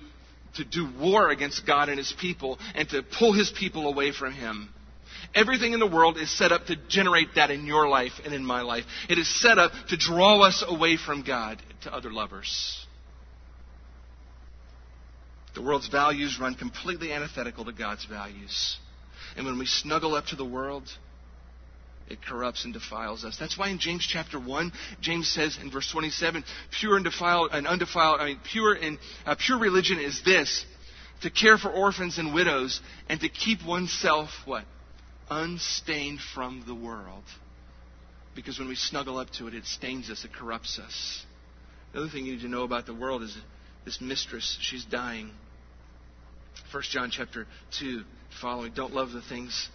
to 0.56 0.64
do 0.64 0.88
war 0.98 1.30
against 1.30 1.66
God 1.66 1.88
and 1.88 1.98
his 1.98 2.12
people 2.20 2.58
and 2.74 2.88
to 2.88 3.02
pull 3.02 3.32
his 3.32 3.50
people 3.50 3.86
away 3.86 4.10
from 4.12 4.32
him. 4.32 4.70
Everything 5.32 5.74
in 5.74 5.80
the 5.80 5.86
world 5.86 6.16
is 6.18 6.36
set 6.36 6.50
up 6.50 6.66
to 6.66 6.76
generate 6.88 7.36
that 7.36 7.50
in 7.52 7.66
your 7.66 7.88
life 7.88 8.12
and 8.24 8.34
in 8.34 8.44
my 8.44 8.62
life. 8.62 8.84
It 9.08 9.18
is 9.18 9.40
set 9.40 9.58
up 9.58 9.70
to 9.88 9.96
draw 9.96 10.40
us 10.40 10.64
away 10.66 10.96
from 10.96 11.22
God 11.22 11.62
to 11.82 11.94
other 11.94 12.12
lovers. 12.12 12.84
The 15.54 15.62
world's 15.62 15.88
values 15.88 16.38
run 16.40 16.54
completely 16.54 17.12
antithetical 17.12 17.64
to 17.64 17.72
God's 17.72 18.04
values. 18.04 18.78
And 19.36 19.46
when 19.46 19.58
we 19.58 19.66
snuggle 19.66 20.14
up 20.14 20.26
to 20.26 20.36
the 20.36 20.44
world, 20.44 20.84
it 22.08 22.22
corrupts 22.22 22.64
and 22.64 22.72
defiles 22.72 23.24
us. 23.24 23.36
That's 23.38 23.56
why 23.56 23.68
in 23.68 23.78
James 23.78 24.06
chapter 24.06 24.38
1, 24.38 24.72
James 25.00 25.28
says 25.28 25.58
in 25.60 25.70
verse 25.70 25.90
27, 25.90 26.44
pure 26.78 26.96
and 26.96 27.04
defiled 27.04 27.50
and 27.52 27.66
undefiled, 27.66 28.20
I 28.20 28.26
mean, 28.26 28.40
pure 28.52 28.74
and 28.74 28.98
uh, 29.24 29.36
pure 29.38 29.58
religion 29.58 29.98
is 29.98 30.20
this, 30.24 30.64
to 31.22 31.30
care 31.30 31.56
for 31.58 31.70
orphans 31.70 32.18
and 32.18 32.34
widows 32.34 32.80
and 33.08 33.20
to 33.20 33.28
keep 33.28 33.64
oneself 33.64 34.30
what? 34.44 34.64
Unstained 35.30 36.18
from 36.34 36.64
the 36.66 36.74
world. 36.74 37.24
Because 38.34 38.58
when 38.58 38.68
we 38.68 38.74
snuggle 38.74 39.18
up 39.18 39.30
to 39.38 39.46
it, 39.46 39.54
it 39.54 39.64
stains 39.64 40.10
us, 40.10 40.24
it 40.24 40.32
corrupts 40.32 40.78
us. 40.78 41.24
The 41.92 42.00
other 42.00 42.08
thing 42.08 42.24
you 42.24 42.34
need 42.34 42.42
to 42.42 42.48
know 42.48 42.62
about 42.62 42.86
the 42.86 42.94
world 42.94 43.22
is 43.22 43.36
this 43.84 44.00
mistress, 44.00 44.58
she's 44.60 44.84
dying. 44.84 45.30
1 46.72 46.82
John 46.90 47.10
chapter 47.10 47.46
2 47.78 48.02
following, 48.40 48.72
don't 48.74 48.92
love 48.92 49.12
the 49.12 49.22
things 49.22 49.68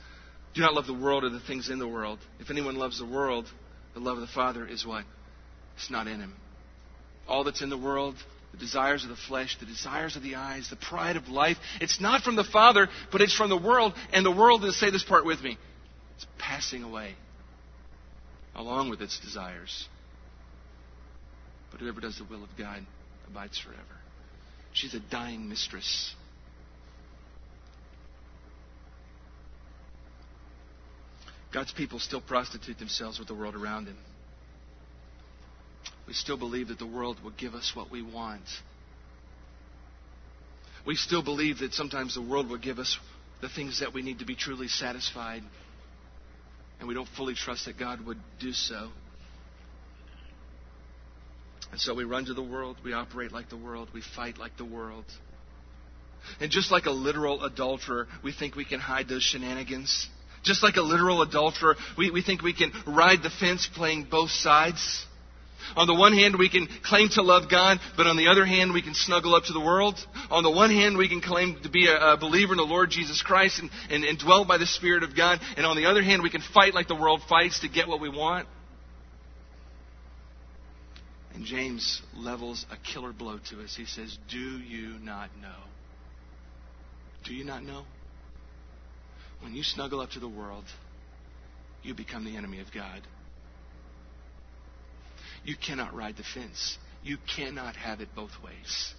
do 0.55 0.61
not 0.61 0.73
love 0.73 0.87
the 0.87 0.93
world 0.93 1.25
or 1.25 1.29
the 1.29 1.41
things 1.41 1.69
in 1.69 1.79
the 1.79 1.87
world. 1.87 2.17
If 2.39 2.49
anyone 2.49 2.77
loves 2.77 2.97
the 2.97 3.05
world, 3.05 3.45
the 3.93 3.99
love 3.99 4.17
of 4.17 4.21
the 4.21 4.33
Father 4.33 4.65
is 4.65 4.85
what? 4.85 5.03
It's 5.75 5.91
not 5.91 6.07
in 6.07 6.21
him. 6.21 6.33
All 7.27 7.43
that's 7.43 7.61
in 7.61 7.69
the 7.69 7.77
world, 7.77 8.15
the 8.53 8.57
desires 8.57 9.03
of 9.03 9.09
the 9.09 9.17
flesh, 9.17 9.57
the 9.59 9.65
desires 9.65 10.15
of 10.15 10.23
the 10.23 10.35
eyes, 10.35 10.69
the 10.69 10.77
pride 10.77 11.17
of 11.17 11.27
life, 11.27 11.57
it's 11.81 11.99
not 11.99 12.23
from 12.23 12.37
the 12.37 12.45
Father, 12.45 12.87
but 13.11 13.19
it's 13.19 13.35
from 13.35 13.49
the 13.49 13.57
world. 13.57 13.93
And 14.13 14.25
the 14.25 14.31
world, 14.31 14.63
is, 14.63 14.79
say 14.79 14.91
this 14.91 15.03
part 15.03 15.25
with 15.25 15.41
me, 15.41 15.57
it's 16.15 16.25
passing 16.39 16.83
away 16.83 17.15
along 18.55 18.89
with 18.89 19.01
its 19.01 19.19
desires. 19.19 19.89
But 21.69 21.81
whoever 21.81 21.99
does 21.99 22.17
the 22.17 22.23
will 22.23 22.43
of 22.43 22.49
God 22.57 22.85
abides 23.27 23.57
forever. 23.57 23.81
She's 24.73 24.93
a 24.93 24.99
dying 24.99 25.47
mistress. 25.47 26.13
God's 31.53 31.71
people 31.71 31.99
still 31.99 32.19
prostitute 32.19 32.79
themselves 32.79 33.17
with 33.17 33.29
the 33.29 33.33
world 33.33 33.55
around 33.55 33.85
them. 33.85 33.97
We 36.05 36.13
still 36.13 36.37
believe 36.37 36.67
that 36.67 36.79
the 36.79 36.85
world 36.85 37.23
will 37.23 37.31
give 37.31 37.53
us 37.53 37.71
what 37.73 37.89
we 37.89 38.01
want. 38.01 38.43
We 40.85 40.95
still 40.95 41.23
believe 41.23 41.59
that 41.59 41.73
sometimes 41.73 42.13
the 42.13 42.21
world 42.21 42.49
will 42.49 42.57
give 42.57 42.77
us 42.77 42.99
the 43.41 43.49
things 43.49 43.79
that 43.79 43.93
we 43.93 44.01
need 44.01 44.19
to 44.19 44.25
be 44.25 44.35
truly 44.35 44.67
satisfied. 44.67 45.43
And 46.79 46.87
we 46.87 46.93
don't 46.93 47.07
fully 47.15 47.33
trust 47.33 47.65
that 47.65 47.79
God 47.79 48.05
would 48.05 48.19
do 48.39 48.51
so. 48.51 48.89
And 51.71 51.81
so 51.81 51.93
we 51.93 52.03
run 52.03 52.25
to 52.25 52.33
the 52.33 52.43
world, 52.43 52.77
we 52.83 52.93
operate 52.93 53.31
like 53.31 53.49
the 53.49 53.57
world, 53.57 53.89
we 53.93 54.01
fight 54.01 54.37
like 54.37 54.55
the 54.57 54.65
world. 54.65 55.05
And 56.39 56.51
just 56.51 56.71
like 56.71 56.85
a 56.85 56.91
literal 56.91 57.43
adulterer, 57.43 58.07
we 58.23 58.31
think 58.31 58.55
we 58.55 58.65
can 58.65 58.79
hide 58.79 59.07
those 59.07 59.23
shenanigans. 59.23 60.07
Just 60.43 60.63
like 60.63 60.75
a 60.75 60.81
literal 60.81 61.21
adulterer, 61.21 61.75
we, 61.97 62.11
we 62.11 62.21
think 62.21 62.41
we 62.41 62.53
can 62.53 62.71
ride 62.85 63.23
the 63.23 63.29
fence 63.29 63.67
playing 63.73 64.07
both 64.09 64.29
sides. 64.29 65.05
On 65.75 65.87
the 65.87 65.95
one 65.95 66.13
hand, 66.13 66.35
we 66.37 66.49
can 66.49 66.67
claim 66.83 67.09
to 67.13 67.23
love 67.23 67.49
God, 67.49 67.79
but 67.97 68.05
on 68.05 68.17
the 68.17 68.27
other 68.27 68.45
hand, 68.45 68.71
we 68.71 68.83
can 68.83 68.93
snuggle 68.93 69.33
up 69.33 69.45
to 69.45 69.53
the 69.53 69.59
world. 69.59 69.95
On 70.29 70.43
the 70.43 70.51
one 70.51 70.69
hand, 70.69 70.97
we 70.97 71.09
can 71.09 71.21
claim 71.21 71.57
to 71.63 71.69
be 71.69 71.87
a, 71.87 72.13
a 72.13 72.17
believer 72.17 72.53
in 72.53 72.57
the 72.57 72.63
Lord 72.63 72.91
Jesus 72.91 73.23
Christ 73.23 73.59
and, 73.59 73.71
and, 73.89 74.03
and 74.03 74.19
dwell 74.19 74.45
by 74.45 74.59
the 74.59 74.67
Spirit 74.67 75.01
of 75.01 75.15
God. 75.15 75.39
And 75.57 75.65
on 75.65 75.75
the 75.75 75.87
other 75.87 76.03
hand, 76.03 76.21
we 76.21 76.29
can 76.29 76.41
fight 76.41 76.75
like 76.75 76.87
the 76.87 76.95
world 76.95 77.21
fights 77.27 77.61
to 77.61 77.67
get 77.67 77.87
what 77.87 77.99
we 77.99 78.09
want. 78.09 78.47
And 81.35 81.43
James 81.43 82.01
levels 82.15 82.65
a 82.71 82.77
killer 82.77 83.11
blow 83.11 83.39
to 83.49 83.61
us. 83.61 83.75
He 83.75 83.85
says, 83.85 84.17
Do 84.29 84.39
you 84.39 84.97
not 84.99 85.29
know? 85.41 85.63
Do 87.25 87.33
you 87.33 87.43
not 87.43 87.61
know? 87.61 87.83
When 89.41 89.53
you 89.53 89.61
snuggle 89.61 89.99
up 89.99 90.11
to 90.11 90.19
the 90.21 90.29
world, 90.29 90.63
you 91.83 91.93
become 91.93 92.23
the 92.23 92.37
enemy 92.37 92.61
of 92.61 92.67
God. 92.73 93.01
You 95.43 95.55
cannot 95.57 95.93
ride 95.93 96.15
the 96.15 96.23
fence. 96.23 96.77
You 97.03 97.17
cannot 97.35 97.75
have 97.75 97.99
it 97.99 98.15
both 98.15 98.31
ways. 98.43 98.93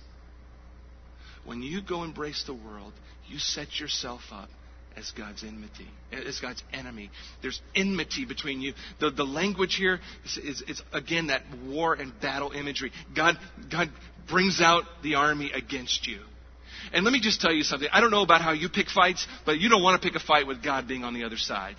When 1.47 1.63
you 1.63 1.81
go 1.81 2.03
embrace 2.03 2.45
the 2.45 2.55
world, 2.55 2.93
you 3.29 3.39
set 3.39 3.81
yourself 3.81 4.21
up 4.31 4.51
as 4.97 5.13
God's 5.17 5.43
enmity, 5.43 5.87
as 6.11 6.41
God's 6.41 6.63
enemy. 6.73 7.11
There's 7.43 7.61
enmity 7.75 8.25
between 8.25 8.61
you. 8.61 8.73
The, 8.99 9.11
the 9.11 9.25
language 9.25 9.75
here 9.75 10.01
is, 10.25 10.63
is, 10.63 10.83
again 10.93 11.27
that 11.27 11.43
war 11.67 11.95
and 11.95 12.19
battle 12.21 12.53
imagery. 12.53 12.93
God, 13.15 13.37
God 13.71 13.91
brings 14.29 14.61
out 14.61 14.85
the 15.03 15.17
army 15.17 15.53
against 15.53 16.07
you. 16.07 16.21
And 16.93 17.05
let 17.05 17.13
me 17.13 17.21
just 17.21 17.41
tell 17.41 17.53
you 17.53 17.63
something. 17.63 17.89
I 17.93 18.01
don't 18.01 18.11
know 18.11 18.23
about 18.23 18.41
how 18.41 18.53
you 18.53 18.69
pick 18.69 18.89
fights, 18.89 19.27
but 19.45 19.59
you 19.59 19.69
don't 19.69 19.83
want 19.83 20.01
to 20.01 20.09
pick 20.09 20.17
a 20.21 20.25
fight 20.25 20.47
with 20.47 20.63
God 20.63 20.89
being 20.89 21.05
on 21.05 21.15
the 21.15 21.25
other 21.25 21.37
side. 21.37 21.77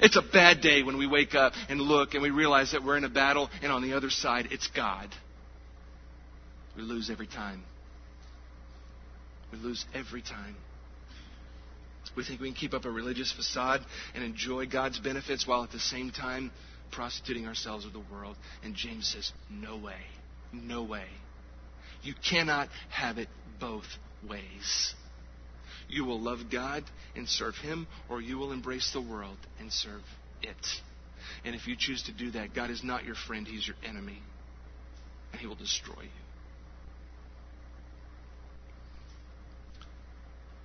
It's 0.00 0.16
a 0.16 0.22
bad 0.22 0.60
day 0.60 0.82
when 0.82 0.98
we 0.98 1.06
wake 1.06 1.34
up 1.34 1.52
and 1.68 1.80
look 1.80 2.14
and 2.14 2.22
we 2.22 2.30
realize 2.30 2.72
that 2.72 2.82
we're 2.82 2.96
in 2.96 3.04
a 3.04 3.08
battle 3.08 3.48
and 3.62 3.70
on 3.70 3.82
the 3.82 3.94
other 3.94 4.10
side 4.10 4.48
it's 4.50 4.66
God. 4.68 5.08
We 6.76 6.82
lose 6.82 7.10
every 7.10 7.28
time. 7.28 7.62
We 9.52 9.58
lose 9.58 9.84
every 9.94 10.22
time. 10.22 10.56
We 12.16 12.24
think 12.24 12.40
we 12.40 12.48
can 12.48 12.56
keep 12.56 12.74
up 12.74 12.84
a 12.84 12.90
religious 12.90 13.32
facade 13.32 13.80
and 14.14 14.22
enjoy 14.22 14.66
God's 14.66 15.00
benefits 15.00 15.46
while 15.46 15.64
at 15.64 15.72
the 15.72 15.80
same 15.80 16.10
time 16.10 16.52
prostituting 16.92 17.46
ourselves 17.46 17.84
with 17.84 17.94
the 17.94 18.14
world. 18.14 18.36
And 18.62 18.74
James 18.74 19.08
says, 19.08 19.32
no 19.50 19.76
way. 19.76 19.98
No 20.52 20.84
way. 20.84 21.06
You 22.02 22.14
cannot 22.28 22.68
have 22.90 23.18
it 23.18 23.28
both 23.58 23.86
ways. 24.28 24.94
You 25.88 26.04
will 26.04 26.20
love 26.20 26.50
God 26.50 26.84
and 27.16 27.28
serve 27.28 27.56
Him, 27.56 27.86
or 28.08 28.20
you 28.20 28.38
will 28.38 28.52
embrace 28.52 28.90
the 28.92 29.00
world 29.00 29.38
and 29.58 29.72
serve 29.72 30.02
it. 30.42 30.56
And 31.44 31.54
if 31.54 31.66
you 31.66 31.76
choose 31.78 32.02
to 32.04 32.12
do 32.12 32.30
that, 32.32 32.54
God 32.54 32.70
is 32.70 32.84
not 32.84 33.04
your 33.04 33.14
friend, 33.14 33.46
He's 33.46 33.66
your 33.66 33.76
enemy. 33.86 34.20
And 35.32 35.40
He 35.40 35.46
will 35.46 35.56
destroy 35.56 36.02
you. 36.02 36.23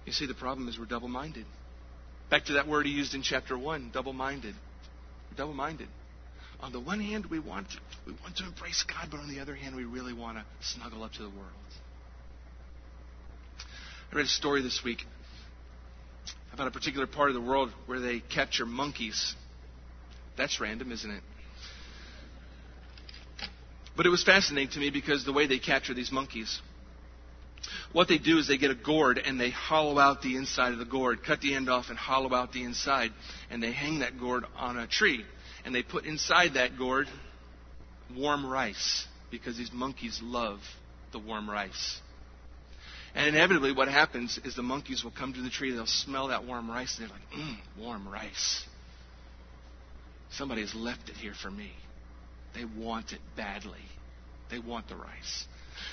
You 0.06 0.12
see, 0.12 0.26
the 0.26 0.34
problem 0.34 0.68
is 0.68 0.80
we're 0.80 0.86
double 0.86 1.08
minded. 1.08 1.45
Back 2.30 2.45
to 2.45 2.54
that 2.54 2.68
word 2.68 2.86
he 2.86 2.91
used 2.91 3.14
in 3.14 3.22
chapter 3.22 3.58
1 3.58 3.91
double 3.93 4.14
minded. 4.14 4.56
Double 5.36 5.54
minded. 5.54 5.88
On 6.62 6.72
the 6.72 6.80
one 6.80 7.00
hand, 7.00 7.28
we 7.28 7.39
want, 7.39 7.70
to, 7.70 7.78
we 8.06 8.14
want 8.22 8.36
to 8.38 8.45
embrace 8.45 8.84
God, 8.84 9.08
but 9.10 9.20
on 9.20 9.30
the 9.30 9.39
other 9.39 9.56
hand, 9.56 9.76
we 9.76 9.86
really 9.86 10.14
want 10.14 10.38
to 10.38 10.43
snuggle 10.62 11.04
up 11.04 11.14
to 11.14 11.24
the 11.24 11.30
world. 11.30 11.54
I 14.12 14.16
read 14.16 14.26
a 14.26 14.30
story 14.30 14.62
this 14.62 14.82
week 14.84 15.06
about 16.52 16.68
a 16.68 16.72
particular 16.72 17.08
part 17.08 17.30
of 17.30 17.36
the 17.36 17.41
world 17.41 17.72
where 17.86 18.00
they 18.00 18.20
capture 18.20 18.66
monkeys. 18.66 19.36
That's 20.38 20.60
random, 20.60 20.91
isn't 20.91 21.10
it? 21.10 21.22
But 23.95 24.06
it 24.06 24.10
was 24.10 24.24
fascinating 24.24 24.72
to 24.72 24.80
me 24.80 24.89
because 24.89 25.26
the 25.26 25.34
way 25.34 25.47
they 25.47 25.60
capture 25.60 25.93
these 25.93 26.12
monkeys. 26.12 26.62
What 27.91 28.07
they 28.07 28.18
do 28.18 28.38
is 28.38 28.47
they 28.47 28.57
get 28.57 28.72
a 28.72 28.76
gourd 28.76 29.20
and 29.24 29.39
they 29.39 29.49
hollow 29.49 29.99
out 29.99 30.22
the 30.22 30.36
inside 30.36 30.74
of 30.74 30.80
the 30.80 30.86
gourd, 30.86 31.24
cut 31.24 31.41
the 31.41 31.53
end 31.53 31.70
off 31.70 31.89
and 31.89 31.97
hollow 31.97 32.34
out 32.34 32.51
the 32.53 32.64
inside, 32.64 33.12
and 33.49 33.62
they 33.62 33.72
hang 33.72 33.99
that 33.99 34.20
gourd 34.20 34.45
on 34.55 34.78
a 34.78 34.88
tree. 34.88 35.26
And 35.66 35.74
they 35.74 35.84
put 35.84 36.05
inside 36.05 36.53
that 36.53 36.78
gourd 36.78 37.07
warm 38.16 38.45
rice 38.45 39.07
because 39.32 39.57
these 39.57 39.72
monkeys 39.74 40.20
love 40.24 40.60
the 41.12 41.20
warm 41.20 41.49
rice. 41.49 41.99
And 43.16 43.28
inevitably, 43.28 43.72
what 43.74 43.88
happens 43.88 44.39
is 44.43 44.55
the 44.55 44.62
monkeys 44.62 45.03
will 45.03 45.12
come 45.12 45.34
to 45.34 45.41
the 45.41 45.49
tree, 45.49 45.72
they'll 45.72 45.86
smell 45.88 46.28
that 46.28 46.45
warm 46.45 46.70
rice, 46.70 46.97
and 46.97 47.10
they're 47.10 47.16
like, 47.16 47.30
mmm, 47.32 47.57
warm 47.78 48.07
rice. 48.07 48.64
Somebody 50.32 50.62
has 50.62 50.76
left 50.76 51.10
it 51.10 51.16
here 51.16 51.34
for 51.34 51.49
me. 51.49 51.72
They 52.53 52.66
want 52.66 53.12
it 53.12 53.20
badly. 53.36 53.82
They 54.51 54.60
want 54.60 54.88
the 54.88 54.95
rice. 54.95 55.45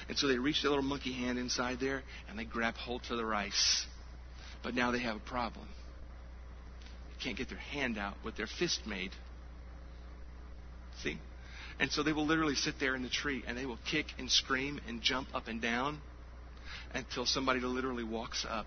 And 0.08 0.18
so 0.18 0.28
they 0.28 0.38
reach 0.38 0.62
their 0.62 0.70
little 0.70 0.84
monkey 0.84 1.12
hand 1.12 1.38
inside 1.38 1.78
there, 1.80 2.02
and 2.28 2.38
they 2.38 2.44
grab 2.44 2.74
hold 2.74 3.02
to 3.04 3.16
the 3.16 3.24
rice. 3.24 3.86
But 4.62 4.74
now 4.74 4.90
they 4.90 5.00
have 5.00 5.16
a 5.16 5.20
problem. 5.20 5.66
They 7.10 7.24
can't 7.24 7.36
get 7.36 7.48
their 7.48 7.58
hand 7.58 7.98
out 7.98 8.14
with 8.24 8.36
their 8.36 8.46
fist 8.46 8.80
made. 8.86 9.10
See? 11.02 11.18
And 11.78 11.90
so 11.90 12.02
they 12.02 12.12
will 12.12 12.26
literally 12.26 12.54
sit 12.54 12.74
there 12.80 12.94
in 12.94 13.02
the 13.02 13.08
tree, 13.08 13.42
and 13.46 13.56
they 13.56 13.66
will 13.66 13.78
kick 13.90 14.06
and 14.18 14.30
scream 14.30 14.80
and 14.88 15.02
jump 15.02 15.28
up 15.34 15.48
and 15.48 15.60
down 15.60 16.00
until 16.94 17.26
somebody 17.26 17.60
literally 17.60 18.04
walks 18.04 18.46
up 18.48 18.66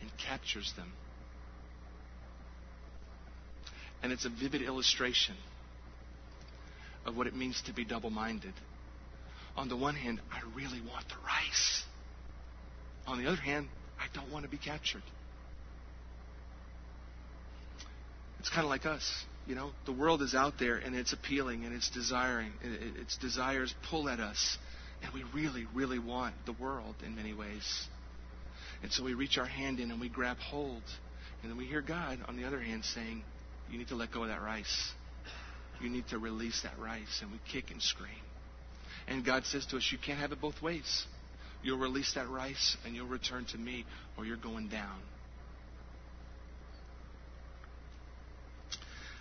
and 0.00 0.10
captures 0.18 0.72
them. 0.76 0.92
And 4.02 4.12
it's 4.12 4.26
a 4.26 4.28
vivid 4.28 4.62
illustration 4.62 5.34
of 7.06 7.16
what 7.16 7.26
it 7.26 7.34
means 7.34 7.62
to 7.66 7.72
be 7.72 7.84
double 7.84 8.10
minded. 8.10 8.52
On 9.56 9.68
the 9.68 9.76
one 9.76 9.94
hand, 9.94 10.20
I 10.30 10.40
really 10.54 10.80
want 10.80 11.08
the 11.08 11.16
rice. 11.26 11.84
On 13.06 13.22
the 13.22 13.28
other 13.28 13.40
hand, 13.40 13.68
I 13.98 14.06
don't 14.14 14.30
want 14.30 14.44
to 14.44 14.50
be 14.50 14.58
captured. 14.58 15.02
It's 18.38 18.50
kind 18.50 18.64
of 18.64 18.70
like 18.70 18.84
us. 18.84 19.24
You 19.46 19.54
know, 19.54 19.70
the 19.86 19.92
world 19.92 20.22
is 20.22 20.34
out 20.34 20.54
there 20.58 20.76
and 20.76 20.94
it's 20.94 21.12
appealing 21.12 21.64
and 21.64 21.74
it's 21.74 21.88
desiring. 21.90 22.52
Its 22.62 23.16
desires 23.16 23.74
pull 23.90 24.08
at 24.08 24.20
us. 24.20 24.58
And 25.02 25.12
we 25.12 25.24
really, 25.34 25.66
really 25.74 25.98
want 25.98 26.34
the 26.46 26.52
world 26.52 26.94
in 27.04 27.14
many 27.14 27.32
ways. 27.32 27.88
And 28.82 28.92
so 28.92 29.04
we 29.04 29.14
reach 29.14 29.38
our 29.38 29.46
hand 29.46 29.80
in 29.80 29.90
and 29.90 30.00
we 30.00 30.08
grab 30.08 30.38
hold. 30.38 30.82
And 31.42 31.50
then 31.50 31.56
we 31.56 31.66
hear 31.66 31.80
God, 31.80 32.18
on 32.28 32.36
the 32.36 32.44
other 32.44 32.60
hand, 32.60 32.84
saying, 32.84 33.22
You 33.70 33.78
need 33.78 33.88
to 33.88 33.94
let 33.94 34.12
go 34.12 34.22
of 34.22 34.28
that 34.28 34.42
rice. 34.42 34.92
You 35.80 35.90
need 35.90 36.08
to 36.08 36.18
release 36.18 36.62
that 36.62 36.78
rice. 36.78 37.20
And 37.22 37.30
we 37.30 37.38
kick 37.50 37.70
and 37.70 37.80
scream. 37.80 38.10
And 39.08 39.24
God 39.24 39.44
says 39.44 39.66
to 39.66 39.76
us, 39.76 39.88
You 39.90 39.98
can't 39.98 40.18
have 40.18 40.32
it 40.32 40.40
both 40.40 40.60
ways. 40.62 41.06
You'll 41.62 41.78
release 41.78 42.14
that 42.14 42.28
rice 42.28 42.76
and 42.84 42.94
you'll 42.94 43.08
return 43.08 43.44
to 43.46 43.58
me, 43.58 43.84
or 44.16 44.24
you're 44.24 44.36
going 44.36 44.68
down. 44.68 45.00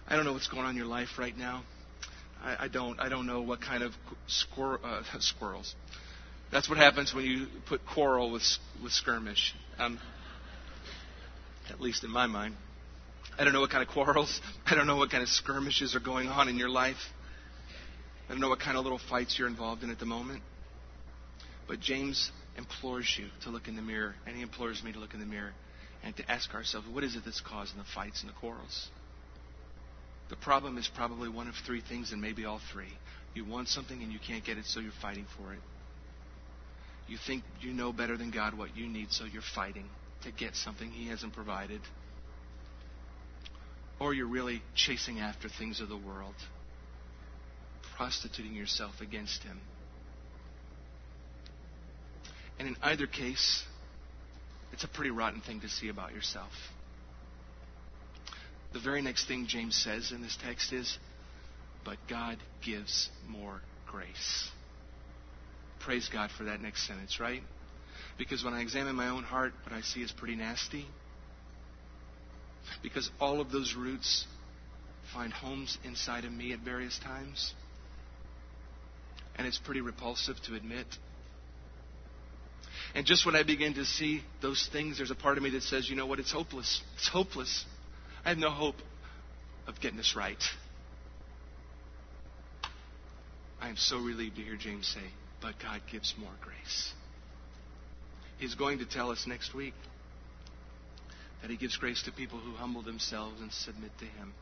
I 0.07 0.15
don't 0.15 0.25
know 0.25 0.33
what's 0.33 0.47
going 0.47 0.63
on 0.63 0.71
in 0.71 0.77
your 0.77 0.85
life 0.85 1.17
right 1.17 1.35
now. 1.35 1.63
I, 2.43 2.65
I 2.65 2.67
don't. 2.67 2.99
I 2.99 3.09
don't 3.09 3.25
know 3.25 3.41
what 3.41 3.61
kind 3.61 3.83
of 3.83 3.93
squir- 4.27 4.79
uh, 4.83 5.01
squirrels. 5.19 5.73
That's 6.51 6.69
what 6.69 6.77
happens 6.77 7.13
when 7.13 7.25
you 7.25 7.47
put 7.67 7.81
quarrel 7.85 8.31
with 8.31 8.43
with 8.83 8.91
skirmish. 8.91 9.55
Um, 9.79 9.99
at 11.69 11.81
least 11.81 12.03
in 12.03 12.11
my 12.11 12.27
mind. 12.27 12.55
I 13.37 13.43
don't 13.43 13.53
know 13.53 13.61
what 13.61 13.71
kind 13.71 13.81
of 13.81 13.89
quarrels. 13.89 14.39
I 14.65 14.75
don't 14.75 14.87
know 14.87 14.97
what 14.97 15.09
kind 15.09 15.23
of 15.23 15.29
skirmishes 15.29 15.95
are 15.95 15.99
going 15.99 16.27
on 16.27 16.47
in 16.47 16.57
your 16.57 16.69
life. 16.69 16.97
I 18.27 18.31
don't 18.31 18.41
know 18.41 18.49
what 18.49 18.59
kind 18.59 18.77
of 18.77 18.83
little 18.83 19.01
fights 19.09 19.37
you're 19.37 19.47
involved 19.47 19.83
in 19.83 19.89
at 19.89 19.99
the 19.99 20.05
moment. 20.05 20.41
But 21.67 21.79
James 21.79 22.31
implores 22.57 23.15
you 23.19 23.27
to 23.43 23.49
look 23.49 23.67
in 23.67 23.75
the 23.75 23.81
mirror, 23.81 24.15
and 24.25 24.35
he 24.35 24.41
implores 24.41 24.83
me 24.83 24.91
to 24.93 24.99
look 24.99 25.13
in 25.13 25.19
the 25.19 25.25
mirror 25.25 25.53
and 26.03 26.15
to 26.17 26.31
ask 26.31 26.53
ourselves, 26.53 26.87
what 26.87 27.03
is 27.03 27.15
it 27.15 27.23
that's 27.25 27.41
causing 27.41 27.77
the 27.77 27.85
fights 27.93 28.21
and 28.21 28.29
the 28.29 28.35
quarrels? 28.35 28.89
The 30.29 30.35
problem 30.35 30.77
is 30.77 30.87
probably 30.87 31.29
one 31.29 31.47
of 31.47 31.55
three 31.65 31.81
things, 31.81 32.11
and 32.11 32.21
maybe 32.21 32.45
all 32.45 32.61
three. 32.71 32.93
You 33.33 33.45
want 33.45 33.67
something 33.67 34.01
and 34.01 34.11
you 34.11 34.19
can't 34.19 34.43
get 34.43 34.57
it, 34.57 34.65
so 34.65 34.79
you're 34.79 34.91
fighting 35.01 35.25
for 35.37 35.53
it. 35.53 35.59
You 37.07 37.17
think 37.27 37.43
you 37.61 37.73
know 37.73 37.93
better 37.93 38.17
than 38.17 38.31
God 38.31 38.57
what 38.57 38.75
you 38.75 38.87
need, 38.87 39.11
so 39.11 39.25
you're 39.25 39.43
fighting 39.53 39.85
to 40.23 40.31
get 40.31 40.55
something 40.55 40.89
He 40.89 41.09
hasn't 41.09 41.33
provided. 41.33 41.81
Or 43.99 44.13
you're 44.13 44.27
really 44.27 44.61
chasing 44.73 45.19
after 45.19 45.47
things 45.47 45.79
of 45.79 45.89
the 45.89 45.97
world, 45.97 46.35
prostituting 47.95 48.55
yourself 48.55 48.93
against 49.01 49.43
Him. 49.43 49.59
And 52.59 52.67
in 52.67 52.75
either 52.81 53.07
case, 53.07 53.63
it's 54.71 54.83
a 54.83 54.87
pretty 54.87 55.11
rotten 55.11 55.41
thing 55.41 55.61
to 55.61 55.69
see 55.69 55.89
about 55.89 56.13
yourself. 56.13 56.51
The 58.73 58.79
very 58.79 59.01
next 59.01 59.27
thing 59.27 59.47
James 59.47 59.75
says 59.75 60.11
in 60.11 60.21
this 60.21 60.37
text 60.43 60.73
is, 60.73 60.97
but 61.83 61.97
God 62.09 62.37
gives 62.63 63.09
more 63.27 63.61
grace. 63.87 64.49
Praise 65.79 66.09
God 66.11 66.29
for 66.37 66.45
that 66.45 66.61
next 66.61 66.87
sentence, 66.87 67.19
right? 67.19 67.41
Because 68.17 68.43
when 68.43 68.53
I 68.53 68.61
examine 68.61 68.95
my 68.95 69.09
own 69.09 69.23
heart, 69.23 69.53
what 69.63 69.73
I 69.73 69.81
see 69.81 70.01
is 70.01 70.11
pretty 70.11 70.35
nasty. 70.35 70.85
Because 72.81 73.09
all 73.19 73.39
of 73.39 73.51
those 73.51 73.75
roots 73.75 74.25
find 75.13 75.31
homes 75.31 75.77
inside 75.83 76.25
of 76.25 76.31
me 76.31 76.51
at 76.51 76.59
various 76.59 76.97
times. 76.99 77.53
And 79.37 79.45
it's 79.45 79.57
pretty 79.57 79.81
repulsive 79.81 80.37
to 80.43 80.55
admit. 80.55 80.87
And 82.93 83.05
just 83.05 83.25
when 83.25 83.35
I 83.35 83.43
begin 83.43 83.73
to 83.73 83.85
see 83.85 84.21
those 84.41 84.69
things, 84.71 84.97
there's 84.97 85.11
a 85.11 85.15
part 85.15 85.37
of 85.37 85.43
me 85.43 85.49
that 85.51 85.63
says, 85.63 85.89
you 85.89 85.97
know 85.97 86.05
what, 86.05 86.19
it's 86.19 86.31
hopeless. 86.31 86.81
It's 86.95 87.09
hopeless. 87.09 87.65
I 88.23 88.29
have 88.29 88.37
no 88.37 88.49
hope 88.49 88.77
of 89.67 89.79
getting 89.81 89.97
this 89.97 90.15
right. 90.15 90.41
I 93.59 93.69
am 93.69 93.77
so 93.77 93.97
relieved 93.97 94.37
to 94.37 94.43
hear 94.43 94.55
James 94.55 94.87
say, 94.87 95.05
but 95.41 95.55
God 95.61 95.81
gives 95.91 96.13
more 96.17 96.31
grace. 96.41 96.93
He's 98.37 98.55
going 98.55 98.79
to 98.79 98.85
tell 98.85 99.11
us 99.11 99.25
next 99.27 99.53
week 99.53 99.73
that 101.41 101.49
He 101.49 101.57
gives 101.57 101.75
grace 101.75 102.03
to 102.03 102.11
people 102.11 102.39
who 102.39 102.53
humble 102.53 102.81
themselves 102.81 103.41
and 103.41 103.51
submit 103.51 103.91
to 103.99 104.05
Him. 104.05 104.33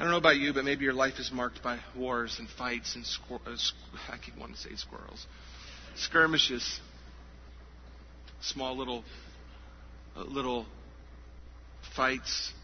I 0.00 0.02
don't 0.02 0.12
know 0.12 0.16
about 0.16 0.38
you, 0.38 0.54
but 0.54 0.64
maybe 0.64 0.84
your 0.84 0.94
life 0.94 1.18
is 1.18 1.30
marked 1.30 1.62
by 1.62 1.78
wars 1.94 2.36
and 2.38 2.48
fights 2.48 2.94
and 2.94 3.04
squir- 3.04 3.38
uh, 3.46 3.54
I 4.08 4.16
keep 4.16 4.34
wanting 4.38 4.54
to 4.54 4.60
say 4.62 4.70
squirrels, 4.74 5.26
skirmishes, 5.94 6.80
small 8.40 8.78
little 8.78 9.04
uh, 10.16 10.22
little 10.22 10.64
fights 11.94 12.54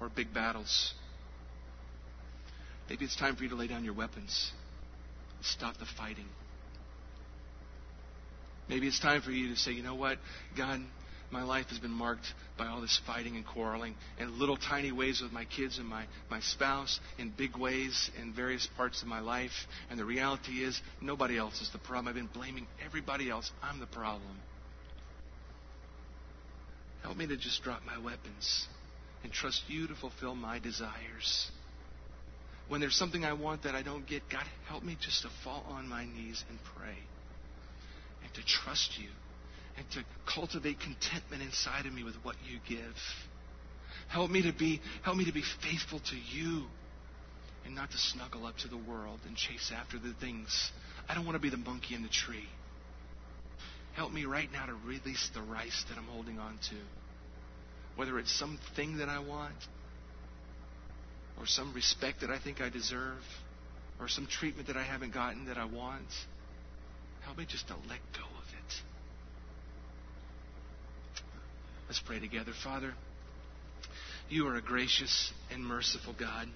or 0.00 0.08
big 0.08 0.34
battles. 0.34 0.92
Maybe 2.88 3.04
it's 3.04 3.14
time 3.14 3.36
for 3.36 3.44
you 3.44 3.50
to 3.50 3.56
lay 3.56 3.68
down 3.68 3.84
your 3.84 3.94
weapons. 3.94 4.50
Stop 5.42 5.78
the 5.78 5.86
fighting. 5.96 6.26
Maybe 8.68 8.88
it's 8.88 8.98
time 8.98 9.22
for 9.22 9.30
you 9.30 9.50
to 9.50 9.56
say, 9.56 9.70
you 9.70 9.84
know 9.84 9.94
what, 9.94 10.18
God, 10.56 10.80
my 11.30 11.42
life 11.42 11.66
has 11.68 11.78
been 11.78 11.92
marked 11.92 12.26
by 12.58 12.66
all 12.66 12.80
this 12.80 13.00
fighting 13.06 13.36
and 13.36 13.46
quarreling 13.46 13.94
in 14.18 14.38
little 14.38 14.56
tiny 14.56 14.90
ways 14.90 15.20
with 15.22 15.32
my 15.32 15.44
kids 15.44 15.78
and 15.78 15.86
my, 15.86 16.04
my 16.28 16.40
spouse, 16.40 16.98
in 17.18 17.32
big 17.36 17.56
ways 17.56 18.10
in 18.20 18.32
various 18.32 18.68
parts 18.76 19.02
of 19.02 19.08
my 19.08 19.20
life. 19.20 19.52
And 19.90 19.98
the 19.98 20.04
reality 20.04 20.64
is, 20.64 20.80
nobody 21.00 21.38
else 21.38 21.60
is 21.60 21.70
the 21.72 21.78
problem. 21.78 22.08
I've 22.08 22.14
been 22.14 22.26
blaming 22.26 22.66
everybody 22.84 23.30
else. 23.30 23.50
I'm 23.62 23.78
the 23.78 23.86
problem. 23.86 24.40
Help 27.02 27.16
me 27.16 27.26
to 27.28 27.36
just 27.36 27.62
drop 27.62 27.82
my 27.86 27.98
weapons 27.98 28.66
and 29.22 29.32
trust 29.32 29.62
you 29.68 29.86
to 29.86 29.94
fulfill 29.94 30.34
my 30.34 30.58
desires. 30.58 31.50
When 32.68 32.80
there's 32.80 32.96
something 32.96 33.24
I 33.24 33.32
want 33.32 33.62
that 33.62 33.74
I 33.74 33.82
don't 33.82 34.06
get, 34.06 34.22
God, 34.30 34.44
help 34.68 34.82
me 34.82 34.96
just 35.00 35.22
to 35.22 35.28
fall 35.44 35.64
on 35.68 35.88
my 35.88 36.04
knees 36.04 36.44
and 36.48 36.58
pray 36.76 36.96
and 38.22 38.34
to 38.34 38.42
trust 38.44 38.98
you 38.98 39.08
and 39.80 39.90
to 39.92 40.04
cultivate 40.32 40.78
contentment 40.78 41.42
inside 41.42 41.86
of 41.86 41.92
me 41.92 42.04
with 42.04 42.16
what 42.22 42.36
you 42.46 42.58
give. 42.68 42.94
Help 44.08 44.30
me 44.30 44.42
to 44.42 44.52
be 44.52 44.80
help 45.02 45.16
me 45.16 45.24
to 45.24 45.32
be 45.32 45.42
faithful 45.62 46.00
to 46.00 46.16
you 46.16 46.64
and 47.64 47.74
not 47.74 47.90
to 47.90 47.96
snuggle 47.96 48.46
up 48.46 48.58
to 48.58 48.68
the 48.68 48.76
world 48.76 49.20
and 49.26 49.36
chase 49.36 49.72
after 49.74 49.98
the 49.98 50.12
things. 50.20 50.70
I 51.08 51.14
don't 51.14 51.24
want 51.24 51.36
to 51.36 51.40
be 51.40 51.48
the 51.48 51.56
monkey 51.56 51.94
in 51.94 52.02
the 52.02 52.08
tree. 52.08 52.48
Help 53.94 54.12
me 54.12 54.24
right 54.26 54.50
now 54.52 54.66
to 54.66 54.74
release 54.86 55.30
the 55.34 55.42
rice 55.42 55.84
that 55.88 55.96
I'm 55.96 56.04
holding 56.04 56.38
on 56.38 56.58
to. 56.70 56.76
Whether 57.96 58.18
it's 58.18 58.32
something 58.32 58.98
that 58.98 59.08
I 59.08 59.18
want, 59.18 59.54
or 61.38 61.46
some 61.46 61.72
respect 61.74 62.20
that 62.20 62.30
I 62.30 62.38
think 62.38 62.60
I 62.60 62.68
deserve, 62.68 63.22
or 63.98 64.08
some 64.08 64.26
treatment 64.26 64.68
that 64.68 64.76
I 64.76 64.82
haven't 64.82 65.12
gotten 65.12 65.46
that 65.46 65.58
I 65.58 65.64
want. 65.64 66.08
Help 67.24 67.38
me 67.38 67.46
just 67.48 67.66
to 67.68 67.74
let 67.88 67.98
go 68.12 68.24
of 68.24 68.44
it. 68.52 68.82
Let's 71.90 71.98
pray 72.06 72.20
together. 72.20 72.52
Father, 72.62 72.94
you 74.28 74.46
are 74.46 74.54
a 74.54 74.62
gracious 74.62 75.32
and 75.50 75.66
merciful 75.66 76.14
God. 76.16 76.46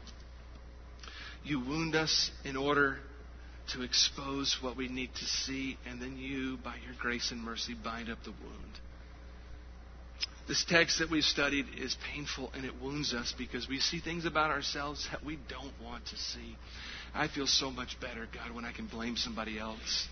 You 1.43 1.59
wound 1.59 1.97
us 1.97 2.31
in 2.45 2.57
order 2.57 2.99
to 3.73 3.83
expose 3.83 4.57
what 4.61 4.77
we 4.77 4.87
need 4.87 5.11
to 5.13 5.25
see, 5.25 5.77
and 5.89 6.01
then 6.01 6.17
you, 6.19 6.59
by 6.63 6.77
your 6.87 6.95
grace 7.01 7.33
and 7.33 7.43
mercy, 7.43 7.75
bind 7.75 8.09
up 8.11 8.19
the 8.23 8.31
wound. 8.31 8.79
This 10.47 10.65
text 10.69 11.01
that 11.01 11.11
we've 11.11 11.25
studied 11.25 11.67
is 11.79 11.97
painful 12.15 12.53
and 12.55 12.65
it 12.65 12.81
wounds 12.81 13.13
us 13.13 13.35
because 13.37 13.69
we 13.69 13.81
see 13.81 13.99
things 13.99 14.27
about 14.27 14.53
ourselves 14.53 15.09
that 15.11 15.25
we 15.25 15.41
don't 15.49 15.75
want 15.83 16.07
to 16.07 16.17
see. 16.17 16.55
I 17.13 17.27
feel 17.27 17.49
so 17.49 17.73
much 17.73 17.99
better, 18.01 18.29
God, 18.33 18.55
when 18.55 18.65
I 18.65 18.71
can 18.71 18.87
blame 18.87 19.17
somebody 19.17 19.59
else. 19.59 20.07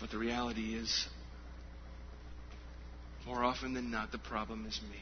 But 0.00 0.10
the 0.10 0.16
reality 0.16 0.76
is, 0.76 1.08
more 3.26 3.42
often 3.42 3.74
than 3.74 3.90
not, 3.90 4.12
the 4.12 4.18
problem 4.18 4.66
is 4.66 4.80
me. 4.90 4.98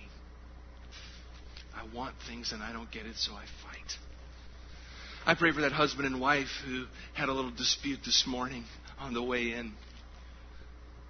I 1.74 1.94
want 1.94 2.14
things 2.26 2.52
and 2.52 2.62
I 2.62 2.72
don't 2.72 2.90
get 2.90 3.06
it, 3.06 3.16
so 3.16 3.32
I 3.32 3.44
fight. 3.62 3.98
I 5.26 5.34
pray 5.34 5.52
for 5.52 5.62
that 5.62 5.72
husband 5.72 6.06
and 6.06 6.20
wife 6.20 6.48
who 6.66 6.86
had 7.12 7.28
a 7.28 7.32
little 7.32 7.50
dispute 7.50 8.00
this 8.04 8.24
morning 8.26 8.64
on 8.98 9.14
the 9.14 9.22
way 9.22 9.52
in. 9.52 9.72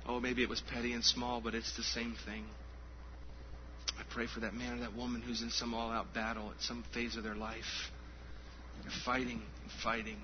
Oh, 0.07 0.21
maybe 0.21 0.43
it 0.43 0.49
was 0.49 0.61
petty 0.61 0.93
and 0.93 1.05
small, 1.05 1.41
but 1.41 1.55
it's 1.55 1.77
the 1.77 1.83
same 1.83 2.15
thing. 2.25 2.45
I 3.99 4.03
pray 4.11 4.27
for 4.27 4.41
that 4.41 4.55
man 4.55 4.79
or 4.79 4.81
that 4.81 4.97
woman 4.97 5.23
who's 5.23 5.43
in 5.43 5.51
some 5.51 5.75
all 5.75 5.91
out 5.91 6.13
battle 6.15 6.51
at 6.51 6.63
some 6.63 6.85
phase 6.93 7.17
of 7.17 7.23
their 7.23 7.35
life. 7.35 7.91
They're 8.83 8.91
fighting 9.05 9.41
and 9.63 9.73
fighting. 9.83 10.19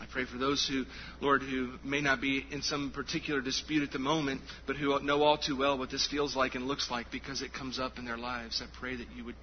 I 0.00 0.06
pray 0.10 0.24
for 0.24 0.38
those 0.38 0.66
who, 0.66 0.84
Lord, 1.20 1.42
who 1.42 1.72
may 1.82 2.00
not 2.00 2.20
be 2.20 2.44
in 2.50 2.62
some 2.62 2.92
particular 2.92 3.40
dispute 3.40 3.82
at 3.82 3.90
the 3.90 3.98
moment, 3.98 4.40
but 4.66 4.76
who 4.76 4.98
know 5.00 5.22
all 5.22 5.38
too 5.38 5.56
well 5.56 5.76
what 5.78 5.90
this 5.90 6.06
feels 6.06 6.36
like 6.36 6.54
and 6.54 6.66
looks 6.66 6.90
like 6.90 7.10
because 7.10 7.42
it 7.42 7.52
comes 7.52 7.78
up 7.78 7.98
in 7.98 8.04
their 8.04 8.16
lives. 8.16 8.62
I 8.62 8.66
pray 8.78 8.96
that 8.96 9.06
you 9.16 9.24
would 9.24 9.34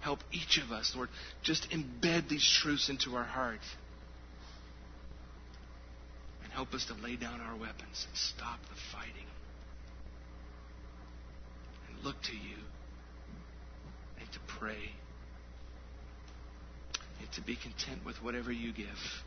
help 0.00 0.20
each 0.32 0.58
of 0.64 0.70
us, 0.70 0.92
Lord, 0.94 1.08
just 1.42 1.68
embed 1.70 2.28
these 2.28 2.48
truths 2.62 2.88
into 2.88 3.16
our 3.16 3.24
heart. 3.24 3.60
And 6.44 6.52
help 6.52 6.72
us 6.74 6.84
to 6.86 6.94
lay 7.02 7.16
down 7.16 7.40
our 7.40 7.56
weapons 7.56 8.06
and 8.06 8.16
stop 8.16 8.60
the 8.68 8.80
fighting. 8.92 9.26
And 11.88 12.04
look 12.04 12.20
to 12.22 12.32
you. 12.32 12.56
And 14.20 14.32
to 14.32 14.38
pray. 14.46 14.90
And 17.20 17.32
to 17.32 17.40
be 17.40 17.56
content 17.56 18.04
with 18.04 18.22
whatever 18.22 18.52
you 18.52 18.72
give 18.72 19.24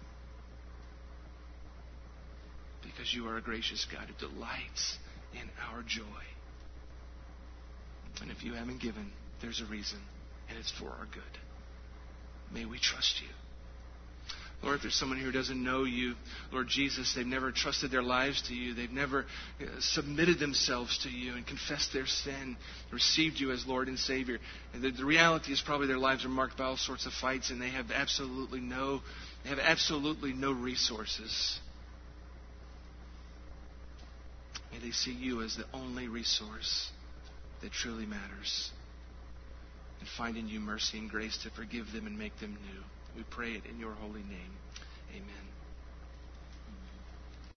because 2.83 3.13
you 3.13 3.27
are 3.27 3.37
a 3.37 3.41
gracious 3.41 3.85
God 3.91 4.07
who 4.07 4.27
delights 4.27 4.97
in 5.33 5.49
our 5.71 5.83
joy. 5.83 6.03
And 8.21 8.31
if 8.31 8.43
you 8.43 8.53
haven't 8.53 8.81
given, 8.81 9.11
there's 9.41 9.61
a 9.61 9.65
reason, 9.65 9.99
and 10.49 10.57
it's 10.57 10.71
for 10.71 10.89
our 10.89 11.07
good. 11.13 11.23
May 12.53 12.65
we 12.65 12.79
trust 12.79 13.21
you. 13.21 13.27
Lord, 14.61 14.75
if 14.75 14.81
there's 14.81 14.95
someone 14.95 15.17
here 15.17 15.27
who 15.27 15.31
doesn't 15.31 15.63
know 15.63 15.85
you, 15.85 16.15
Lord 16.51 16.67
Jesus, 16.67 17.13
they've 17.15 17.25
never 17.25 17.51
trusted 17.51 17.91
their 17.91 18.03
lives 18.03 18.41
to 18.49 18.53
you. 18.53 18.73
They've 18.73 18.91
never 18.91 19.25
uh, 19.61 19.65
submitted 19.79 20.37
themselves 20.37 20.97
to 21.03 21.09
you 21.09 21.35
and 21.35 21.47
confessed 21.47 21.93
their 21.93 22.05
sin, 22.05 22.57
received 22.91 23.39
you 23.39 23.51
as 23.51 23.65
Lord 23.65 23.87
and 23.87 23.97
Savior. 23.97 24.37
And 24.73 24.83
the, 24.83 24.91
the 24.91 25.05
reality 25.05 25.53
is 25.53 25.61
probably 25.61 25.87
their 25.87 25.97
lives 25.97 26.25
are 26.25 26.29
marked 26.29 26.57
by 26.57 26.65
all 26.65 26.75
sorts 26.75 27.05
of 27.05 27.13
fights 27.13 27.51
and 27.51 27.61
they 27.61 27.69
have 27.69 27.91
absolutely 27.91 28.59
no 28.59 29.01
they 29.43 29.49
have 29.49 29.59
absolutely 29.59 30.33
no 30.33 30.51
resources. 30.51 31.59
May 34.71 34.79
they 34.79 34.91
see 34.91 35.13
you 35.13 35.41
as 35.41 35.55
the 35.55 35.65
only 35.73 36.07
resource 36.07 36.91
that 37.61 37.71
truly 37.71 38.05
matters. 38.05 38.71
And 39.99 40.07
find 40.17 40.37
in 40.37 40.47
you 40.47 40.59
mercy 40.59 40.97
and 40.97 41.09
grace 41.09 41.37
to 41.43 41.49
forgive 41.49 41.91
them 41.91 42.07
and 42.07 42.17
make 42.17 42.39
them 42.39 42.51
new. 42.51 42.83
We 43.17 43.23
pray 43.29 43.51
it 43.51 43.65
in 43.65 43.79
your 43.79 43.91
holy 43.93 44.23
name. 44.23 44.53
Amen. 45.11 45.48